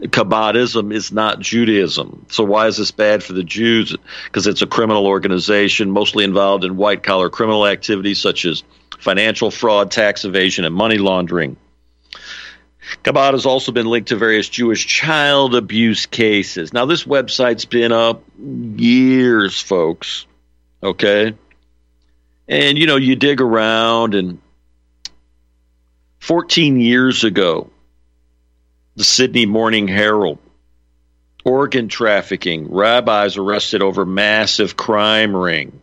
Chabadism 0.00 0.94
is 0.94 1.12
not 1.12 1.40
Judaism. 1.40 2.26
So 2.30 2.44
why 2.44 2.66
is 2.66 2.78
this 2.78 2.90
bad 2.90 3.22
for 3.22 3.34
the 3.34 3.44
Jews? 3.44 3.94
Because 4.24 4.46
it's 4.46 4.62
a 4.62 4.66
criminal 4.66 5.06
organization 5.06 5.90
mostly 5.90 6.24
involved 6.24 6.64
in 6.64 6.76
white 6.76 7.02
collar 7.02 7.28
criminal 7.28 7.66
activities 7.66 8.18
such 8.18 8.46
as 8.46 8.62
financial 8.98 9.50
fraud, 9.50 9.90
tax 9.90 10.24
evasion, 10.24 10.64
and 10.64 10.74
money 10.74 10.98
laundering. 10.98 11.56
Chabad 13.04 13.32
has 13.32 13.46
also 13.46 13.72
been 13.72 13.86
linked 13.86 14.08
to 14.08 14.16
various 14.16 14.48
Jewish 14.48 14.86
child 14.86 15.54
abuse 15.54 16.06
cases. 16.06 16.72
Now, 16.72 16.86
this 16.86 17.04
website's 17.04 17.64
been 17.64 17.92
up 17.92 18.24
years, 18.38 19.60
folks. 19.60 20.26
Okay? 20.82 21.34
And, 22.48 22.78
you 22.78 22.86
know, 22.86 22.96
you 22.96 23.16
dig 23.16 23.40
around, 23.40 24.14
and 24.14 24.40
14 26.18 26.80
years 26.80 27.22
ago, 27.22 27.70
the 29.00 29.04
Sydney 29.04 29.46
Morning 29.46 29.88
Herald. 29.88 30.36
Organ 31.42 31.88
trafficking, 31.88 32.70
rabbis 32.70 33.38
arrested 33.38 33.80
over 33.80 34.04
massive 34.04 34.76
crime 34.76 35.34
ring. 35.34 35.80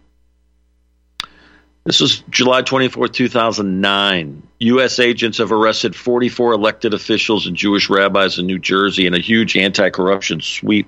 This 1.84 2.00
was 2.00 2.20
July 2.30 2.62
24, 2.62 3.08
2009. 3.08 4.44
U.S. 4.60 5.00
agents 5.00 5.40
have 5.40 5.52
arrested 5.52 5.96
44 5.96 6.54
elected 6.54 6.94
officials 6.94 7.48
and 7.48 7.56
Jewish 7.56 7.90
rabbis 7.90 8.38
in 8.38 8.46
New 8.46 8.60
Jersey 8.60 9.08
in 9.08 9.16
a 9.16 9.20
huge 9.20 9.58
anti 9.58 9.90
corruption 9.90 10.40
sweep 10.40 10.88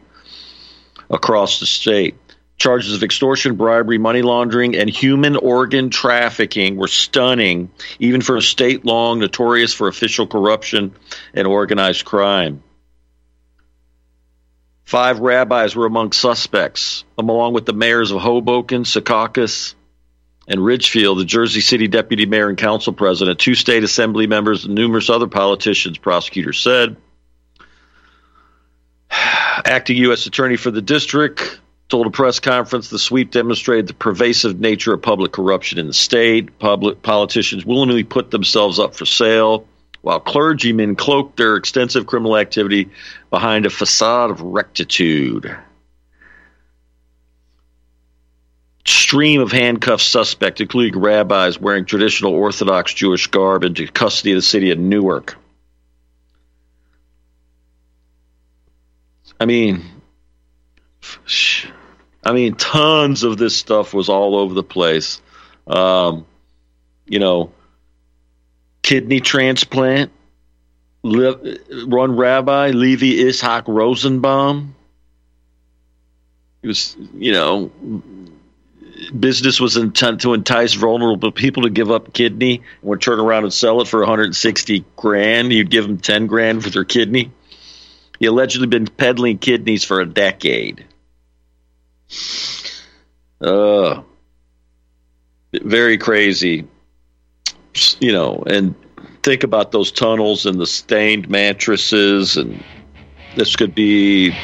across 1.09 1.59
the 1.59 1.65
state. 1.65 2.15
Charges 2.59 2.93
of 2.93 3.03
extortion, 3.03 3.55
bribery, 3.55 3.97
money 3.97 4.21
laundering, 4.21 4.75
and 4.75 4.89
human 4.89 5.37
organ 5.37 5.89
trafficking 5.89 6.75
were 6.75 6.89
stunning, 6.89 7.71
even 7.99 8.21
for 8.21 8.35
a 8.35 8.41
state 8.41 8.83
long 8.83 9.19
notorious 9.19 9.73
for 9.73 9.87
official 9.87 10.27
corruption 10.27 10.93
and 11.33 11.47
organized 11.47 12.03
crime. 12.03 12.61
Five 14.83 15.19
rabbis 15.19 15.73
were 15.73 15.85
among 15.85 16.11
suspects, 16.11 17.05
along 17.17 17.53
with 17.53 17.65
the 17.65 17.73
mayors 17.73 18.11
of 18.11 18.19
Hoboken, 18.19 18.83
Secaucus, 18.83 19.75
and 20.45 20.65
Ridgefield, 20.65 21.19
the 21.19 21.25
Jersey 21.25 21.61
City 21.61 21.87
deputy 21.87 22.25
mayor 22.25 22.49
and 22.49 22.57
council 22.57 22.91
president, 22.91 23.39
two 23.39 23.55
state 23.55 23.83
assembly 23.85 24.27
members, 24.27 24.65
and 24.65 24.75
numerous 24.75 25.09
other 25.09 25.27
politicians, 25.27 25.97
prosecutors 25.97 26.59
said. 26.59 26.97
Acting 29.11 29.97
U.S. 29.97 30.25
attorney 30.25 30.57
for 30.57 30.71
the 30.71 30.81
district, 30.81 31.61
told 31.89 32.05
a 32.05 32.11
press 32.11 32.39
conference 32.39 32.89
the 32.89 32.99
sweep 32.99 33.31
demonstrated 33.31 33.87
the 33.87 33.93
pervasive 33.95 34.59
nature 34.59 34.93
of 34.93 35.01
public 35.01 35.31
corruption 35.31 35.79
in 35.79 35.87
the 35.87 35.93
state. 35.93 36.57
Public 36.59 37.01
politicians 37.01 37.65
willingly 37.65 38.03
put 38.03 38.29
themselves 38.31 38.79
up 38.79 38.95
for 38.95 39.05
sale, 39.05 39.67
while 40.01 40.19
clergymen 40.19 40.95
cloaked 40.95 41.37
their 41.37 41.55
extensive 41.55 42.05
criminal 42.05 42.37
activity 42.37 42.89
behind 43.31 43.65
a 43.65 43.69
facade 43.69 44.29
of 44.29 44.39
rectitude. 44.39 45.55
Stream 48.85 49.41
of 49.41 49.51
handcuffed 49.51 50.03
suspects, 50.03 50.61
including 50.61 50.99
rabbis 50.99 51.59
wearing 51.59 51.85
traditional 51.85 52.33
Orthodox 52.33 52.93
Jewish 52.93 53.27
garb, 53.27 53.63
into 53.63 53.87
custody 53.87 54.31
of 54.31 54.37
the 54.37 54.41
city 54.43 54.69
of 54.71 54.77
Newark. 54.77 55.35
I 59.39 59.45
mean, 59.45 59.83
I 62.23 62.33
mean, 62.33 62.55
tons 62.55 63.23
of 63.23 63.37
this 63.37 63.55
stuff 63.55 63.93
was 63.93 64.09
all 64.09 64.35
over 64.35 64.53
the 64.53 64.63
place. 64.63 65.21
Um, 65.67 66.25
you 67.05 67.19
know, 67.19 67.51
kidney 68.81 69.19
transplant, 69.19 70.11
run 71.03 72.17
rabbi 72.17 72.69
Levi 72.69 73.27
Ishak 73.27 73.67
Rosenbaum. 73.67 74.75
He 76.61 76.67
was, 76.67 76.97
you 77.13 77.31
know, 77.31 77.71
business 79.17 79.59
was 79.59 79.77
intent 79.77 80.21
to 80.21 80.33
entice 80.33 80.73
vulnerable 80.73 81.31
people 81.31 81.63
to 81.63 81.69
give 81.69 81.89
up 81.89 82.13
kidney 82.13 82.61
and 82.81 82.89
would 82.89 83.01
turn 83.01 83.19
around 83.19 83.43
and 83.43 83.53
sell 83.53 83.81
it 83.81 83.87
for 83.87 83.99
160 83.99 84.85
grand. 84.95 85.53
You'd 85.53 85.69
give 85.69 85.85
them 85.85 85.99
10 85.99 86.27
grand 86.27 86.63
for 86.63 86.69
their 86.69 86.83
kidney. 86.83 87.31
He 88.19 88.25
allegedly 88.25 88.67
been 88.67 88.87
peddling 88.87 89.37
kidneys 89.37 89.85
for 89.85 90.01
a 90.01 90.05
decade. 90.05 90.85
Uh, 93.41 94.01
very 95.53 95.97
crazy. 95.97 96.67
You 97.99 98.11
know, 98.11 98.43
and 98.45 98.75
think 99.23 99.43
about 99.43 99.71
those 99.71 99.91
tunnels 99.91 100.45
and 100.45 100.59
the 100.59 100.67
stained 100.67 101.29
mattresses, 101.29 102.35
and 102.35 102.63
this 103.35 103.55
could 103.55 103.73
be 103.73 104.35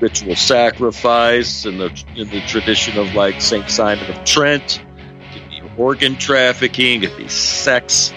ritual 0.00 0.36
sacrifice 0.36 1.64
in 1.64 1.78
the 1.78 2.04
in 2.16 2.28
the 2.30 2.40
tradition 2.42 2.98
of 2.98 3.14
like 3.14 3.40
Saint 3.40 3.70
Simon 3.70 4.10
of 4.10 4.24
Trent. 4.24 4.80
It 4.80 5.32
could 5.32 5.50
be 5.50 5.62
organ 5.76 6.16
trafficking. 6.16 7.02
It 7.02 7.10
could 7.10 7.18
be 7.18 7.28
sex 7.28 8.12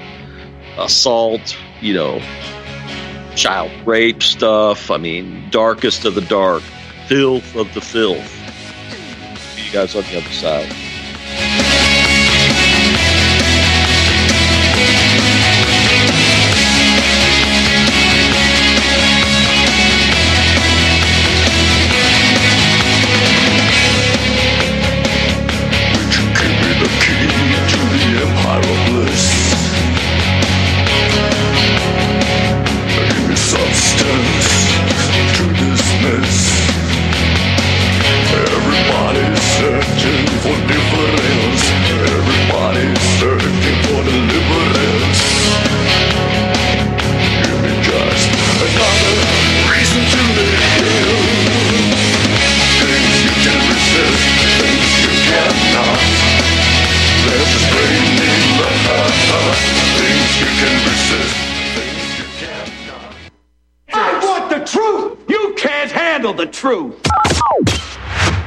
assault. 0.77 1.55
You 1.81 1.93
know, 1.93 2.19
child 3.35 3.71
rape 3.87 4.21
stuff. 4.21 4.91
I 4.91 4.97
mean, 4.97 5.49
darkest 5.49 6.05
of 6.05 6.15
the 6.15 6.21
dark, 6.21 6.63
filth 7.07 7.55
of 7.55 7.73
the 7.73 7.81
filth. 7.81 8.40
Guys 9.71 9.95
on 9.95 10.03
the 10.03 10.17
other 10.17 10.31
side. 10.31 10.80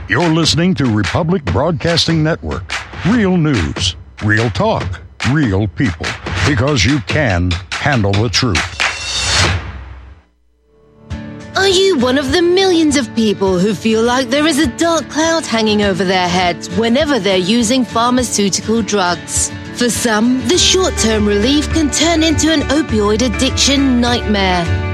You're 0.08 0.30
listening 0.30 0.74
to 0.76 0.86
Republic 0.86 1.44
Broadcasting 1.44 2.22
Network. 2.22 2.72
Real 3.06 3.36
news, 3.36 3.96
real 4.24 4.48
talk, 4.48 5.02
real 5.30 5.68
people. 5.68 6.06
Because 6.48 6.86
you 6.86 7.00
can 7.00 7.50
handle 7.70 8.12
the 8.12 8.30
truth. 8.30 8.80
Are 11.54 11.68
you 11.68 11.98
one 11.98 12.16
of 12.16 12.32
the 12.32 12.40
millions 12.40 12.96
of 12.96 13.14
people 13.14 13.58
who 13.58 13.74
feel 13.74 14.02
like 14.02 14.30
there 14.30 14.46
is 14.46 14.58
a 14.58 14.68
dark 14.78 15.06
cloud 15.10 15.44
hanging 15.44 15.82
over 15.82 16.02
their 16.02 16.28
heads 16.28 16.74
whenever 16.78 17.18
they're 17.18 17.36
using 17.36 17.84
pharmaceutical 17.84 18.80
drugs? 18.80 19.50
For 19.76 19.90
some, 19.90 20.40
the 20.48 20.56
short 20.56 20.96
term 20.96 21.28
relief 21.28 21.70
can 21.74 21.90
turn 21.90 22.22
into 22.22 22.50
an 22.50 22.60
opioid 22.70 23.20
addiction 23.20 24.00
nightmare. 24.00 24.93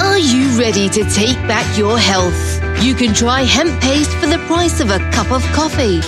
Are 0.00 0.18
you 0.18 0.58
ready 0.58 0.88
to 0.88 1.04
take 1.10 1.36
back 1.46 1.76
your 1.76 1.98
health? 1.98 2.62
You 2.82 2.94
can 2.94 3.14
try 3.14 3.42
hemp 3.42 3.80
paste 3.80 4.12
for 4.18 4.26
the 4.26 4.38
price 4.46 4.80
of 4.80 4.90
a 4.90 4.98
cup 5.10 5.30
of 5.32 5.42
coffee. 5.52 6.00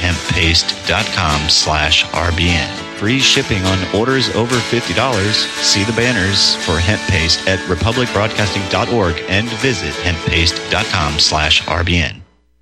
Hemppaste.com 0.00 1.48
slash 1.48 2.04
RBN. 2.06 2.68
Free 2.98 3.18
shipping 3.18 3.62
on 3.64 3.78
orders 3.94 4.28
over 4.34 4.54
$50. 4.54 5.32
See 5.62 5.84
the 5.84 5.92
banners 5.92 6.56
for 6.64 6.78
hemp 6.78 7.00
paste 7.02 7.46
at 7.48 7.58
republicbroadcasting.org 7.68 9.24
and 9.28 9.48
visit 9.60 9.94
hemppaste.com 9.94 11.18
slash 11.18 11.62
RBN. 11.62 12.17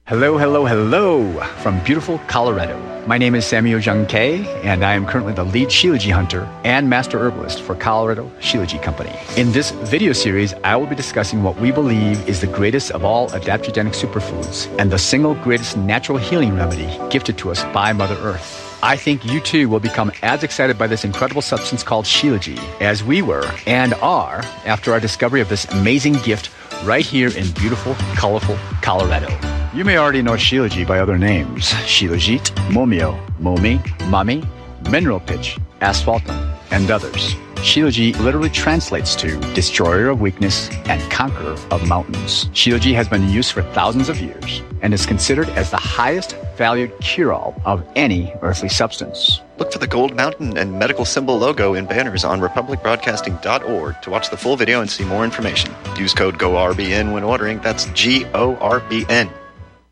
Hello, 0.09 0.39
hello, 0.39 0.65
hello 0.65 1.41
from 1.65 1.83
beautiful 1.83 2.21
Colorado. 2.29 2.79
My 3.09 3.19
name 3.19 3.35
is 3.35 3.45
Samuel 3.45 3.81
Jung 3.81 4.07
Kay, 4.07 4.47
and 4.63 4.85
I 4.85 4.95
am 4.95 5.05
currently 5.05 5.33
the 5.33 5.43
lead 5.43 5.67
Shilajit 5.67 6.13
hunter 6.13 6.49
and 6.63 6.89
master 6.89 7.19
herbalist 7.19 7.61
for 7.61 7.75
Colorado 7.75 8.31
Shilajit 8.39 8.85
Company. 8.85 9.13
In 9.37 9.51
this 9.51 9.73
video 9.73 10.13
series, 10.13 10.55
I 10.63 10.77
will 10.77 10.87
be 10.87 10.95
discussing 10.95 11.43
what 11.43 11.57
we 11.57 11.73
believe 11.73 12.29
is 12.29 12.41
the 12.41 12.47
greatest 12.47 12.93
of 12.93 13.05
all 13.05 13.29
adaptogenic 13.31 13.97
superfoods 14.01 14.73
and 14.79 14.93
the 14.93 14.99
single 14.99 15.35
greatest 15.35 15.77
natural 15.77 16.19
healing 16.19 16.55
remedy 16.55 16.87
gifted 17.11 17.37
to 17.39 17.51
us 17.51 17.65
by 17.75 17.93
Mother 17.93 18.17
Earth. 18.21 18.79
I 18.85 18.97
think 18.97 19.25
you 19.25 19.41
too 19.41 19.69
will 19.69 19.81
become 19.81 20.13
as 20.23 20.45
excited 20.45 20.79
by 20.79 20.87
this 20.87 21.05
incredible 21.05 21.43
substance 21.43 21.83
called 21.83 22.05
Shilajit 22.05 22.61
as 22.81 23.03
we 23.03 23.23
were 23.23 23.51
and 23.67 23.93
are 23.95 24.45
after 24.67 24.93
our 24.93 25.01
discovery 25.01 25.41
of 25.41 25.49
this 25.49 25.65
amazing 25.73 26.13
gift 26.23 26.51
right 26.85 27.05
here 27.05 27.29
in 27.29 27.51
beautiful, 27.53 27.95
colorful 28.15 28.57
Colorado. 28.83 29.29
You 29.75 29.85
may 29.85 29.99
already 29.99 30.23
know 30.23 30.33
Shilajit 30.33 30.87
by 30.87 31.01
other 31.01 31.19
names 31.19 31.73
Shilajit, 31.85 32.51
Momio, 32.71 33.19
Momi, 33.39 33.79
Mami, 34.11 34.47
Mineral 34.91 35.21
Pitch, 35.21 35.59
Asphaltum, 35.81 36.57
and 36.71 36.91
others. 36.91 37.37
Shilajit 37.57 38.19
literally 38.21 38.51
translates 38.51 39.17
to 39.17 39.39
destroyer 39.55 40.09
of 40.09 40.21
weakness 40.21 40.71
and 40.87 41.01
conqueror 41.11 41.57
of 41.71 41.89
mountains. 41.89 42.47
Shilajit 42.47 42.95
has 42.95 43.09
been 43.09 43.29
used 43.29 43.53
for 43.53 43.63
thousands 43.63 44.09
of 44.09 44.21
years 44.21 44.63
and 44.83 44.95
is 44.95 45.07
considered 45.07 45.49
as 45.51 45.71
the 45.71 45.77
highest 45.77 46.37
valued 46.57 46.93
cure 47.01 47.33
all 47.33 47.61
of 47.65 47.87
any 47.97 48.33
earthly 48.43 48.69
substance. 48.69 49.41
Look 49.59 49.73
for 49.73 49.79
the 49.79 49.87
gold 49.87 50.15
mountain 50.15 50.57
and 50.59 50.79
medical 50.79 51.05
symbol 51.05 51.39
logo 51.39 51.75
in 51.75 51.87
banners 51.87 52.25
on 52.25 52.41
republicbroadcasting.org 52.41 54.03
to 54.03 54.11
watch 54.11 54.31
the 54.31 54.37
full 54.37 54.57
video 54.57 54.81
and 54.81 54.91
see 54.91 55.05
more 55.05 55.25
information. 55.25 55.75
Use 55.99 56.13
code 56.15 56.39
GORBN 56.39 57.13
when 57.13 57.25
ordering. 57.25 57.59
That's 57.61 57.87
G 57.87 58.27
O 58.35 58.57
R 58.57 58.81
B 58.81 59.07
N. 59.09 59.31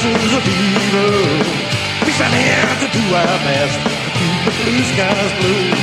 We 0.00 0.08
stand 2.16 2.32
here 2.32 2.72
to 2.80 2.88
do 2.88 3.04
our 3.12 3.38
best 3.44 3.76
to 3.84 4.10
keep 4.16 4.40
the 4.48 4.52
blue 4.64 4.80
skies 4.96 5.32
blue. 5.36 5.76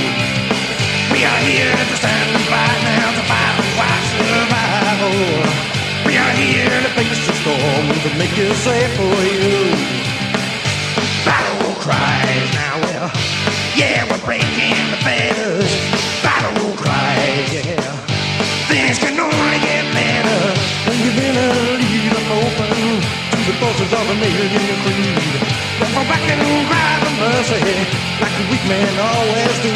We 1.13 1.21
are 1.21 1.41
here 1.45 1.69
to 1.69 1.95
stand 2.01 2.33
and 2.33 2.45
fight 2.49 2.81
now 2.81 3.13
to 3.13 3.21
fight 3.29 3.53
for 3.61 3.69
white 3.77 4.05
survival. 4.17 5.13
We 6.09 6.17
are 6.17 6.33
here 6.33 6.81
to 6.81 6.89
face 6.97 7.27
the 7.27 7.33
storm 7.45 7.93
to 7.93 8.09
make 8.17 8.33
it 8.33 8.55
safe 8.57 8.89
for 8.97 9.21
you. 9.21 9.69
Battle 11.21 11.77
cries 11.77 12.49
now, 12.57 12.81
well, 12.89 13.11
yeah, 13.77 14.01
we're 14.09 14.25
breaking 14.25 14.81
the 14.89 14.97
fetters. 15.05 15.69
Battle 16.25 16.73
cries, 16.73 17.53
yeah. 17.53 17.85
Things 18.65 18.97
can 18.97 19.19
only 19.19 19.59
get 19.61 19.85
better 19.93 20.41
when 20.89 20.97
you've 21.05 21.15
been 21.15 21.37
a 21.37 21.53
leader 21.77 22.17
open 22.33 23.26
the 23.47 23.53
forces 23.63 23.91
of 23.93 24.03
a 24.11 24.15
million 24.19 24.75
creed. 24.83 25.39
Don't 25.79 25.93
go 25.95 26.03
back 26.11 26.19
and 26.27 26.43
cry 26.67 26.93
for 26.99 27.13
mercy 27.15 27.63
like 28.19 28.35
the 28.35 28.45
weak 28.51 28.63
men 28.67 28.91
always 28.99 29.55
do. 29.63 29.71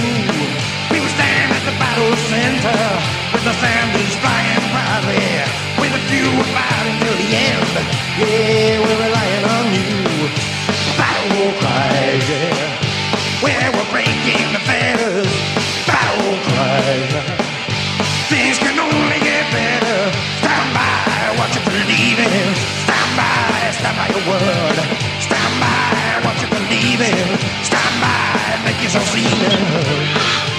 We 0.92 1.00
will 1.00 1.14
stand 1.16 1.56
at 1.56 1.64
the 1.64 1.76
battle 1.80 2.12
center 2.28 2.84
with 3.32 3.44
the 3.48 3.56
Sanders 3.64 4.14
flying 4.20 4.66
proudly. 4.76 5.24
With 5.80 5.96
a 5.96 6.02
few 6.12 6.28
we're 6.36 6.52
fighting 6.52 6.98
till 7.00 7.16
the 7.16 7.30
end. 7.32 7.72
Yeah, 8.20 8.84
we're 8.84 9.00
relying 9.08 9.46
on 9.56 9.66
you. 9.72 10.11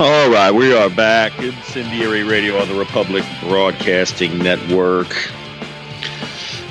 All 0.03 0.29
right, 0.33 0.51
we 0.51 0.75
are 0.75 0.91
back. 0.91 1.39
Incendiary 1.39 2.25
Radio 2.25 2.59
on 2.59 2.67
the 2.67 2.75
Republic 2.75 3.23
Broadcasting 3.41 4.37
Network. 4.37 5.17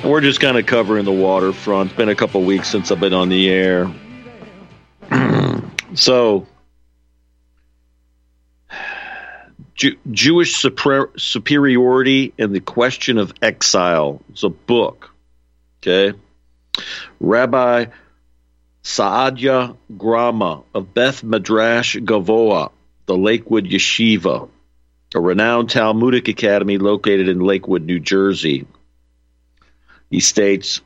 And 0.02 0.10
we're 0.12 0.20
just 0.20 0.38
kind 0.38 0.58
of 0.58 0.66
covering 0.66 1.06
the 1.06 1.12
waterfront. 1.12 1.88
It's 1.88 1.96
been 1.96 2.10
a 2.10 2.14
couple 2.14 2.42
weeks 2.42 2.68
since 2.68 2.92
I've 2.92 3.00
been 3.00 3.14
on 3.14 3.30
the 3.30 3.48
air. 3.48 3.90
so, 5.94 6.46
Ju- 9.76 9.96
Jewish 10.10 10.56
super- 10.56 11.10
superiority 11.16 12.34
and 12.38 12.54
the 12.54 12.60
question 12.60 13.16
of 13.16 13.32
exile. 13.40 14.20
It's 14.28 14.42
a 14.42 14.50
book. 14.50 15.10
Okay. 15.80 16.18
Rabbi 17.18 17.86
Saadia 18.84 19.74
Grama 19.96 20.64
of 20.74 20.92
Beth 20.92 21.22
Medrash 21.22 21.98
Govoha, 22.04 22.70
the 23.06 23.16
Lakewood 23.16 23.66
Yeshiva, 23.66 24.48
a 25.14 25.20
renowned 25.20 25.70
Talmudic 25.70 26.28
academy 26.28 26.78
located 26.78 27.28
in 27.28 27.40
Lakewood, 27.40 27.84
New 27.84 28.00
Jersey. 28.00 28.66
He 30.10 30.20
states 30.20 30.80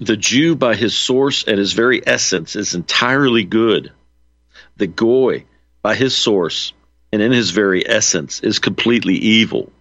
The 0.00 0.16
Jew, 0.16 0.56
by 0.56 0.74
his 0.74 0.96
source 0.96 1.44
and 1.44 1.58
his 1.58 1.72
very 1.72 2.06
essence, 2.06 2.56
is 2.56 2.74
entirely 2.74 3.44
good. 3.44 3.92
The 4.76 4.86
Goy, 4.86 5.44
by 5.82 5.94
his 5.94 6.14
source 6.14 6.72
and 7.12 7.22
in 7.22 7.32
his 7.32 7.50
very 7.50 7.88
essence, 7.88 8.40
is 8.40 8.58
completely 8.58 9.14
evil. 9.14 9.72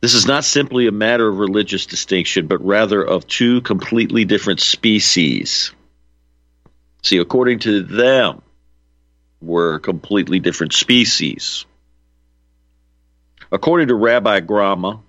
This 0.00 0.14
is 0.14 0.26
not 0.26 0.44
simply 0.44 0.86
a 0.86 0.92
matter 0.92 1.28
of 1.28 1.38
religious 1.38 1.84
distinction, 1.84 2.46
but 2.46 2.64
rather 2.64 3.04
of 3.04 3.26
two 3.26 3.60
completely 3.60 4.24
different 4.24 4.60
species. 4.60 5.72
See, 7.02 7.18
according 7.18 7.60
to 7.60 7.82
them, 7.82 8.40
we're 9.40 9.78
completely 9.78 10.38
different 10.38 10.72
species. 10.72 11.64
According 13.52 13.88
to 13.88 13.94
Rabbi 13.94 14.40
Grama, 14.40 15.00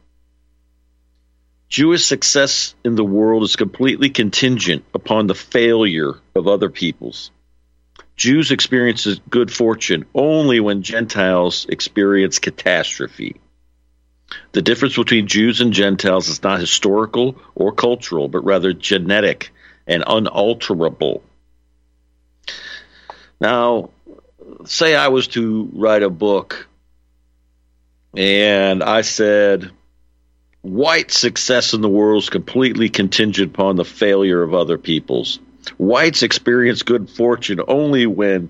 Jewish 1.70 2.06
success 2.06 2.76
in 2.84 2.96
the 2.96 3.04
world 3.04 3.44
is 3.44 3.56
completely 3.56 4.10
contingent 4.10 4.84
upon 4.94 5.28
the 5.28 5.36
failure 5.36 6.14
of 6.36 6.48
other 6.48 6.70
peoples. 6.70 7.32
Jews 8.16 8.52
experience 8.52 9.08
good 9.30 9.52
fortune 9.52 10.06
only 10.14 10.60
when 10.60 10.84
Gentiles 10.84 11.66
experience 11.70 12.40
catastrophe. 12.40 13.40
The 14.52 14.62
difference 14.62 14.96
between 14.96 15.28
Jews 15.28 15.62
and 15.62 15.74
Gentiles 15.74 16.28
is 16.28 16.44
not 16.44 16.60
historical 16.60 17.38
or 17.56 17.72
cultural, 17.72 18.28
but 18.28 18.46
rather 18.46 18.74
genetic 18.74 19.52
and 19.88 20.04
unalterable. 20.06 21.24
Now, 23.40 23.90
say 24.66 24.96
I 24.96 25.10
was 25.10 25.28
to 25.30 25.70
write 25.74 26.04
a 26.04 26.10
book 26.10 26.68
and 28.16 28.84
I 28.84 29.02
said, 29.02 29.72
white 30.62 31.12
success 31.12 31.74
in 31.74 31.82
the 31.82 31.90
world 31.90 32.24
is 32.24 32.30
completely 32.30 32.90
contingent 32.90 33.54
upon 33.54 33.76
the 33.76 33.86
failure 33.86 34.42
of 34.42 34.54
other 34.54 34.78
peoples. 34.78 35.40
Whites 35.78 36.24
experience 36.24 36.84
good 36.84 37.10
fortune 37.10 37.62
only 37.68 38.08
when 38.08 38.50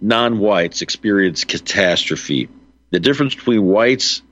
non 0.00 0.38
whites 0.38 0.82
experience 0.82 1.44
catastrophe. 1.44 2.48
The 2.90 3.00
difference 3.00 3.34
between 3.34 3.64
whites 3.64 4.22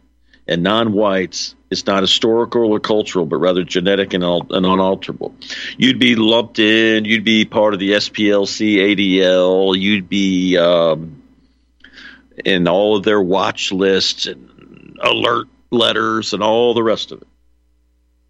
and 0.46 0.62
non 0.62 0.92
whites 0.92 1.54
is 1.70 1.86
not 1.86 2.02
historical 2.02 2.72
or 2.72 2.80
cultural, 2.80 3.26
but 3.26 3.36
rather 3.36 3.62
genetic 3.62 4.14
and, 4.14 4.24
and 4.24 4.66
unalterable. 4.66 5.34
You'd 5.76 5.98
be 5.98 6.16
lumped 6.16 6.58
in, 6.58 7.04
you'd 7.04 7.24
be 7.24 7.44
part 7.44 7.74
of 7.74 7.80
the 7.80 7.92
SPLC, 7.92 8.76
ADL, 8.76 9.78
you'd 9.78 10.08
be 10.08 10.56
um, 10.56 11.22
in 12.44 12.66
all 12.68 12.96
of 12.96 13.04
their 13.04 13.20
watch 13.20 13.70
lists 13.72 14.26
and 14.26 14.98
alert 15.02 15.48
letters 15.70 16.32
and 16.32 16.42
all 16.42 16.74
the 16.74 16.82
rest 16.82 17.12
of 17.12 17.20
it. 17.20 17.28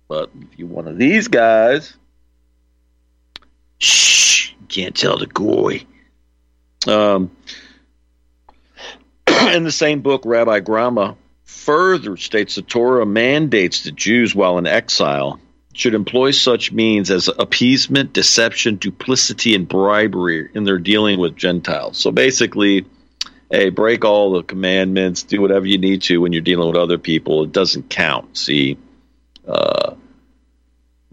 But 0.09 0.31
if 0.41 0.59
you're 0.59 0.69
one 0.69 0.89
of 0.89 0.99
these 0.99 1.29
guys, 1.29 1.95
shh, 3.79 4.53
can't 4.69 4.97
tell 4.97 5.19
the 5.19 5.27
goy. 5.27 5.85
Um, 6.87 7.31
in 9.53 9.63
the 9.63 9.73
same 9.73 10.01
book, 10.01 10.23
Rabbi 10.25 10.61
Grama 10.61 11.17
further 11.69 12.17
states 12.17 12.55
the 12.55 12.63
Torah 12.63 13.05
mandates 13.05 13.83
that 13.83 13.95
Jews, 13.95 14.35
while 14.35 14.57
in 14.57 14.67
exile, 14.67 15.39
should 15.75 15.93
employ 15.93 16.31
such 16.31 16.73
means 16.73 17.11
as 17.11 17.29
appeasement, 17.29 18.15
deception, 18.15 18.77
duplicity, 18.77 19.55
and 19.55 19.69
bribery 19.69 20.49
in 20.55 20.65
their 20.65 20.79
dealing 20.79 21.21
with 21.21 21.37
Gentiles. 21.37 21.99
So 21.99 22.11
basically, 22.11 22.87
hey, 23.51 23.69
break 23.69 24.07
all 24.07 24.33
the 24.33 24.45
commandments, 24.45 25.25
do 25.25 25.43
whatever 25.43 25.67
you 25.67 25.77
need 25.77 26.01
to 26.05 26.23
when 26.23 26.33
you're 26.33 26.41
dealing 26.41 26.69
with 26.69 26.79
other 26.79 26.97
people. 26.97 27.45
It 27.45 27.53
doesn't 27.53 27.91
count. 27.91 28.39
See, 28.39 28.79
uh, 29.47 29.95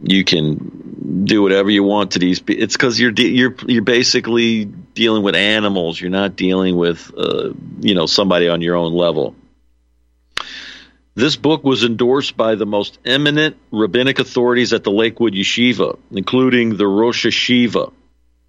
you 0.01 0.24
can 0.24 1.26
do 1.26 1.41
whatever 1.41 1.70
you 1.70 1.84
want 1.84 2.12
to 2.12 2.20
these. 2.20 2.41
It's 2.47 2.78
because 2.78 2.97
you're 2.97 3.12
de- 3.12 3.36
you're 3.36 3.56
you're 3.68 3.82
basically 3.82 4.64
dealing 4.64 5.22
with 5.22 5.36
animals. 5.36 5.99
You're 5.99 6.12
not 6.12 6.38
dealing 6.38 6.78
with 6.78 7.12
uh, 7.18 7.49
you 7.82 7.93
know 7.93 8.06
somebody 8.06 8.47
on 8.47 8.62
your 8.62 8.78
own 8.78 8.93
level. 8.93 9.36
This 11.18 11.38
book 11.38 11.63
was 11.63 11.86
endorsed 11.86 12.36
by 12.36 12.55
the 12.55 12.66
most 12.66 12.99
eminent 13.05 13.55
rabbinic 13.72 14.20
authorities 14.20 14.74
at 14.74 14.84
the 14.84 14.91
Lakewood 14.91 15.34
Yeshiva, 15.34 15.97
including 16.11 16.76
the 16.76 16.86
Rosh 16.86 17.26
Yeshiva, 17.26 17.93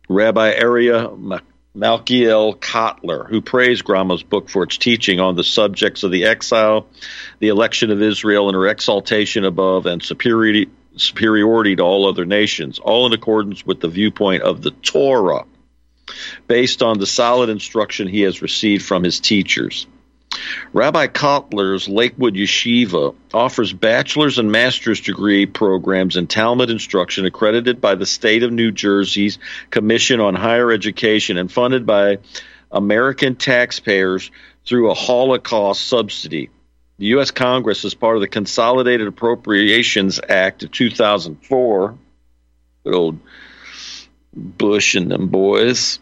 Rabbi 0.08 0.52
Aryeh 0.52 1.40
Malkiel 1.76 2.58
Kotler, 2.58 3.28
who 3.28 3.40
praised 3.40 3.84
Grauman's 3.84 4.24
book 4.24 4.48
for 4.48 4.64
its 4.64 4.78
teaching 4.78 5.20
on 5.20 5.36
the 5.36 5.44
subjects 5.44 6.02
of 6.02 6.10
the 6.10 6.24
exile, 6.24 6.88
the 7.38 7.48
election 7.48 7.92
of 7.92 8.02
Israel, 8.02 8.48
and 8.48 8.56
her 8.56 8.66
exaltation 8.66 9.44
above 9.44 9.86
and 9.86 10.02
superiority, 10.02 10.68
superiority 10.96 11.76
to 11.76 11.82
all 11.84 12.08
other 12.08 12.24
nations, 12.24 12.80
all 12.80 13.06
in 13.06 13.12
accordance 13.12 13.64
with 13.64 13.78
the 13.78 13.88
viewpoint 13.88 14.42
of 14.42 14.60
the 14.60 14.72
Torah, 14.72 15.44
based 16.48 16.82
on 16.82 16.98
the 16.98 17.06
solid 17.06 17.48
instruction 17.48 18.08
he 18.08 18.22
has 18.22 18.42
received 18.42 18.84
from 18.84 19.04
his 19.04 19.20
teachers. 19.20 19.86
Rabbi 20.72 21.06
Kotler's 21.06 21.88
Lakewood 21.88 22.34
Yeshiva 22.34 23.14
offers 23.32 23.72
bachelor's 23.72 24.38
and 24.38 24.50
master's 24.50 25.00
degree 25.00 25.46
programs 25.46 26.16
in 26.16 26.26
Talmud 26.26 26.70
instruction 26.70 27.24
accredited 27.24 27.80
by 27.80 27.94
the 27.94 28.06
state 28.06 28.42
of 28.42 28.52
New 28.52 28.72
Jersey's 28.72 29.38
Commission 29.70 30.20
on 30.20 30.34
Higher 30.34 30.70
Education 30.70 31.38
and 31.38 31.50
funded 31.50 31.86
by 31.86 32.18
American 32.70 33.36
taxpayers 33.36 34.30
through 34.64 34.90
a 34.90 34.94
Holocaust 34.94 35.86
subsidy. 35.86 36.50
The 36.98 37.06
U.S. 37.06 37.30
Congress, 37.30 37.84
as 37.84 37.94
part 37.94 38.16
of 38.16 38.22
the 38.22 38.28
Consolidated 38.28 39.06
Appropriations 39.06 40.18
Act 40.28 40.62
of 40.62 40.72
2004, 40.72 41.98
good 42.84 42.94
old 42.94 43.18
Bush 44.32 44.94
and 44.94 45.10
them 45.10 45.28
boys, 45.28 45.98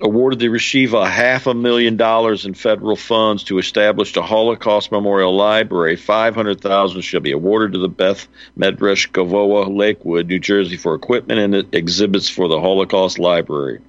awarded 0.00 0.38
the 0.38 0.46
Yeshiva 0.46 1.08
half 1.08 1.46
a 1.46 1.54
million 1.54 1.96
dollars 1.96 2.44
in 2.44 2.54
federal 2.54 2.96
funds 2.96 3.44
to 3.44 3.58
establish 3.58 4.16
a 4.16 4.22
Holocaust 4.22 4.90
Memorial 4.90 5.34
Library. 5.36 5.96
Five 5.96 6.34
hundred 6.34 6.60
thousand 6.60 7.02
shall 7.02 7.20
be 7.20 7.32
awarded 7.32 7.72
to 7.72 7.78
the 7.78 7.88
Beth 7.88 8.26
Medrash 8.58 9.10
Govoha, 9.10 9.74
Lakewood, 9.74 10.26
New 10.26 10.40
Jersey, 10.40 10.76
for 10.76 10.94
equipment 10.94 11.40
and 11.40 11.74
exhibits 11.74 12.28
for 12.28 12.48
the 12.48 12.60
Holocaust 12.60 13.18
Library. 13.18 13.80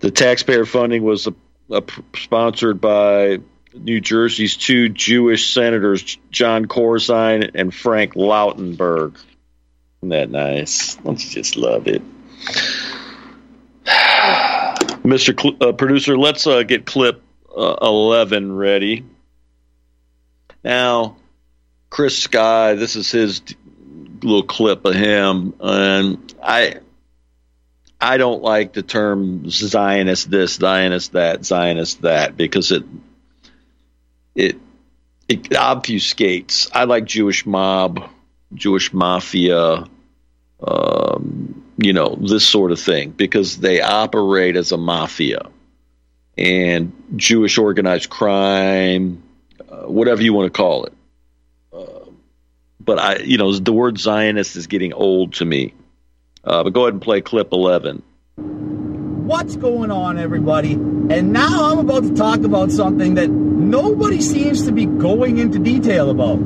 The 0.00 0.10
taxpayer 0.10 0.64
funding 0.64 1.04
was 1.04 1.26
a, 1.26 1.34
a, 1.70 1.82
sponsored 2.16 2.80
by 2.80 3.38
New 3.74 4.00
Jersey's 4.00 4.56
two 4.56 4.88
Jewish 4.88 5.52
senators, 5.52 6.18
John 6.30 6.66
Corzine 6.66 7.50
and 7.54 7.72
Frank 7.72 8.14
Lautenberg. 8.14 9.14
Isn't 10.00 10.08
that 10.08 10.30
nice? 10.30 10.96
Don't 10.96 11.22
you 11.22 11.30
just 11.30 11.56
love 11.56 11.86
it? 11.86 12.02
Mr. 15.04 15.38
Cl- 15.38 15.56
uh, 15.60 15.72
Producer, 15.72 16.16
let's 16.16 16.46
uh, 16.46 16.62
get 16.62 16.86
clip 16.86 17.22
uh, 17.56 17.76
11 17.82 18.54
ready. 18.54 19.04
Now, 20.64 21.16
Chris 21.90 22.18
Sky, 22.18 22.74
this 22.74 22.96
is 22.96 23.10
his 23.10 23.42
little 24.22 24.44
clip 24.44 24.84
of 24.84 24.94
him, 24.94 25.54
and 25.60 26.34
I. 26.42 26.76
I 28.04 28.16
don't 28.16 28.42
like 28.42 28.72
the 28.72 28.82
term 28.82 29.48
Zionist 29.48 30.28
this, 30.28 30.54
Zionist 30.54 31.12
that, 31.12 31.44
Zionist 31.44 32.02
that 32.02 32.36
because 32.36 32.72
it 32.72 32.82
it 34.34 34.58
it 35.28 35.44
obfuscates. 35.50 36.68
I 36.74 36.84
like 36.84 37.04
Jewish 37.04 37.46
mob, 37.46 38.10
Jewish 38.54 38.92
mafia, 38.92 39.84
um, 40.60 41.61
you 41.76 41.92
know, 41.92 42.16
this 42.20 42.46
sort 42.46 42.72
of 42.72 42.80
thing 42.80 43.10
because 43.10 43.56
they 43.58 43.80
operate 43.80 44.56
as 44.56 44.72
a 44.72 44.76
mafia 44.76 45.48
and 46.36 46.92
Jewish 47.16 47.58
organized 47.58 48.10
crime, 48.10 49.22
uh, 49.68 49.82
whatever 49.82 50.22
you 50.22 50.32
want 50.32 50.52
to 50.52 50.56
call 50.56 50.86
it. 50.86 50.92
Uh, 51.72 52.10
but 52.80 52.98
I, 52.98 53.16
you 53.18 53.38
know, 53.38 53.52
the 53.52 53.72
word 53.72 53.98
Zionist 53.98 54.56
is 54.56 54.66
getting 54.66 54.92
old 54.92 55.34
to 55.34 55.44
me. 55.44 55.74
Uh, 56.44 56.64
but 56.64 56.72
go 56.72 56.82
ahead 56.82 56.94
and 56.94 57.02
play 57.02 57.20
clip 57.20 57.52
11. 57.52 58.02
What's 58.36 59.56
going 59.56 59.90
on, 59.90 60.18
everybody? 60.18 60.72
And 60.72 61.32
now 61.32 61.70
I'm 61.70 61.78
about 61.78 62.02
to 62.02 62.14
talk 62.14 62.40
about 62.40 62.70
something 62.70 63.14
that 63.14 63.30
nobody 63.30 64.20
seems 64.20 64.66
to 64.66 64.72
be 64.72 64.84
going 64.84 65.38
into 65.38 65.58
detail 65.58 66.10
about 66.10 66.38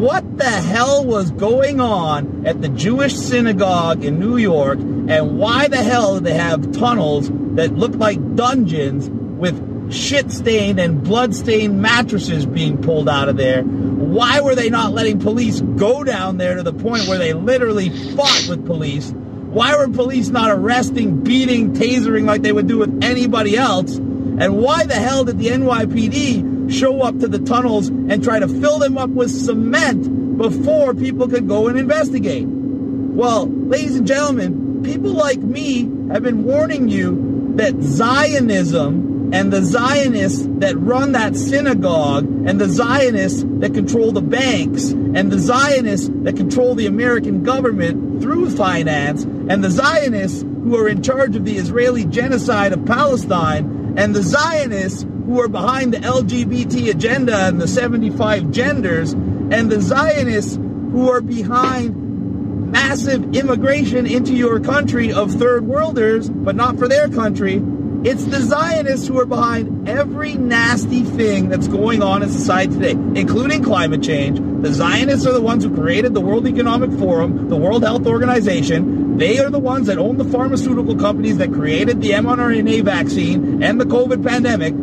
what 0.00 0.38
the 0.38 0.44
hell 0.44 1.04
was 1.04 1.30
going 1.30 1.80
on 1.80 2.46
at 2.46 2.60
the 2.60 2.68
Jewish 2.68 3.14
synagogue 3.14 4.04
in 4.04 4.18
New 4.18 4.36
York 4.36 4.78
and 4.78 5.38
why 5.38 5.68
the 5.68 5.82
hell 5.82 6.14
did 6.14 6.24
they 6.24 6.34
have 6.34 6.72
tunnels 6.72 7.30
that 7.56 7.74
look 7.74 7.94
like 7.94 8.34
dungeons 8.34 9.08
with 9.08 9.92
shit 9.92 10.32
stained 10.32 10.80
and 10.80 11.02
blood 11.02 11.34
stained 11.34 11.80
mattresses 11.80 12.46
being 12.46 12.80
pulled 12.82 13.08
out 13.08 13.28
of 13.28 13.36
there? 13.36 13.62
Why 13.62 14.40
were 14.40 14.54
they 14.54 14.70
not 14.70 14.92
letting 14.92 15.20
police 15.20 15.60
go 15.60 16.04
down 16.04 16.38
there 16.38 16.56
to 16.56 16.62
the 16.62 16.72
point 16.72 17.06
where 17.06 17.18
they 17.18 17.32
literally 17.32 17.90
fought 18.14 18.46
with 18.48 18.66
police? 18.66 19.12
Why 19.12 19.76
were 19.76 19.88
police 19.88 20.30
not 20.30 20.50
arresting, 20.50 21.22
beating, 21.22 21.74
tasering 21.74 22.24
like 22.24 22.42
they 22.42 22.52
would 22.52 22.66
do 22.66 22.78
with 22.78 23.04
anybody 23.04 23.56
else? 23.56 23.96
And 23.96 24.58
why 24.58 24.84
the 24.84 24.94
hell 24.94 25.24
did 25.24 25.38
the 25.38 25.46
NYPD 25.48 26.53
show 26.68 27.02
up 27.02 27.18
to 27.18 27.28
the 27.28 27.38
tunnels 27.38 27.88
and 27.88 28.22
try 28.22 28.38
to 28.38 28.48
fill 28.48 28.78
them 28.78 28.98
up 28.98 29.10
with 29.10 29.30
cement 29.30 30.38
before 30.38 30.94
people 30.94 31.28
could 31.28 31.46
go 31.48 31.68
and 31.68 31.78
investigate. 31.78 32.46
Well, 32.46 33.46
ladies 33.46 33.96
and 33.96 34.06
gentlemen, 34.06 34.82
people 34.82 35.12
like 35.12 35.38
me 35.38 35.82
have 36.12 36.22
been 36.22 36.44
warning 36.44 36.88
you 36.88 37.52
that 37.56 37.80
Zionism 37.80 39.32
and 39.32 39.52
the 39.52 39.62
Zionists 39.62 40.46
that 40.58 40.76
run 40.76 41.12
that 41.12 41.36
synagogue 41.36 42.24
and 42.24 42.60
the 42.60 42.68
Zionists 42.68 43.44
that 43.58 43.74
control 43.74 44.12
the 44.12 44.20
banks 44.20 44.90
and 44.90 45.30
the 45.30 45.38
Zionists 45.38 46.10
that 46.22 46.36
control 46.36 46.74
the 46.74 46.86
American 46.86 47.42
government 47.42 48.20
through 48.20 48.50
finance 48.50 49.24
and 49.24 49.62
the 49.62 49.70
Zionists 49.70 50.42
who 50.42 50.76
are 50.76 50.88
in 50.88 51.02
charge 51.02 51.36
of 51.36 51.44
the 51.44 51.56
Israeli 51.56 52.04
genocide 52.04 52.72
of 52.72 52.84
Palestine 52.84 53.83
and 53.96 54.14
the 54.14 54.22
Zionists 54.22 55.04
who 55.26 55.40
are 55.40 55.48
behind 55.48 55.94
the 55.94 55.98
LGBT 55.98 56.90
agenda 56.90 57.36
and 57.46 57.60
the 57.60 57.68
75 57.68 58.50
genders, 58.50 59.12
and 59.12 59.70
the 59.70 59.80
Zionists 59.80 60.56
who 60.56 61.10
are 61.10 61.20
behind 61.20 62.70
massive 62.70 63.34
immigration 63.36 64.06
into 64.06 64.34
your 64.34 64.58
country 64.60 65.12
of 65.12 65.32
third 65.32 65.66
worlders, 65.66 66.28
but 66.28 66.56
not 66.56 66.78
for 66.78 66.88
their 66.88 67.08
country. 67.08 67.62
It's 68.04 68.24
the 68.24 68.40
Zionists 68.40 69.06
who 69.06 69.18
are 69.18 69.26
behind 69.26 69.88
every 69.88 70.34
nasty 70.34 71.04
thing 71.04 71.48
that's 71.48 71.68
going 71.68 72.02
on 72.02 72.22
in 72.22 72.28
society 72.28 72.74
today, 72.74 72.90
including 73.18 73.62
climate 73.62 74.02
change. 74.02 74.40
The 74.62 74.74
Zionists 74.74 75.26
are 75.26 75.32
the 75.32 75.40
ones 75.40 75.64
who 75.64 75.74
created 75.74 76.12
the 76.12 76.20
World 76.20 76.46
Economic 76.46 76.90
Forum, 76.98 77.48
the 77.48 77.56
World 77.56 77.82
Health 77.82 78.06
Organization. 78.06 79.03
They 79.16 79.38
are 79.38 79.48
the 79.48 79.60
ones 79.60 79.86
that 79.86 79.98
own 79.98 80.18
the 80.18 80.24
pharmaceutical 80.24 80.96
companies 80.96 81.36
that 81.38 81.52
created 81.52 82.00
the 82.00 82.10
mRNA 82.10 82.84
vaccine 82.84 83.62
and 83.62 83.80
the 83.80 83.84
COVID 83.84 84.26
pandemic. 84.26 84.74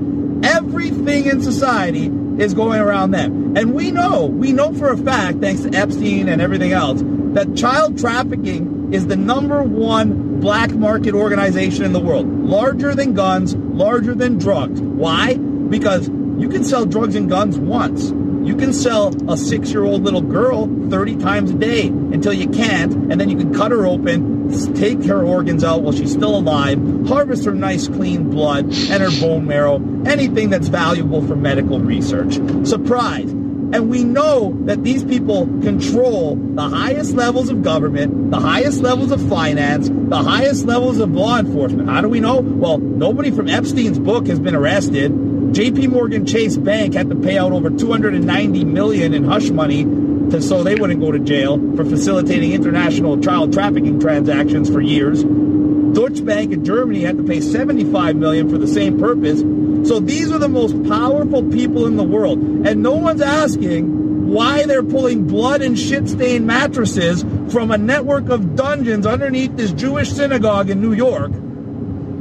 Everything 0.44 1.26
in 1.26 1.42
society 1.42 2.10
is 2.42 2.54
going 2.54 2.80
around 2.80 3.12
them. 3.12 3.58
And 3.58 3.74
we 3.74 3.92
know, 3.92 4.28
we 4.28 4.54
know 4.54 4.74
for 4.74 4.90
a 4.90 4.98
fact, 4.98 5.40
thanks 5.40 5.64
to 5.64 5.76
Epstein 5.76 6.30
and 6.30 6.42
everything 6.42 6.72
else, 6.72 7.02
that 7.34 7.56
child 7.58 8.00
trafficking 8.00 8.94
is 8.94 9.08
the 9.08 9.18
number 9.18 9.64
one 9.64 10.40
black 10.40 10.72
market 10.72 11.14
organization 11.14 11.84
in 11.84 11.92
the 11.92 12.00
world. 12.00 12.28
Larger 12.28 12.96
than 12.96 13.14
guns, 13.14 13.54
larger 13.56 14.16
than 14.16 14.38
drugs. 14.38 14.80
Why? 14.80 15.36
Because 15.36 16.08
you 16.08 16.48
can 16.50 16.64
sell 16.64 16.86
drugs 16.86 17.16
and 17.16 17.30
guns 17.30 17.58
once. 17.60 18.12
You 18.44 18.56
can 18.56 18.74
sell 18.74 19.14
a 19.32 19.38
six 19.38 19.72
year 19.72 19.84
old 19.84 20.04
little 20.04 20.22
girl 20.22 20.68
30 20.89 21.18
times 21.18 21.52
a 21.52 21.54
day 21.54 21.88
until 21.88 22.34
you 22.34 22.50
can't, 22.50 22.92
and 22.94 23.22
then 23.22 23.30
you 23.30 23.38
can 23.38 23.54
cut 23.54 23.72
her 23.72 23.86
open, 23.86 24.74
take 24.74 25.04
her 25.06 25.24
organs 25.24 25.64
out 25.64 25.84
while 25.84 25.94
she's 25.94 26.12
still 26.12 26.36
alive, 26.36 26.80
harvest 27.08 27.46
her 27.46 27.54
nice 27.54 27.88
clean 27.88 28.30
blood 28.30 28.66
and 28.66 29.04
her 29.04 29.12
bone 29.22 29.46
marrow, 29.46 29.76
anything 30.06 30.50
that's 30.50 30.70
valuable 30.70 31.26
for 31.26 31.36
medical 31.36 31.80
research. 31.80 32.34
Surprise! 32.68 33.32
And 33.74 33.89
we 33.89 34.04
know 34.04 34.58
that 34.66 34.84
these 34.84 35.04
people 35.04 35.46
control 35.62 36.36
the 36.36 36.68
highest 36.68 37.14
levels 37.14 37.50
of 37.50 37.64
government, 37.64 38.30
the 38.30 38.39
highest 38.39 38.82
levels 38.82 39.12
of 39.12 39.30
finance, 39.30 39.88
the 39.89 40.18
highest 40.18 40.66
levels 40.66 41.00
of 41.00 41.12
law 41.14 41.39
enforcement. 41.39 41.89
How 41.89 42.02
do 42.02 42.10
we 42.10 42.20
know? 42.20 42.42
Well, 42.42 42.80
nobody 42.80 43.32
from 43.32 43.48
Epstein's 43.48 43.98
book 43.98 44.28
has 44.28 44.42
been 44.42 44.56
arrested. 44.56 45.14
JP 45.52 45.89
Morgan 45.89 46.26
Chase 46.26 46.56
Bank 46.56 46.93
had 46.93 47.10
to 47.10 47.16
pay 47.16 47.38
out 47.38 47.52
over 47.52 47.70
290 47.70 48.64
million 48.64 49.14
in 49.14 49.26
hush 49.26 49.49
money 49.49 49.84
to, 49.84 50.41
so 50.41 50.64
they 50.64 50.76
wouldn't 50.76 51.02
go 51.02 51.12
to 51.12 51.20
jail 51.20 51.58
for 51.76 51.84
facilitating 51.84 52.54
international 52.54 53.20
child 53.20 53.52
trafficking 53.52 53.99
transactions 53.99 54.70
for 54.70 54.80
years. 54.80 55.24
Deutsche 55.24 56.24
Bank 56.24 56.54
in 56.54 56.64
Germany 56.64 57.02
had 57.02 57.18
to 57.18 57.24
pay 57.24 57.41
75 57.41 58.16
million 58.16 58.49
for 58.49 58.58
the 58.58 58.68
same 58.68 58.97
purpose. 58.97 59.41
So 59.89 59.99
these 59.99 60.32
are 60.32 60.38
the 60.38 60.47
most 60.47 60.82
powerful 60.88 61.43
people 61.43 61.86
in 61.86 61.97
the 61.97 62.04
world. 62.04 62.39
And 62.66 62.82
no 62.82 62.93
one's 62.93 63.22
asking 63.22 64.30
why 64.30 64.66
they're 64.66 64.84
pulling 64.84 65.28
blood 65.28 65.62
and 65.62 65.78
shit 65.78 66.08
stained 66.08 66.47
mattresses 66.47 67.26
from 67.52 67.72
a 67.72 67.78
network 67.78 68.30
of 68.30 68.56
dungeons 68.56 69.06
underneath 69.06 69.58
this 69.58 69.74
Jewish 69.74 70.14
synagogue 70.14 70.70
in 70.70 70.80
New 70.80 70.93
York 70.93 71.34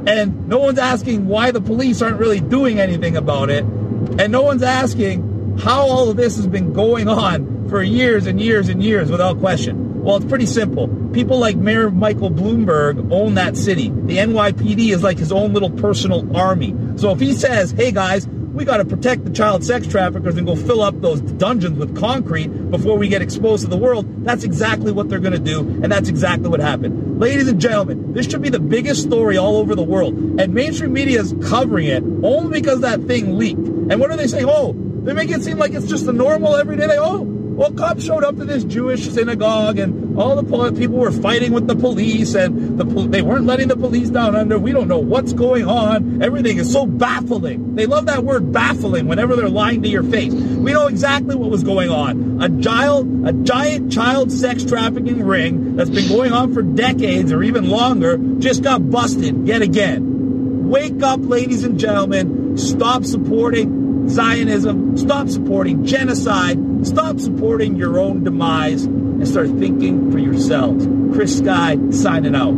and 0.07 0.48
no 0.48 0.59
one's 0.59 0.78
asking 0.78 1.26
why 1.26 1.51
the 1.51 1.61
police 1.61 2.03
aren't 2.03 2.18
really 2.18 2.40
doing 2.40 2.80
anything 2.80 3.16
about 3.16 3.51
it. 3.51 3.64
And 3.64 4.30
no 4.30 4.42
one's 4.42 4.62
asking 4.62 5.59
how 5.59 5.82
all 5.82 6.11
of 6.11 6.16
this 6.16 6.36
has 6.36 6.46
been 6.46 6.72
going 6.72 7.09
on 7.09 7.68
for 7.68 7.82
years 7.82 8.26
and 8.26 8.40
years 8.40 8.68
and 8.68 8.82
years 8.82 9.11
without 9.11 9.38
question. 9.38 10.03
Well, 10.03 10.16
it's 10.16 10.24
pretty 10.24 10.46
simple. 10.46 10.88
People 11.12 11.38
like 11.38 11.57
Mayor 11.57 11.90
Michael 11.90 12.30
Bloomberg 12.30 13.12
own 13.12 13.34
that 13.34 13.57
city. 13.57 13.90
The 13.90 14.16
NYPD 14.16 14.92
is 14.92 15.03
like 15.03 15.18
his 15.18 15.30
own 15.30 15.53
little 15.53 15.70
personal 15.70 16.34
army. 16.36 16.74
So 16.96 17.11
if 17.11 17.20
he 17.20 17.34
says, 17.34 17.72
hey 17.72 17.92
guys, 17.92 18.26
we 18.53 18.64
got 18.64 18.78
to 18.78 18.84
protect 18.84 19.24
the 19.24 19.30
child 19.30 19.64
sex 19.64 19.86
traffickers 19.86 20.36
and 20.36 20.46
go 20.46 20.57
fill 20.57 20.82
up 20.82 21.01
those 21.01 21.20
dungeons 21.20 21.78
with 21.78 21.96
concrete 21.96 22.48
before 22.70 22.98
we 22.98 23.09
get 23.09 23.22
exposed 23.22 23.64
to 23.64 23.70
the 23.70 23.76
world. 23.76 24.24
That's 24.24 24.44
exactly 24.44 24.92
what 24.92 25.09
they're 25.09 25.20
going 25.20 25.32
to 25.32 25.38
do, 25.38 25.61
and 25.61 25.90
that's 25.90 26.09
exactly 26.09 26.48
what 26.48 26.61
happened. 26.61 27.20
Ladies 27.20 27.48
and 27.48 27.61
gentlemen, 27.61 28.12
this 28.12 28.26
should 28.26 28.42
be 28.42 28.48
the 28.48 28.61
biggest 28.61 29.03
story 29.03 29.36
all 29.36 29.57
over 29.57 29.74
the 29.74 29.82
world, 29.82 30.14
and 30.14 30.53
mainstream 30.53 30.92
media 30.92 31.20
is 31.20 31.34
covering 31.48 31.86
it 31.86 32.03
only 32.24 32.61
because 32.61 32.80
that 32.80 33.03
thing 33.05 33.38
leaked. 33.38 33.59
And 33.59 34.01
what 34.01 34.11
are 34.11 34.16
they 34.16 34.26
saying? 34.26 34.46
Oh, 34.48 34.74
they 35.03 35.12
make 35.12 35.30
it 35.30 35.42
seem 35.42 35.59
like 35.59 35.72
it's 35.72 35.86
just 35.86 36.07
a 36.07 36.12
normal 36.12 36.57
everyday. 36.57 36.98
Oh, 36.98 37.24
well, 37.61 37.73
cops 37.73 38.03
showed 38.03 38.25
up 38.25 38.37
to 38.37 38.47
this 38.47 38.65
Jewish 38.65 39.07
synagogue, 39.11 39.79
and 39.79 40.19
all 40.19 40.35
the 40.35 40.73
people 40.73 40.97
were 40.97 41.13
fighting 41.13 41.53
with 41.53 41.67
the 41.67 41.77
police, 41.77 42.35
and 42.35 42.79
the 42.79 42.85
they 43.09 43.21
weren't 43.21 43.45
letting 43.45 43.69
the 43.69 43.77
police 43.77 44.09
down 44.09 44.35
under. 44.35 44.59
We 44.59 44.73
don't 44.73 44.89
know 44.89 44.99
what's 44.99 45.35
going 45.35 45.67
on. 45.67 46.23
Everything 46.23 46.57
is 46.57 46.73
so 46.73 46.87
baffling. 46.87 47.75
They 47.75 47.85
love 47.85 48.07
that 48.07 48.25
word 48.25 48.51
baffling 48.51 49.09
whenever 49.09 49.37
they're 49.37 49.51
lying 49.51 49.83
to 49.83 49.91
your 49.91 50.03
face. 50.05 50.33
We 50.33 50.73
know 50.73 50.87
exactly 50.87 51.37
what 51.37 51.51
was 51.51 51.63
going 51.63 51.91
on. 51.91 52.41
A 52.43 52.63
child, 52.63 53.29
a 53.29 53.35
giant 53.35 53.93
child 53.93 54.33
sex 54.33 54.65
trafficking 54.65 55.23
ring 55.23 55.77
that's 55.77 55.91
been 55.91 56.09
going 56.09 56.33
on 56.33 56.55
for 56.55 56.63
decades 56.63 57.31
or 57.31 57.43
even 57.43 57.69
longer 57.69 58.17
just 58.39 58.63
got 58.63 58.91
busted 58.91 59.47
yet 59.47 59.61
again. 59.61 60.71
Wake 60.71 61.03
up, 61.03 61.21
ladies 61.23 61.65
and 61.65 61.79
gentlemen. 61.79 62.57
Stop 62.57 63.05
supporting 63.05 64.09
Zionism. 64.09 64.97
Stop 64.97 65.29
supporting 65.29 65.85
genocide. 65.85 66.70
Stop 66.83 67.20
supporting 67.20 67.76
your 67.76 67.99
own 67.99 68.24
demise 68.24 68.85
and 68.85 69.26
start 69.28 69.49
thinking 69.49 70.11
for 70.11 70.18
yourselves. 70.18 70.87
Chris 71.14 71.39
Sky 71.39 71.76
signing 71.91 72.35
out. 72.35 72.55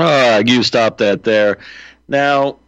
Uh, 0.00 0.42
you 0.44 0.62
stop 0.62 0.98
that 0.98 1.22
there. 1.22 1.58
Now, 2.06 2.58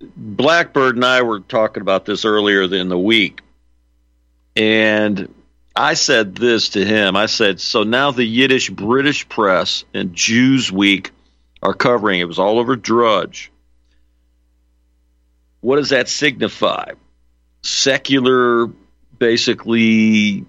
Blackbird 0.00 0.96
and 0.96 1.04
I 1.04 1.22
were 1.22 1.40
talking 1.40 1.80
about 1.80 2.04
this 2.04 2.24
earlier 2.24 2.62
in 2.62 2.88
the 2.88 2.98
week. 2.98 3.40
And 4.56 5.32
I 5.76 5.94
said 5.94 6.34
this 6.34 6.70
to 6.70 6.84
him. 6.84 7.14
I 7.14 7.26
said, 7.26 7.60
so 7.60 7.84
now 7.84 8.10
the 8.10 8.24
Yiddish 8.24 8.70
British 8.70 9.28
press 9.28 9.84
and 9.94 10.14
Jews 10.14 10.72
Week 10.72 11.12
are 11.62 11.74
covering 11.74 12.20
it. 12.20 12.24
was 12.24 12.38
all 12.38 12.58
over 12.58 12.74
Drudge. 12.74 13.52
What 15.60 15.76
does 15.76 15.90
that 15.90 16.08
signify? 16.08 16.92
Secular 17.62 18.70
basically 19.18 20.44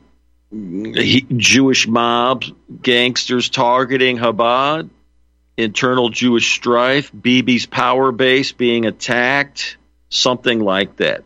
Jewish 0.52 1.88
mobs, 1.88 2.52
gangsters 2.82 3.50
targeting 3.50 4.18
Chabad, 4.18 4.90
internal 5.58 6.10
Jewish 6.10 6.54
strife, 6.54 7.12
Bibi's 7.12 7.66
power 7.66 8.12
base 8.12 8.52
being 8.52 8.86
attacked, 8.86 9.78
something 10.10 10.60
like 10.60 10.96
that. 10.98 11.24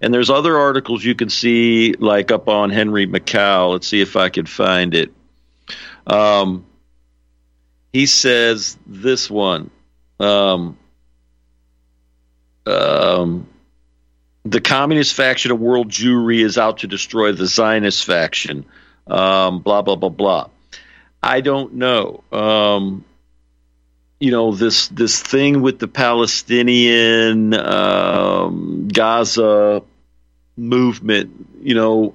And 0.00 0.12
there's 0.12 0.30
other 0.30 0.58
articles 0.58 1.04
you 1.04 1.14
can 1.14 1.30
see, 1.30 1.94
like 1.94 2.30
up 2.30 2.48
on 2.48 2.70
Henry 2.70 3.06
Makow. 3.06 3.72
Let's 3.72 3.86
see 3.86 4.00
if 4.00 4.16
I 4.16 4.28
can 4.28 4.46
find 4.46 4.94
it. 4.94 5.12
Um, 6.06 6.66
he 7.92 8.06
says 8.06 8.76
this 8.86 9.30
one. 9.30 9.70
Um, 10.18 10.76
um, 12.66 13.46
the 14.44 14.60
communist 14.60 15.14
faction 15.14 15.50
of 15.50 15.60
world 15.60 15.88
Jewry 15.88 16.44
is 16.44 16.58
out 16.58 16.78
to 16.78 16.86
destroy 16.86 17.32
the 17.32 17.46
Zionist 17.46 18.04
faction. 18.04 18.66
Um, 19.06 19.60
blah 19.60 19.82
blah 19.82 19.96
blah 19.96 20.10
blah. 20.10 20.48
I 21.22 21.40
don't 21.40 21.74
know. 21.74 22.22
Um, 22.30 23.04
you 24.20 24.30
know 24.30 24.52
this 24.52 24.88
this 24.88 25.20
thing 25.22 25.62
with 25.62 25.78
the 25.78 25.88
Palestinian 25.88 27.54
um, 27.54 28.88
Gaza 28.88 29.82
movement. 30.56 31.46
You 31.62 31.74
know, 31.74 32.14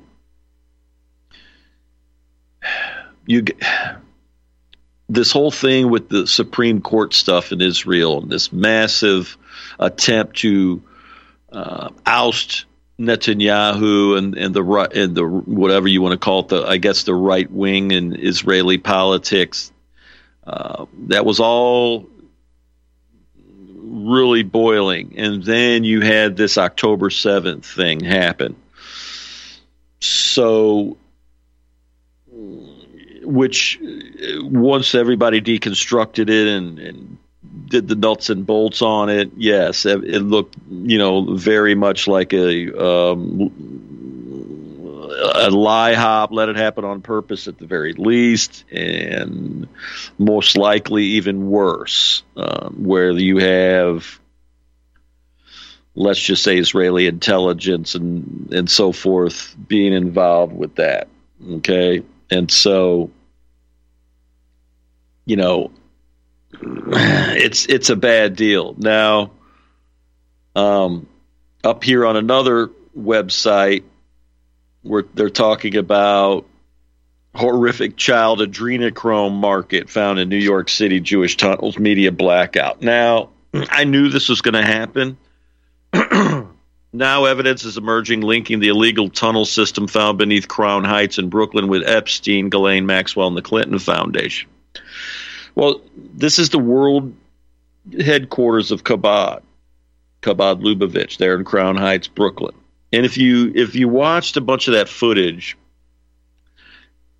you 3.26 3.46
this 5.10 5.32
whole 5.32 5.52
thing 5.52 5.90
with 5.90 6.10
the 6.10 6.28
Supreme 6.28 6.82
Court 6.82 7.16
stuff 7.16 7.52
in 7.52 7.62
Israel 7.62 8.22
and 8.22 8.30
this 8.30 8.54
massive 8.54 9.36
attempt 9.80 10.38
to 10.38 10.84
uh, 11.52 11.90
oust 12.06 12.66
Netanyahu 13.00 14.18
and, 14.18 14.38
and 14.38 14.54
the 14.54 14.64
and 14.94 15.16
the 15.16 15.26
whatever 15.26 15.88
you 15.88 16.02
want 16.02 16.14
to 16.14 16.18
call 16.18 16.42
it, 16.42 16.48
the 16.50 16.66
I 16.66 16.78
guess 16.78 17.04
the 17.04 17.14
right 17.14 17.50
wing 17.50 17.92
in 17.92 18.16
Israeli 18.16 18.78
politics. 18.78 19.72
Uh, 20.46 20.86
that 21.08 21.26
was 21.26 21.40
all 21.40 22.10
really 23.90 24.44
boiling, 24.44 25.14
and 25.18 25.44
then 25.44 25.84
you 25.84 26.02
had 26.02 26.36
this 26.36 26.58
October 26.58 27.10
seventh 27.10 27.66
thing 27.66 28.02
happen. 28.02 28.56
So, 30.02 30.98
which 33.22 33.80
once 34.42 34.96
everybody 34.96 35.42
deconstructed 35.42 36.30
it 36.30 36.48
and, 36.48 36.80
and 36.80 37.18
did 37.68 37.88
the 37.88 37.96
nuts 37.96 38.30
and 38.30 38.46
bolts 38.46 38.82
on 38.82 39.10
it, 39.10 39.32
yes, 39.38 39.86
it, 39.86 40.04
it 40.04 40.22
looked 40.22 40.56
you 40.70 40.98
know 40.98 41.36
very 41.36 41.76
much 41.76 42.08
like 42.08 42.34
a 42.34 42.74
um, 42.84 43.52
a 45.12 45.50
LIHOP. 45.50 46.32
Let 46.32 46.50
it 46.50 46.56
happen 46.56 46.86
on 46.86 47.02
purpose 47.02 47.48
at 47.48 47.58
the 47.58 47.66
very 47.66 47.94
least, 47.94 48.66
and 48.72 49.68
most 50.18 50.58
likely 50.58 51.04
even 51.04 51.50
worse, 51.50 52.24
um, 52.36 52.76
where 52.84 53.12
you 53.12 53.38
have 53.38 54.20
let's 55.96 56.20
just 56.20 56.44
say 56.44 56.58
Israeli 56.58 57.08
intelligence 57.08 57.96
and 57.96 58.52
and 58.54 58.70
so 58.70 58.92
forth 58.92 59.56
being 59.68 59.94
involved 59.94 60.54
with 60.54 60.76
that. 60.76 61.08
Okay, 61.52 62.04
and 62.30 62.50
so 62.52 63.12
you 65.26 65.36
know 65.36 65.72
it's 66.62 67.66
it's 67.66 67.90
a 67.90 67.96
bad 67.96 68.36
deal. 68.36 68.76
Now, 68.78 69.32
um, 70.56 71.08
up 71.64 71.84
here 71.84 72.06
on 72.06 72.18
another 72.18 72.70
website, 72.98 73.84
where 74.82 75.04
they're 75.14 75.30
talking 75.30 75.78
about 75.78 76.46
horrific 77.36 77.96
child 77.96 78.40
adrenochrome 78.40 79.34
market 79.34 79.90
found 79.90 80.20
in 80.20 80.30
New 80.30 80.38
York 80.38 80.70
City 80.70 81.00
Jewish 81.00 81.38
tunnels 81.38 81.78
media 81.78 82.12
blackout. 82.12 82.82
Now, 82.82 83.30
I 83.54 83.84
knew 83.84 84.10
this 84.10 84.30
was 84.30 84.42
going 84.42 84.56
to 84.56 84.66
happen. 84.66 85.18
now, 86.94 87.26
evidence 87.26 87.64
is 87.64 87.78
emerging 87.78 88.22
linking 88.22 88.60
the 88.60 88.70
illegal 88.70 89.10
tunnel 89.10 89.46
system 89.46 89.88
found 89.88 90.18
beneath 90.18 90.48
Crown 90.48 90.84
Heights 90.84 91.18
in 91.18 91.30
Brooklyn 91.30 91.68
with 91.68 91.88
Epstein, 91.88 92.50
Ghislaine 92.50 92.86
Maxwell, 92.86 93.28
and 93.28 93.38
the 93.38 93.42
Clinton 93.42 93.80
Foundation. 93.80 94.50
Well, 95.60 95.82
this 95.98 96.40
is 96.40 96.52
the 96.52 96.58
world 96.58 97.14
headquarters 98.00 98.72
of 98.72 98.86
Chabad, 98.86 99.42
Chabad 100.22 100.62
Lubavitch, 100.62 101.18
there 101.18 101.36
in 101.36 101.44
Crown 101.44 101.76
Heights, 101.76 102.08
Brooklyn. 102.08 102.56
And 102.94 103.06
if 103.06 103.18
you 103.18 103.52
if 103.54 103.76
you 103.76 103.90
watched 103.90 104.38
a 104.38 104.42
bunch 104.42 104.70
of 104.70 104.76
that 104.76 104.88
footage, 104.88 105.58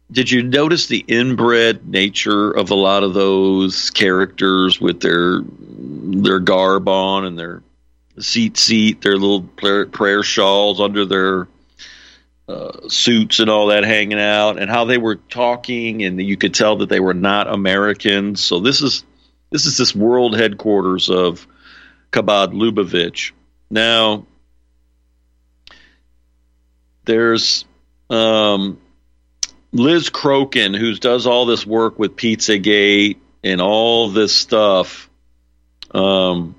did 0.10 0.32
you 0.32 0.42
notice 0.42 0.88
the 0.88 1.04
inbred 1.06 1.86
nature 1.90 2.50
of 2.50 2.72
a 2.72 2.76
lot 2.76 3.04
of 3.04 3.14
those 3.14 3.90
characters 3.90 4.80
with 4.80 5.02
their 5.02 5.42
their 5.44 6.40
garb 6.40 6.88
on 6.88 7.26
and 7.26 7.38
their 7.38 7.62
seat 8.20 8.56
seat, 8.56 9.02
their 9.02 9.18
little 9.18 9.42
prayer, 9.42 9.86
prayer 9.86 10.24
shawls 10.24 10.80
under 10.80 11.04
their 11.04 11.50
uh, 12.50 12.90
suits 12.90 13.40
and 13.40 13.50
all 13.50 13.68
that 13.68 13.84
hanging 13.84 14.20
out, 14.20 14.60
and 14.60 14.72
how 14.72 14.86
they 14.86 14.98
were 14.98 15.18
talking, 15.18 16.04
and 16.04 16.20
you 16.20 16.36
could 16.36 16.54
tell 16.54 16.78
that 16.78 16.90
they 16.90 17.00
were 17.00 17.14
not 17.14 17.48
Americans. 17.48 18.44
So 18.44 18.60
this 18.60 18.82
is 18.82 19.06
this 19.52 19.68
is 19.68 19.78
this 19.78 19.96
world 19.96 20.36
headquarters 20.36 21.10
of 21.10 21.46
Chabad 22.12 22.54
Lubavitch. 22.54 23.32
Now, 23.70 24.26
there's 27.06 27.66
um, 28.10 28.80
Liz 29.72 30.10
Crokin, 30.10 30.76
who 30.76 30.96
does 30.96 31.28
all 31.28 31.46
this 31.46 31.68
work 31.68 32.00
with 32.00 32.16
Pizzagate 32.16 33.18
and 33.44 33.62
all 33.62 34.10
this 34.10 34.36
stuff. 34.36 35.08
Um, 35.92 36.56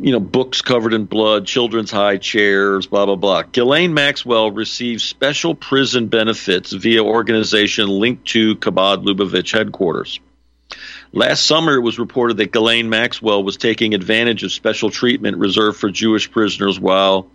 you 0.00 0.12
know, 0.12 0.20
books 0.20 0.62
covered 0.62 0.94
in 0.94 1.04
blood, 1.04 1.46
children's 1.46 1.90
high 1.90 2.18
chairs, 2.18 2.86
blah, 2.86 3.06
blah, 3.06 3.16
blah. 3.16 3.42
Ghislaine 3.42 3.94
Maxwell 3.94 4.50
received 4.50 5.00
special 5.00 5.54
prison 5.54 6.06
benefits 6.06 6.72
via 6.72 7.02
organization 7.02 7.88
linked 7.88 8.26
to 8.28 8.56
Chabad 8.56 9.04
Lubavitch 9.04 9.52
headquarters. 9.52 10.20
Last 11.12 11.46
summer, 11.46 11.74
it 11.74 11.80
was 11.80 11.98
reported 11.98 12.36
that 12.36 12.52
Ghislaine 12.52 12.90
Maxwell 12.90 13.42
was 13.42 13.56
taking 13.56 13.94
advantage 13.94 14.44
of 14.44 14.52
special 14.52 14.90
treatment 14.90 15.38
reserved 15.38 15.78
for 15.78 15.90
Jewish 15.90 16.30
prisoners 16.30 16.78
while 16.78 17.30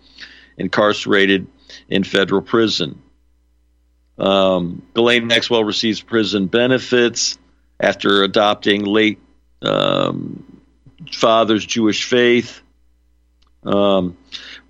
incarcerated 0.57 1.47
in 1.89 2.03
federal 2.03 2.41
prison. 2.41 3.01
Um, 4.18 4.84
Ghislaine 4.93 5.28
Maxwell 5.28 5.64
receives 5.64 6.01
prison 6.01 6.47
benefits 6.47 7.38
after 7.80 8.24
adopting 8.24 8.86
late 8.86 9.20
um, 9.64 10.53
father's 11.12 11.66
Jewish 11.66 12.06
faith. 12.06 12.62
Um, 13.64 14.18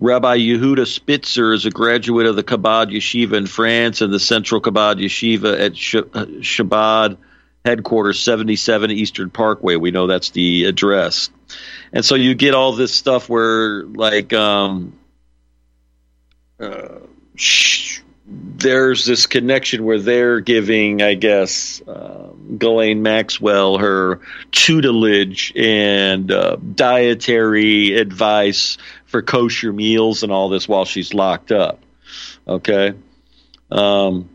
Rabbi 0.00 0.38
Yehuda 0.38 0.86
Spitzer 0.86 1.52
is 1.52 1.66
a 1.66 1.70
graduate 1.70 2.26
of 2.26 2.36
the 2.36 2.42
Chabad 2.42 2.92
Yeshiva 2.92 3.34
in 3.34 3.46
France 3.46 4.00
and 4.00 4.12
the 4.12 4.20
Central 4.20 4.60
Chabad 4.60 5.00
Yeshiva 5.00 5.60
at 5.60 5.72
Chabad 5.72 7.16
headquarters, 7.64 8.20
77 8.20 8.90
Eastern 8.90 9.30
Parkway. 9.30 9.76
We 9.76 9.90
know 9.90 10.06
that's 10.06 10.30
the 10.30 10.64
address. 10.64 11.30
And 11.92 12.04
so 12.04 12.14
you 12.14 12.34
get 12.34 12.54
all 12.54 12.72
this 12.72 12.94
stuff 12.94 13.28
where, 13.28 13.84
like, 13.84 14.32
um, 14.32 14.98
uh, 16.60 16.98
there's 18.26 19.04
this 19.04 19.26
connection 19.26 19.84
where 19.84 19.98
they're 19.98 20.40
giving, 20.40 21.02
I 21.02 21.14
guess, 21.14 21.82
uh, 21.86 22.30
Ghislaine 22.56 23.02
Maxwell 23.02 23.78
her 23.78 24.20
tutelage 24.50 25.52
and 25.56 26.30
uh, 26.30 26.56
dietary 26.56 27.96
advice 27.96 28.78
for 29.06 29.20
kosher 29.20 29.72
meals 29.72 30.22
and 30.22 30.32
all 30.32 30.48
this 30.48 30.66
while 30.66 30.84
she's 30.84 31.12
locked 31.12 31.52
up. 31.52 31.80
Okay. 32.48 32.94
Um, 33.70 34.30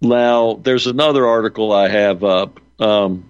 now, 0.00 0.54
there's 0.62 0.86
another 0.86 1.26
article 1.26 1.72
I 1.72 1.88
have 1.88 2.22
up. 2.22 2.60
Um, 2.78 3.29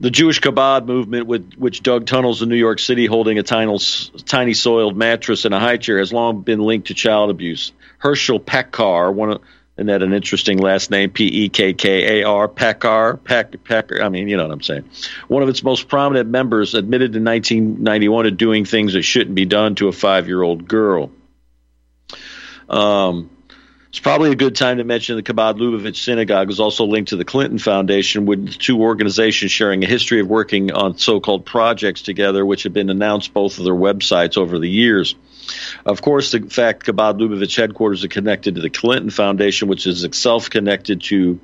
the 0.00 0.10
Jewish 0.10 0.40
Chabad 0.40 0.86
movement, 0.86 1.26
with, 1.26 1.54
which 1.54 1.82
dug 1.82 2.06
tunnels 2.06 2.40
in 2.40 2.48
New 2.48 2.56
York 2.56 2.78
City 2.78 3.04
holding 3.04 3.38
a 3.38 3.42
tiny, 3.42 3.78
tiny 4.24 4.54
soiled 4.54 4.96
mattress 4.96 5.44
and 5.44 5.54
a 5.54 5.60
high 5.60 5.76
chair, 5.76 5.98
has 5.98 6.12
long 6.12 6.40
been 6.40 6.60
linked 6.60 6.88
to 6.88 6.94
child 6.94 7.30
abuse. 7.30 7.72
Herschel 7.98 8.40
Pekkar, 8.40 9.12
one 9.12 9.32
of, 9.32 9.42
isn't 9.76 9.86
that 9.86 10.02
an 10.02 10.14
interesting 10.14 10.58
last 10.58 10.90
name? 10.90 11.10
P 11.10 11.26
E 11.26 11.48
K 11.50 11.74
K 11.74 12.20
A 12.20 12.26
R, 12.26 12.48
Pekkar, 12.48 13.22
Peck, 13.22 13.62
Pecker. 13.62 14.02
I 14.02 14.08
mean, 14.08 14.28
you 14.28 14.36
know 14.38 14.44
what 14.44 14.52
I'm 14.52 14.62
saying. 14.62 14.88
One 15.28 15.42
of 15.42 15.48
its 15.50 15.62
most 15.62 15.88
prominent 15.88 16.28
members 16.28 16.74
admitted 16.74 17.14
in 17.14 17.24
1991 17.24 18.24
to 18.24 18.30
doing 18.30 18.64
things 18.64 18.94
that 18.94 19.02
shouldn't 19.02 19.34
be 19.34 19.44
done 19.44 19.74
to 19.76 19.88
a 19.88 19.92
five 19.92 20.28
year 20.28 20.42
old 20.42 20.66
girl. 20.66 21.10
Um, 22.68 23.30
it's 23.90 23.98
probably 23.98 24.30
a 24.30 24.36
good 24.36 24.54
time 24.54 24.78
to 24.78 24.84
mention 24.84 25.16
the 25.16 25.22
Chabad 25.22 25.58
Lubavitch 25.58 25.96
Synagogue 25.96 26.48
is 26.48 26.60
also 26.60 26.84
linked 26.84 27.08
to 27.08 27.16
the 27.16 27.24
Clinton 27.24 27.58
Foundation, 27.58 28.24
with 28.24 28.56
two 28.56 28.80
organizations 28.80 29.50
sharing 29.50 29.82
a 29.82 29.86
history 29.86 30.20
of 30.20 30.28
working 30.28 30.70
on 30.70 30.96
so-called 30.96 31.44
projects 31.44 32.02
together, 32.02 32.46
which 32.46 32.62
have 32.62 32.72
been 32.72 32.88
announced 32.88 33.34
both 33.34 33.58
of 33.58 33.64
their 33.64 33.74
websites 33.74 34.36
over 34.36 34.60
the 34.60 34.68
years. 34.68 35.16
Of 35.84 36.02
course, 36.02 36.30
the 36.30 36.42
fact 36.42 36.86
Chabad 36.86 37.18
Lubavitch 37.18 37.56
headquarters 37.56 38.04
are 38.04 38.08
connected 38.08 38.54
to 38.54 38.60
the 38.60 38.70
Clinton 38.70 39.10
Foundation, 39.10 39.66
which 39.66 39.88
is 39.88 40.04
itself 40.04 40.50
connected 40.50 41.02
to 41.02 41.40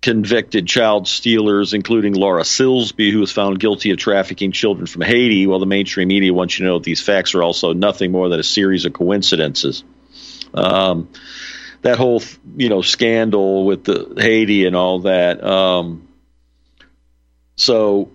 convicted 0.00 0.66
child 0.66 1.06
stealers, 1.06 1.74
including 1.74 2.14
Laura 2.14 2.42
Silsby, 2.42 3.12
who 3.12 3.20
was 3.20 3.32
found 3.32 3.60
guilty 3.60 3.90
of 3.90 3.98
trafficking 3.98 4.52
children 4.52 4.86
from 4.86 5.02
Haiti, 5.02 5.46
while 5.46 5.58
the 5.58 5.66
mainstream 5.66 6.08
media 6.08 6.32
wants 6.32 6.58
you 6.58 6.64
to 6.64 6.70
know 6.70 6.78
that 6.78 6.84
these 6.84 7.02
facts 7.02 7.34
are 7.34 7.42
also 7.42 7.74
nothing 7.74 8.12
more 8.12 8.30
than 8.30 8.40
a 8.40 8.44
series 8.44 8.86
of 8.86 8.94
coincidences. 8.94 9.84
Um, 10.54 11.08
that 11.84 11.98
whole 11.98 12.22
you 12.56 12.68
know 12.70 12.82
scandal 12.82 13.66
with 13.66 13.84
the 13.84 14.14
Haiti 14.16 14.64
and 14.64 14.74
all 14.74 15.00
that. 15.00 15.44
Um, 15.44 16.08
so 17.56 18.10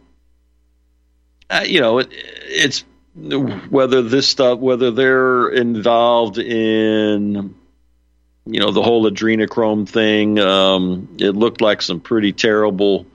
uh, 1.50 1.64
you 1.66 1.80
know 1.80 2.00
it, 2.00 2.10
it's 2.12 2.84
whether 3.16 4.02
this 4.02 4.28
stuff 4.28 4.60
whether 4.60 4.92
they're 4.92 5.50
involved 5.50 6.40
in 6.40 7.56
you 8.48 8.60
know 8.60 8.72
the 8.72 8.82
whole 8.82 9.10
adrenochrome 9.10 9.88
thing. 9.88 10.40
Um, 10.40 11.18
it 11.20 11.36
looked 11.36 11.62
like 11.62 11.84
some 11.84 12.00
pretty 12.00 12.34
terrible 12.34 13.06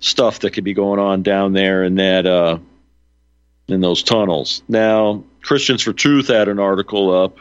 stuff 0.00 0.40
that 0.40 0.50
could 0.50 0.64
be 0.64 0.74
going 0.74 1.00
on 1.00 1.22
down 1.22 1.54
there 1.54 1.84
in 1.84 1.94
that 1.94 2.26
uh, 2.26 2.58
in 3.66 3.80
those 3.80 4.02
tunnels. 4.02 4.62
Now, 4.68 5.24
Christians 5.42 5.82
for 5.82 5.94
Truth 5.94 6.28
had 6.28 6.48
an 6.48 6.58
article 6.58 7.14
up 7.14 7.38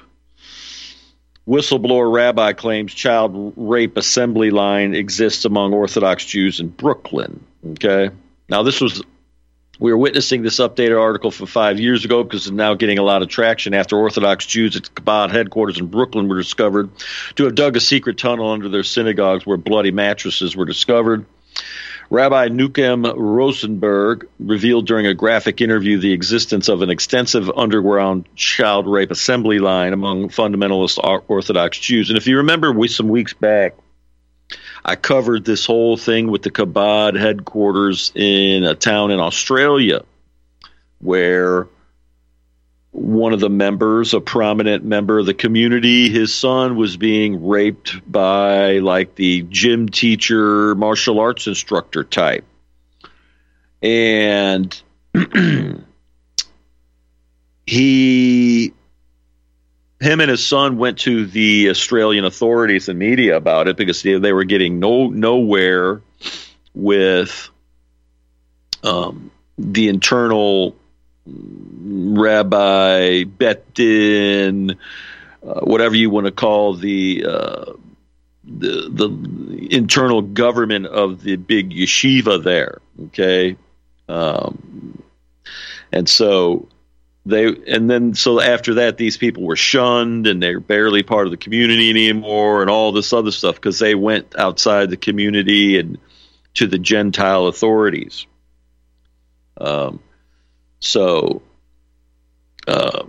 Whistleblower 1.49 2.13
rabbi 2.13 2.53
claims 2.53 2.93
child 2.93 3.53
rape 3.57 3.97
assembly 3.97 4.51
line 4.51 4.93
exists 4.93 5.45
among 5.45 5.73
Orthodox 5.73 6.23
Jews 6.23 6.59
in 6.59 6.67
Brooklyn. 6.67 7.43
Okay. 7.71 8.11
Now, 8.49 8.61
this 8.61 8.79
was, 8.79 9.01
we 9.79 9.91
were 9.91 9.97
witnessing 9.97 10.43
this 10.43 10.59
updated 10.59 11.01
article 11.01 11.31
from 11.31 11.47
five 11.47 11.79
years 11.79 12.05
ago 12.05 12.23
because 12.23 12.45
it's 12.45 12.51
now 12.51 12.75
getting 12.75 12.99
a 12.99 13.03
lot 13.03 13.23
of 13.23 13.29
traction 13.29 13.73
after 13.73 13.97
Orthodox 13.97 14.45
Jews 14.45 14.75
at 14.75 14.83
Chabad 14.93 15.31
headquarters 15.31 15.79
in 15.79 15.87
Brooklyn 15.87 16.29
were 16.29 16.37
discovered 16.37 16.91
to 17.37 17.45
have 17.45 17.55
dug 17.55 17.75
a 17.75 17.79
secret 17.79 18.19
tunnel 18.19 18.51
under 18.51 18.69
their 18.69 18.83
synagogues 18.83 19.43
where 19.43 19.57
bloody 19.57 19.91
mattresses 19.91 20.55
were 20.55 20.65
discovered. 20.65 21.25
Rabbi 22.11 22.47
Nuchem 22.47 23.13
Rosenberg 23.15 24.27
revealed 24.39 24.87
during 24.87 25.05
a 25.05 25.13
graphic 25.13 25.61
interview 25.61 25.99
the 25.99 26.11
existence 26.11 26.67
of 26.67 26.81
an 26.81 26.89
extensive 26.89 27.51
underground 27.55 28.27
child 28.35 28.87
rape 28.87 29.11
assembly 29.11 29.59
line 29.59 29.93
among 29.93 30.29
fundamentalist 30.29 30.97
Orthodox 31.27 31.77
Jews. 31.77 32.09
And 32.09 32.17
if 32.17 32.25
you 32.25 32.37
remember, 32.37 32.71
we 32.71 32.87
some 32.87 33.09
weeks 33.09 33.33
back, 33.33 33.75
I 34.83 34.95
covered 34.95 35.45
this 35.45 35.67
whole 35.67 35.97
thing 35.97 36.31
with 36.31 36.41
the 36.41 36.49
Chabad 36.49 37.15
headquarters 37.15 38.11
in 38.15 38.63
a 38.63 38.73
town 38.73 39.11
in 39.11 39.19
Australia 39.19 40.03
where 40.97 41.67
one 42.99 43.31
of 43.31 43.39
the 43.39 43.49
members, 43.49 44.13
a 44.13 44.19
prominent 44.19 44.83
member 44.83 45.19
of 45.19 45.25
the 45.25 45.33
community, 45.33 46.09
his 46.09 46.33
son 46.33 46.75
was 46.75 46.97
being 46.97 47.47
raped 47.47 47.93
by 48.11 48.79
like 48.79 49.15
the 49.15 49.43
gym 49.43 49.87
teacher, 49.87 50.75
martial 50.75 51.21
arts 51.21 51.47
instructor 51.47 52.03
type. 52.03 52.43
And 53.81 54.81
he 57.65 58.73
him 60.01 60.19
and 60.19 60.29
his 60.29 60.45
son 60.45 60.77
went 60.77 60.99
to 60.99 61.25
the 61.25 61.69
Australian 61.69 62.25
authorities 62.25 62.89
and 62.89 62.99
media 62.99 63.37
about 63.37 63.69
it 63.69 63.77
because 63.77 64.01
they, 64.01 64.33
were 64.33 64.43
getting 64.43 64.79
no 64.79 65.07
nowhere 65.07 66.01
with 66.73 67.49
um, 68.83 69.31
the 69.57 69.87
internal 69.87 70.75
Rabbi 72.17 73.23
Betin, 73.23 74.77
uh, 75.45 75.59
whatever 75.61 75.95
you 75.95 76.09
want 76.09 76.25
to 76.25 76.31
call 76.31 76.75
the, 76.75 77.25
uh, 77.27 77.73
the 78.43 78.89
the 78.89 79.67
internal 79.71 80.21
government 80.21 80.87
of 80.87 81.21
the 81.21 81.35
big 81.35 81.71
yeshiva 81.71 82.43
there. 82.43 82.81
Okay, 83.07 83.57
um, 84.07 85.03
and 85.91 86.09
so 86.09 86.67
they 87.25 87.45
and 87.45 87.89
then 87.89 88.13
so 88.15 88.41
after 88.41 88.75
that 88.75 88.97
these 88.97 89.17
people 89.17 89.43
were 89.43 89.55
shunned 89.55 90.27
and 90.27 90.41
they're 90.41 90.59
barely 90.59 91.03
part 91.03 91.27
of 91.27 91.31
the 91.31 91.37
community 91.37 91.89
anymore 91.89 92.61
and 92.61 92.69
all 92.69 92.91
this 92.91 93.13
other 93.13 93.31
stuff 93.31 93.55
because 93.55 93.79
they 93.79 93.95
went 93.95 94.37
outside 94.37 94.89
the 94.89 94.97
community 94.97 95.77
and 95.79 95.97
to 96.55 96.67
the 96.67 96.79
Gentile 96.79 97.47
authorities. 97.47 98.25
Um, 99.57 99.99
so, 100.79 101.41
uh, 102.67 103.03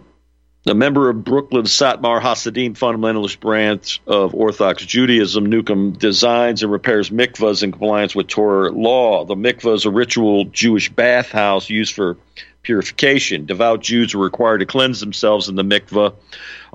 a 0.67 0.75
member 0.75 1.09
of 1.09 1.25
Brooklyn's 1.25 1.71
Satmar 1.71 2.21
Hasidim 2.21 2.75
fundamentalist 2.75 3.41
branch 3.41 4.01
of 4.07 4.35
Orthodox 4.35 4.85
Judaism, 4.85 5.47
Nuchem 5.47 5.99
designs 5.99 6.63
and 6.63 6.71
repairs 6.71 7.11
mikvahs 7.11 7.63
in 7.63 7.73
compliance 7.73 8.15
with 8.15 8.27
Torah 8.27 8.71
law. 8.71 9.25
The 9.25 9.35
mikvah 9.35 9.75
is 9.75 9.87
a 9.87 9.91
ritual 9.91 10.45
Jewish 10.45 10.91
bathhouse 10.91 11.71
used 11.71 11.95
for 11.95 12.19
purification. 12.63 13.47
Devout 13.47 13.81
Jews 13.81 14.15
are 14.15 14.19
required 14.19 14.59
to 14.59 14.67
cleanse 14.67 15.01
themselves 15.01 15.49
in 15.49 15.55
the 15.55 15.65
mikvah 15.65 16.15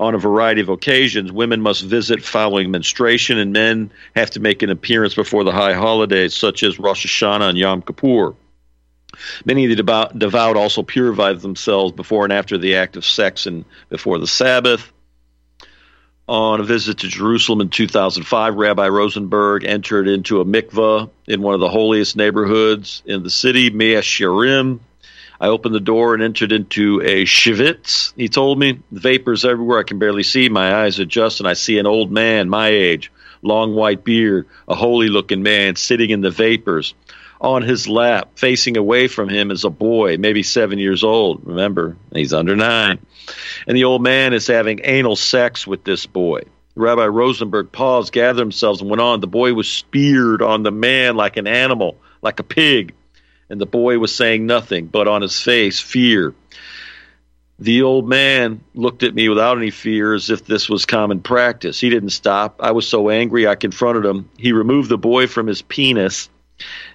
on 0.00 0.14
a 0.14 0.18
variety 0.18 0.60
of 0.60 0.68
occasions. 0.68 1.30
Women 1.30 1.60
must 1.60 1.82
visit 1.82 2.24
following 2.24 2.72
menstruation, 2.72 3.38
and 3.38 3.52
men 3.52 3.92
have 4.16 4.30
to 4.32 4.40
make 4.40 4.62
an 4.62 4.70
appearance 4.70 5.14
before 5.14 5.44
the 5.44 5.52
high 5.52 5.74
holidays, 5.74 6.34
such 6.34 6.64
as 6.64 6.80
Rosh 6.80 7.06
Hashanah 7.06 7.50
and 7.50 7.58
Yom 7.58 7.82
Kippur. 7.82 8.34
Many 9.44 9.64
of 9.64 9.76
the 9.76 10.10
devout, 10.16 10.56
also 10.56 10.82
purify 10.82 11.32
themselves 11.34 11.92
before 11.92 12.24
and 12.24 12.32
after 12.32 12.58
the 12.58 12.76
act 12.76 12.96
of 12.96 13.04
sex 13.04 13.46
and 13.46 13.64
before 13.88 14.18
the 14.18 14.26
Sabbath. 14.26 14.92
On 16.28 16.58
a 16.60 16.64
visit 16.64 16.98
to 16.98 17.08
Jerusalem 17.08 17.60
in 17.60 17.68
2005, 17.68 18.56
Rabbi 18.56 18.88
Rosenberg 18.88 19.64
entered 19.64 20.08
into 20.08 20.40
a 20.40 20.44
mikveh 20.44 21.08
in 21.28 21.40
one 21.40 21.54
of 21.54 21.60
the 21.60 21.68
holiest 21.68 22.16
neighborhoods 22.16 23.02
in 23.06 23.22
the 23.22 23.30
city, 23.30 23.70
Mea 23.70 23.96
Shearim. 23.96 24.80
I 25.40 25.48
opened 25.48 25.74
the 25.74 25.80
door 25.80 26.14
and 26.14 26.22
entered 26.22 26.50
into 26.50 27.00
a 27.02 27.24
shvitz, 27.24 28.12
he 28.16 28.28
told 28.28 28.58
me. 28.58 28.80
Vapors 28.90 29.44
everywhere. 29.44 29.78
I 29.78 29.82
can 29.82 29.98
barely 29.98 30.22
see. 30.22 30.48
My 30.48 30.82
eyes 30.82 30.98
adjust, 30.98 31.40
and 31.40 31.48
I 31.48 31.52
see 31.52 31.78
an 31.78 31.86
old 31.86 32.10
man, 32.10 32.48
my 32.48 32.68
age, 32.68 33.12
long 33.42 33.74
white 33.74 34.02
beard, 34.02 34.46
a 34.66 34.74
holy 34.74 35.08
looking 35.08 35.42
man 35.42 35.76
sitting 35.76 36.10
in 36.10 36.22
the 36.22 36.30
vapors. 36.30 36.94
On 37.40 37.62
his 37.62 37.88
lap. 37.88 38.30
Facing 38.36 38.76
away 38.76 39.08
from 39.08 39.28
him 39.28 39.50
is 39.50 39.64
a 39.64 39.70
boy, 39.70 40.16
maybe 40.18 40.42
seven 40.42 40.78
years 40.78 41.04
old. 41.04 41.46
Remember, 41.46 41.96
he's 42.12 42.32
under 42.32 42.56
nine. 42.56 42.98
And 43.66 43.76
the 43.76 43.84
old 43.84 44.02
man 44.02 44.32
is 44.32 44.46
having 44.46 44.80
anal 44.84 45.16
sex 45.16 45.66
with 45.66 45.84
this 45.84 46.06
boy. 46.06 46.42
Rabbi 46.74 47.06
Rosenberg 47.06 47.72
paused, 47.72 48.12
gathered 48.12 48.36
themselves, 48.36 48.82
and 48.82 48.90
went 48.90 49.00
on. 49.00 49.20
The 49.20 49.26
boy 49.26 49.54
was 49.54 49.68
speared 49.68 50.42
on 50.42 50.62
the 50.62 50.70
man 50.70 51.16
like 51.16 51.38
an 51.38 51.46
animal, 51.46 51.98
like 52.20 52.38
a 52.38 52.44
pig. 52.44 52.94
And 53.48 53.60
the 53.60 53.66
boy 53.66 53.98
was 53.98 54.14
saying 54.14 54.44
nothing, 54.44 54.86
but 54.86 55.08
on 55.08 55.22
his 55.22 55.40
face, 55.40 55.80
fear. 55.80 56.34
The 57.58 57.82
old 57.82 58.06
man 58.06 58.60
looked 58.74 59.02
at 59.02 59.14
me 59.14 59.30
without 59.30 59.56
any 59.56 59.70
fear 59.70 60.12
as 60.12 60.28
if 60.28 60.44
this 60.44 60.68
was 60.68 60.84
common 60.84 61.22
practice. 61.22 61.80
He 61.80 61.88
didn't 61.88 62.10
stop. 62.10 62.60
I 62.60 62.72
was 62.72 62.86
so 62.86 63.08
angry 63.08 63.46
I 63.46 63.54
confronted 63.54 64.04
him. 64.04 64.28
He 64.36 64.52
removed 64.52 64.90
the 64.90 64.98
boy 64.98 65.26
from 65.26 65.46
his 65.46 65.62
penis, 65.62 66.28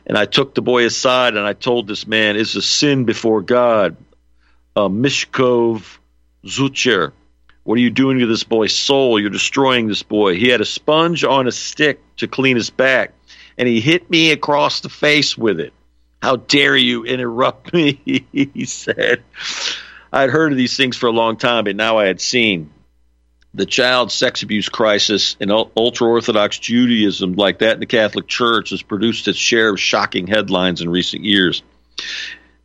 and 0.06 0.18
I 0.18 0.26
took 0.26 0.56
the 0.56 0.62
boy 0.62 0.86
aside 0.86 1.36
and 1.36 1.46
I 1.46 1.54
told 1.54 1.88
this 1.88 2.08
man, 2.08 2.36
It's 2.36 2.56
a 2.56 2.62
sin 2.62 3.06
before 3.06 3.42
God. 3.42 3.98
A 4.76 4.90
Mishkav 4.90 5.98
Zachar. 6.48 7.14
What 7.64 7.78
are 7.78 7.82
you 7.82 7.92
doing 7.92 8.20
to 8.20 8.26
this 8.26 8.44
boy's 8.44 8.76
soul? 8.76 9.20
You're 9.20 9.30
destroying 9.30 9.88
this 9.88 10.04
boy. 10.04 10.36
He 10.36 10.48
had 10.48 10.62
a 10.62 10.66
sponge 10.66 11.24
on 11.24 11.48
a 11.48 11.52
stick 11.52 12.02
to 12.18 12.28
clean 12.28 12.56
his 12.56 12.72
back, 12.72 13.14
and 13.58 13.68
he 13.68 13.82
hit 13.82 14.10
me 14.10 14.32
across 14.32 14.82
the 14.82 14.90
face 14.90 15.38
with 15.38 15.60
it. 15.60 15.74
How 16.22 16.38
dare 16.38 16.76
you 16.76 17.04
interrupt 17.04 17.74
me? 17.74 18.02
he 18.32 18.66
said. 18.66 19.24
I 20.12 20.22
had 20.22 20.30
heard 20.30 20.52
of 20.52 20.58
these 20.58 20.76
things 20.76 20.98
for 20.98 21.08
a 21.08 21.12
long 21.12 21.38
time, 21.38 21.66
but 21.66 21.76
now 21.76 21.98
I 21.98 22.06
had 22.06 22.20
seen 22.20 22.72
the 23.54 23.66
child 23.66 24.12
sex 24.12 24.44
abuse 24.44 24.70
crisis 24.70 25.36
in 25.40 25.52
ultra 25.52 26.08
Orthodox 26.08 26.58
Judaism, 26.58 27.34
like 27.34 27.60
that 27.60 27.74
in 27.74 27.80
the 27.80 27.86
Catholic 27.86 28.28
Church, 28.28 28.70
has 28.70 28.82
produced 28.82 29.28
its 29.28 29.38
share 29.38 29.70
of 29.70 29.80
shocking 29.80 30.28
headlines 30.28 30.82
in 30.82 30.90
recent 30.90 31.24
years. 31.24 31.62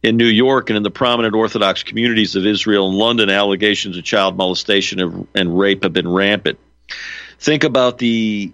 In 0.03 0.17
New 0.17 0.27
York 0.27 0.71
and 0.71 0.77
in 0.77 0.85
the 0.85 0.91
prominent 0.91 1.35
Orthodox 1.35 1.83
communities 1.83 2.37
of 2.37 2.47
Israel 2.47 2.89
and 2.89 2.97
London, 2.97 3.31
allegations 3.31 3.97
of 3.97 4.05
child 4.05 4.37
molestation 4.37 5.27
and 5.35 5.59
rape 5.59 5.83
have 5.83 5.93
been 5.93 6.09
rampant. 6.09 6.59
Think 7.41 7.65
about 7.65 7.99
the 7.99 8.53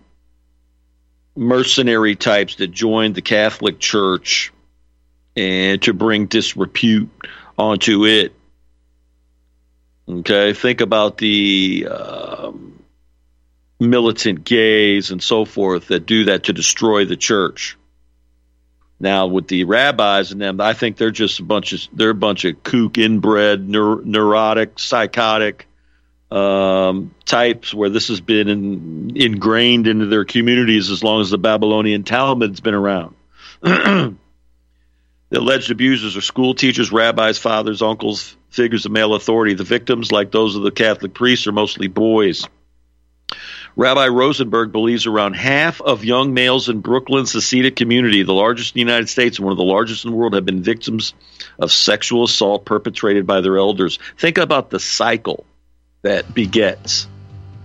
mercenary 1.36 2.16
types 2.16 2.56
that 2.56 2.68
joined 2.68 3.14
the 3.14 3.22
Catholic 3.22 3.78
Church 3.78 4.52
and 5.36 5.82
to 5.82 5.92
bring 5.92 6.26
disrepute 6.26 7.10
onto 7.58 8.06
it 8.06 8.34
Okay, 10.18 10.52
think 10.52 10.82
about 10.82 11.16
the 11.16 11.88
um, 11.90 12.82
militant 13.80 14.44
gays 14.44 15.10
and 15.10 15.22
so 15.22 15.44
forth 15.44 15.88
that 15.88 16.04
do 16.04 16.24
that 16.24 16.44
to 16.44 16.52
destroy 16.52 17.06
the 17.06 17.16
church. 17.16 17.78
Now, 19.00 19.26
with 19.26 19.48
the 19.48 19.64
rabbis 19.64 20.30
and 20.30 20.40
them, 20.40 20.60
I 20.60 20.74
think 20.74 20.96
they're 20.96 21.10
just 21.10 21.40
a 21.40 21.44
bunch 21.44 21.72
of 21.72 21.80
they're 21.92 22.10
a 22.10 22.14
bunch 22.14 22.44
of 22.44 22.62
kook, 22.62 22.98
inbred, 22.98 23.66
neur- 23.66 24.04
neurotic, 24.04 24.78
psychotic 24.78 25.66
um, 26.30 27.14
types 27.24 27.74
where 27.74 27.90
this 27.90 28.08
has 28.08 28.20
been 28.20 28.48
in, 28.48 29.12
ingrained 29.16 29.86
into 29.86 30.06
their 30.06 30.24
communities 30.24 30.90
as 30.90 31.02
long 31.02 31.20
as 31.20 31.30
the 31.30 31.38
Babylonian 31.38 32.04
Talmud's 32.04 32.60
been 32.60 32.74
around. 32.74 33.14
the 35.32 35.38
alleged 35.38 35.70
abusers 35.70 36.14
are 36.14 36.20
school 36.20 36.54
teachers, 36.54 36.92
rabbis, 36.92 37.38
fathers, 37.38 37.80
uncles, 37.80 38.36
figures 38.50 38.84
of 38.84 38.92
male 38.92 39.14
authority. 39.14 39.54
The 39.54 39.64
victims, 39.64 40.12
like 40.12 40.30
those 40.30 40.56
of 40.56 40.62
the 40.62 40.70
Catholic 40.70 41.14
priests, 41.14 41.46
are 41.46 41.52
mostly 41.52 41.88
boys. 41.88 42.46
Rabbi 43.74 44.08
Rosenberg 44.08 44.72
believes 44.72 45.06
around 45.06 45.32
half 45.32 45.80
of 45.80 46.04
young 46.04 46.34
males 46.34 46.68
in 46.68 46.80
Brooklyn's 46.80 47.32
Hasidic 47.32 47.76
community, 47.76 48.24
the 48.24 48.34
largest 48.34 48.74
in 48.74 48.80
the 48.80 48.90
United 48.90 49.08
States 49.08 49.38
and 49.38 49.46
one 49.46 49.52
of 49.52 49.56
the 49.56 49.64
largest 49.64 50.04
in 50.04 50.10
the 50.10 50.16
world, 50.18 50.34
have 50.34 50.44
been 50.44 50.62
victims 50.62 51.14
of 51.58 51.72
sexual 51.72 52.24
assault 52.24 52.66
perpetrated 52.66 53.26
by 53.26 53.40
their 53.40 53.56
elders. 53.56 53.98
Think 54.18 54.36
about 54.36 54.68
the 54.68 54.80
cycle 54.80 55.46
that 56.02 56.34
begets. 56.34 57.08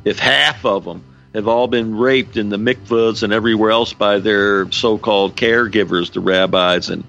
If 0.05 0.19
half 0.19 0.63
of 0.63 0.85
them 0.85 1.03
have 1.37 1.47
all 1.47 1.67
been 1.67 1.95
raped 1.95 2.35
in 2.35 2.49
the 2.49 2.57
mikvahs 2.57 3.23
and 3.23 3.31
everywhere 3.31 3.71
else 3.71 3.93
by 3.93 4.19
their 4.19 4.69
so-called 4.71 5.35
caregivers, 5.35 6.11
the 6.11 6.19
rabbis, 6.19 6.89
and 6.89 7.03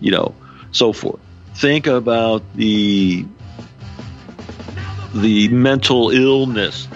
you 0.00 0.10
know, 0.10 0.34
so 0.72 0.92
forth 0.92 1.20
think 1.54 1.86
about 1.86 2.42
the 2.54 3.24
the 5.14 5.48
mental 5.48 6.10
illness, 6.10 6.88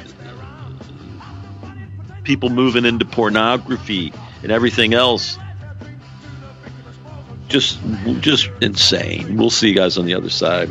people 2.25 2.49
moving 2.49 2.85
into 2.85 3.05
pornography 3.05 4.13
and 4.43 4.51
everything 4.51 4.95
else. 4.95 5.39
Just, 7.49 7.79
just 8.21 8.51
insane. 8.61 9.37
We'll 9.37 9.51
see 9.51 9.69
you 9.69 9.75
guys 9.75 9.99
on 9.99 10.07
the 10.07 10.15
other 10.15 10.31
side. 10.31 10.69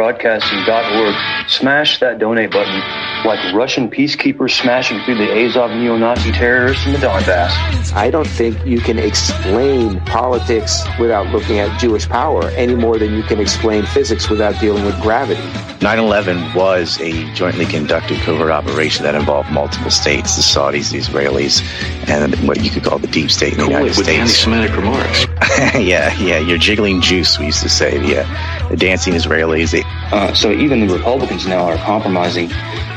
republicbroadcasting.org, 0.00 1.48
smash 1.48 2.00
that 2.00 2.18
donate 2.18 2.50
button 2.50 2.80
like 3.24 3.38
Russian 3.54 3.90
peacekeepers 3.90 4.58
smashing 4.60 5.00
through 5.02 5.16
the 5.16 5.30
Azov 5.30 5.70
neo-Nazi 5.72 6.32
terrorists 6.32 6.86
in 6.86 6.92
the 6.92 6.98
Donbass. 6.98 7.92
I 7.92 8.10
don't 8.10 8.26
think 8.26 8.64
you 8.64 8.80
can 8.80 8.98
explain 8.98 10.00
politics 10.00 10.82
without 10.98 11.26
looking 11.26 11.58
at 11.58 11.78
Jewish 11.78 12.08
power 12.08 12.48
any 12.50 12.74
more 12.74 12.98
than 12.98 13.14
you 13.14 13.22
can 13.22 13.38
explain 13.38 13.84
physics 13.84 14.30
without 14.30 14.58
dealing 14.60 14.84
with 14.84 14.98
gravity. 15.02 15.42
9-11 15.80 16.54
was 16.54 17.00
a 17.00 17.32
jointly 17.34 17.66
conducted 17.66 18.18
covert 18.20 18.50
operation 18.50 19.04
that 19.04 19.14
involved 19.14 19.50
multiple 19.50 19.90
states, 19.90 20.36
the 20.36 20.42
Saudis, 20.42 20.92
the 20.92 20.98
Israelis, 20.98 21.62
and 22.08 22.34
what 22.46 22.62
you 22.62 22.70
could 22.70 22.84
call 22.84 22.98
the 22.98 23.06
deep 23.06 23.30
state 23.30 23.52
in 23.52 23.58
the 23.58 23.64
United 23.64 23.96
with 23.96 24.04
States. 24.04 24.18
anti-Semitic 24.18 24.76
remarks. 24.76 25.26
yeah, 25.78 26.12
yeah, 26.18 26.38
you're 26.38 26.58
jiggling 26.58 27.00
juice, 27.00 27.38
we 27.38 27.46
used 27.46 27.62
to 27.62 27.68
say. 27.68 27.98
The, 27.98 28.22
uh, 28.22 28.59
the 28.70 28.76
dancing 28.76 29.12
Israelis. 29.14 29.72
They, 29.72 29.82
uh, 30.16 30.32
so 30.32 30.52
even 30.52 30.86
the 30.86 30.96
Republicans 30.96 31.46
now 31.46 31.64
are 31.64 31.76
compromising 31.76 32.50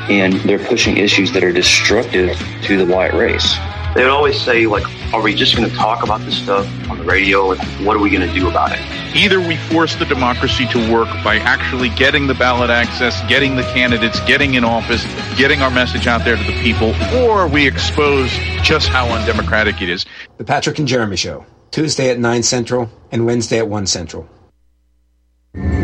and 0.10 0.34
they're 0.42 0.66
pushing 0.66 0.98
issues 0.98 1.34
that 1.34 1.44
are 1.44 1.52
destructive 1.52 2.38
to 2.64 2.78
the 2.78 2.86
white 2.86 3.14
race. 3.14 3.58
They 3.96 4.02
would 4.02 4.12
always 4.12 4.42
say, 4.42 4.66
like, 4.66 4.84
are 5.14 5.22
we 5.22 5.36
just 5.36 5.56
going 5.56 5.70
to 5.70 5.76
talk 5.76 6.04
about 6.04 6.22
this 6.22 6.36
stuff 6.36 6.66
on 6.90 6.98
the 6.98 7.04
radio? 7.04 7.46
Like, 7.46 7.60
what 7.86 7.96
are 7.96 8.00
we 8.00 8.10
going 8.10 8.28
to 8.28 8.34
do 8.34 8.50
about 8.50 8.72
it? 8.72 8.80
Either 9.16 9.40
we 9.40 9.56
force 9.56 9.96
the 9.96 10.06
democracy 10.06 10.66
to 10.68 10.92
work 10.92 11.08
by 11.24 11.38
actually 11.38 11.90
getting 11.90 12.26
the 12.26 12.34
ballot 12.34 12.72
access, 12.72 13.22
getting 13.30 13.56
the 13.56 13.62
candidates, 13.62 14.20
getting 14.22 14.56
in 14.56 14.64
office, 14.64 15.06
getting 15.38 15.62
our 15.62 15.70
message 15.70 16.08
out 16.08 16.26
there 16.26 16.36
to 16.36 16.44
the 16.44 16.60
people, 16.64 16.96
or 17.18 17.48
we 17.48 17.68
expose 17.68 18.32
just 18.64 18.88
how 18.88 19.08
undemocratic 19.10 19.80
it 19.84 19.90
is. 19.90 20.08
The 20.38 20.44
Patrick 20.44 20.80
and 20.80 20.88
Jeremy 20.88 21.16
Show, 21.16 21.46
Tuesday 21.70 22.10
at 22.10 22.18
9 22.18 22.42
Central 22.42 22.90
and 23.12 23.28
Wednesday 23.28 23.60
at 23.60 23.68
1 23.68 23.86
Central. 23.86 24.28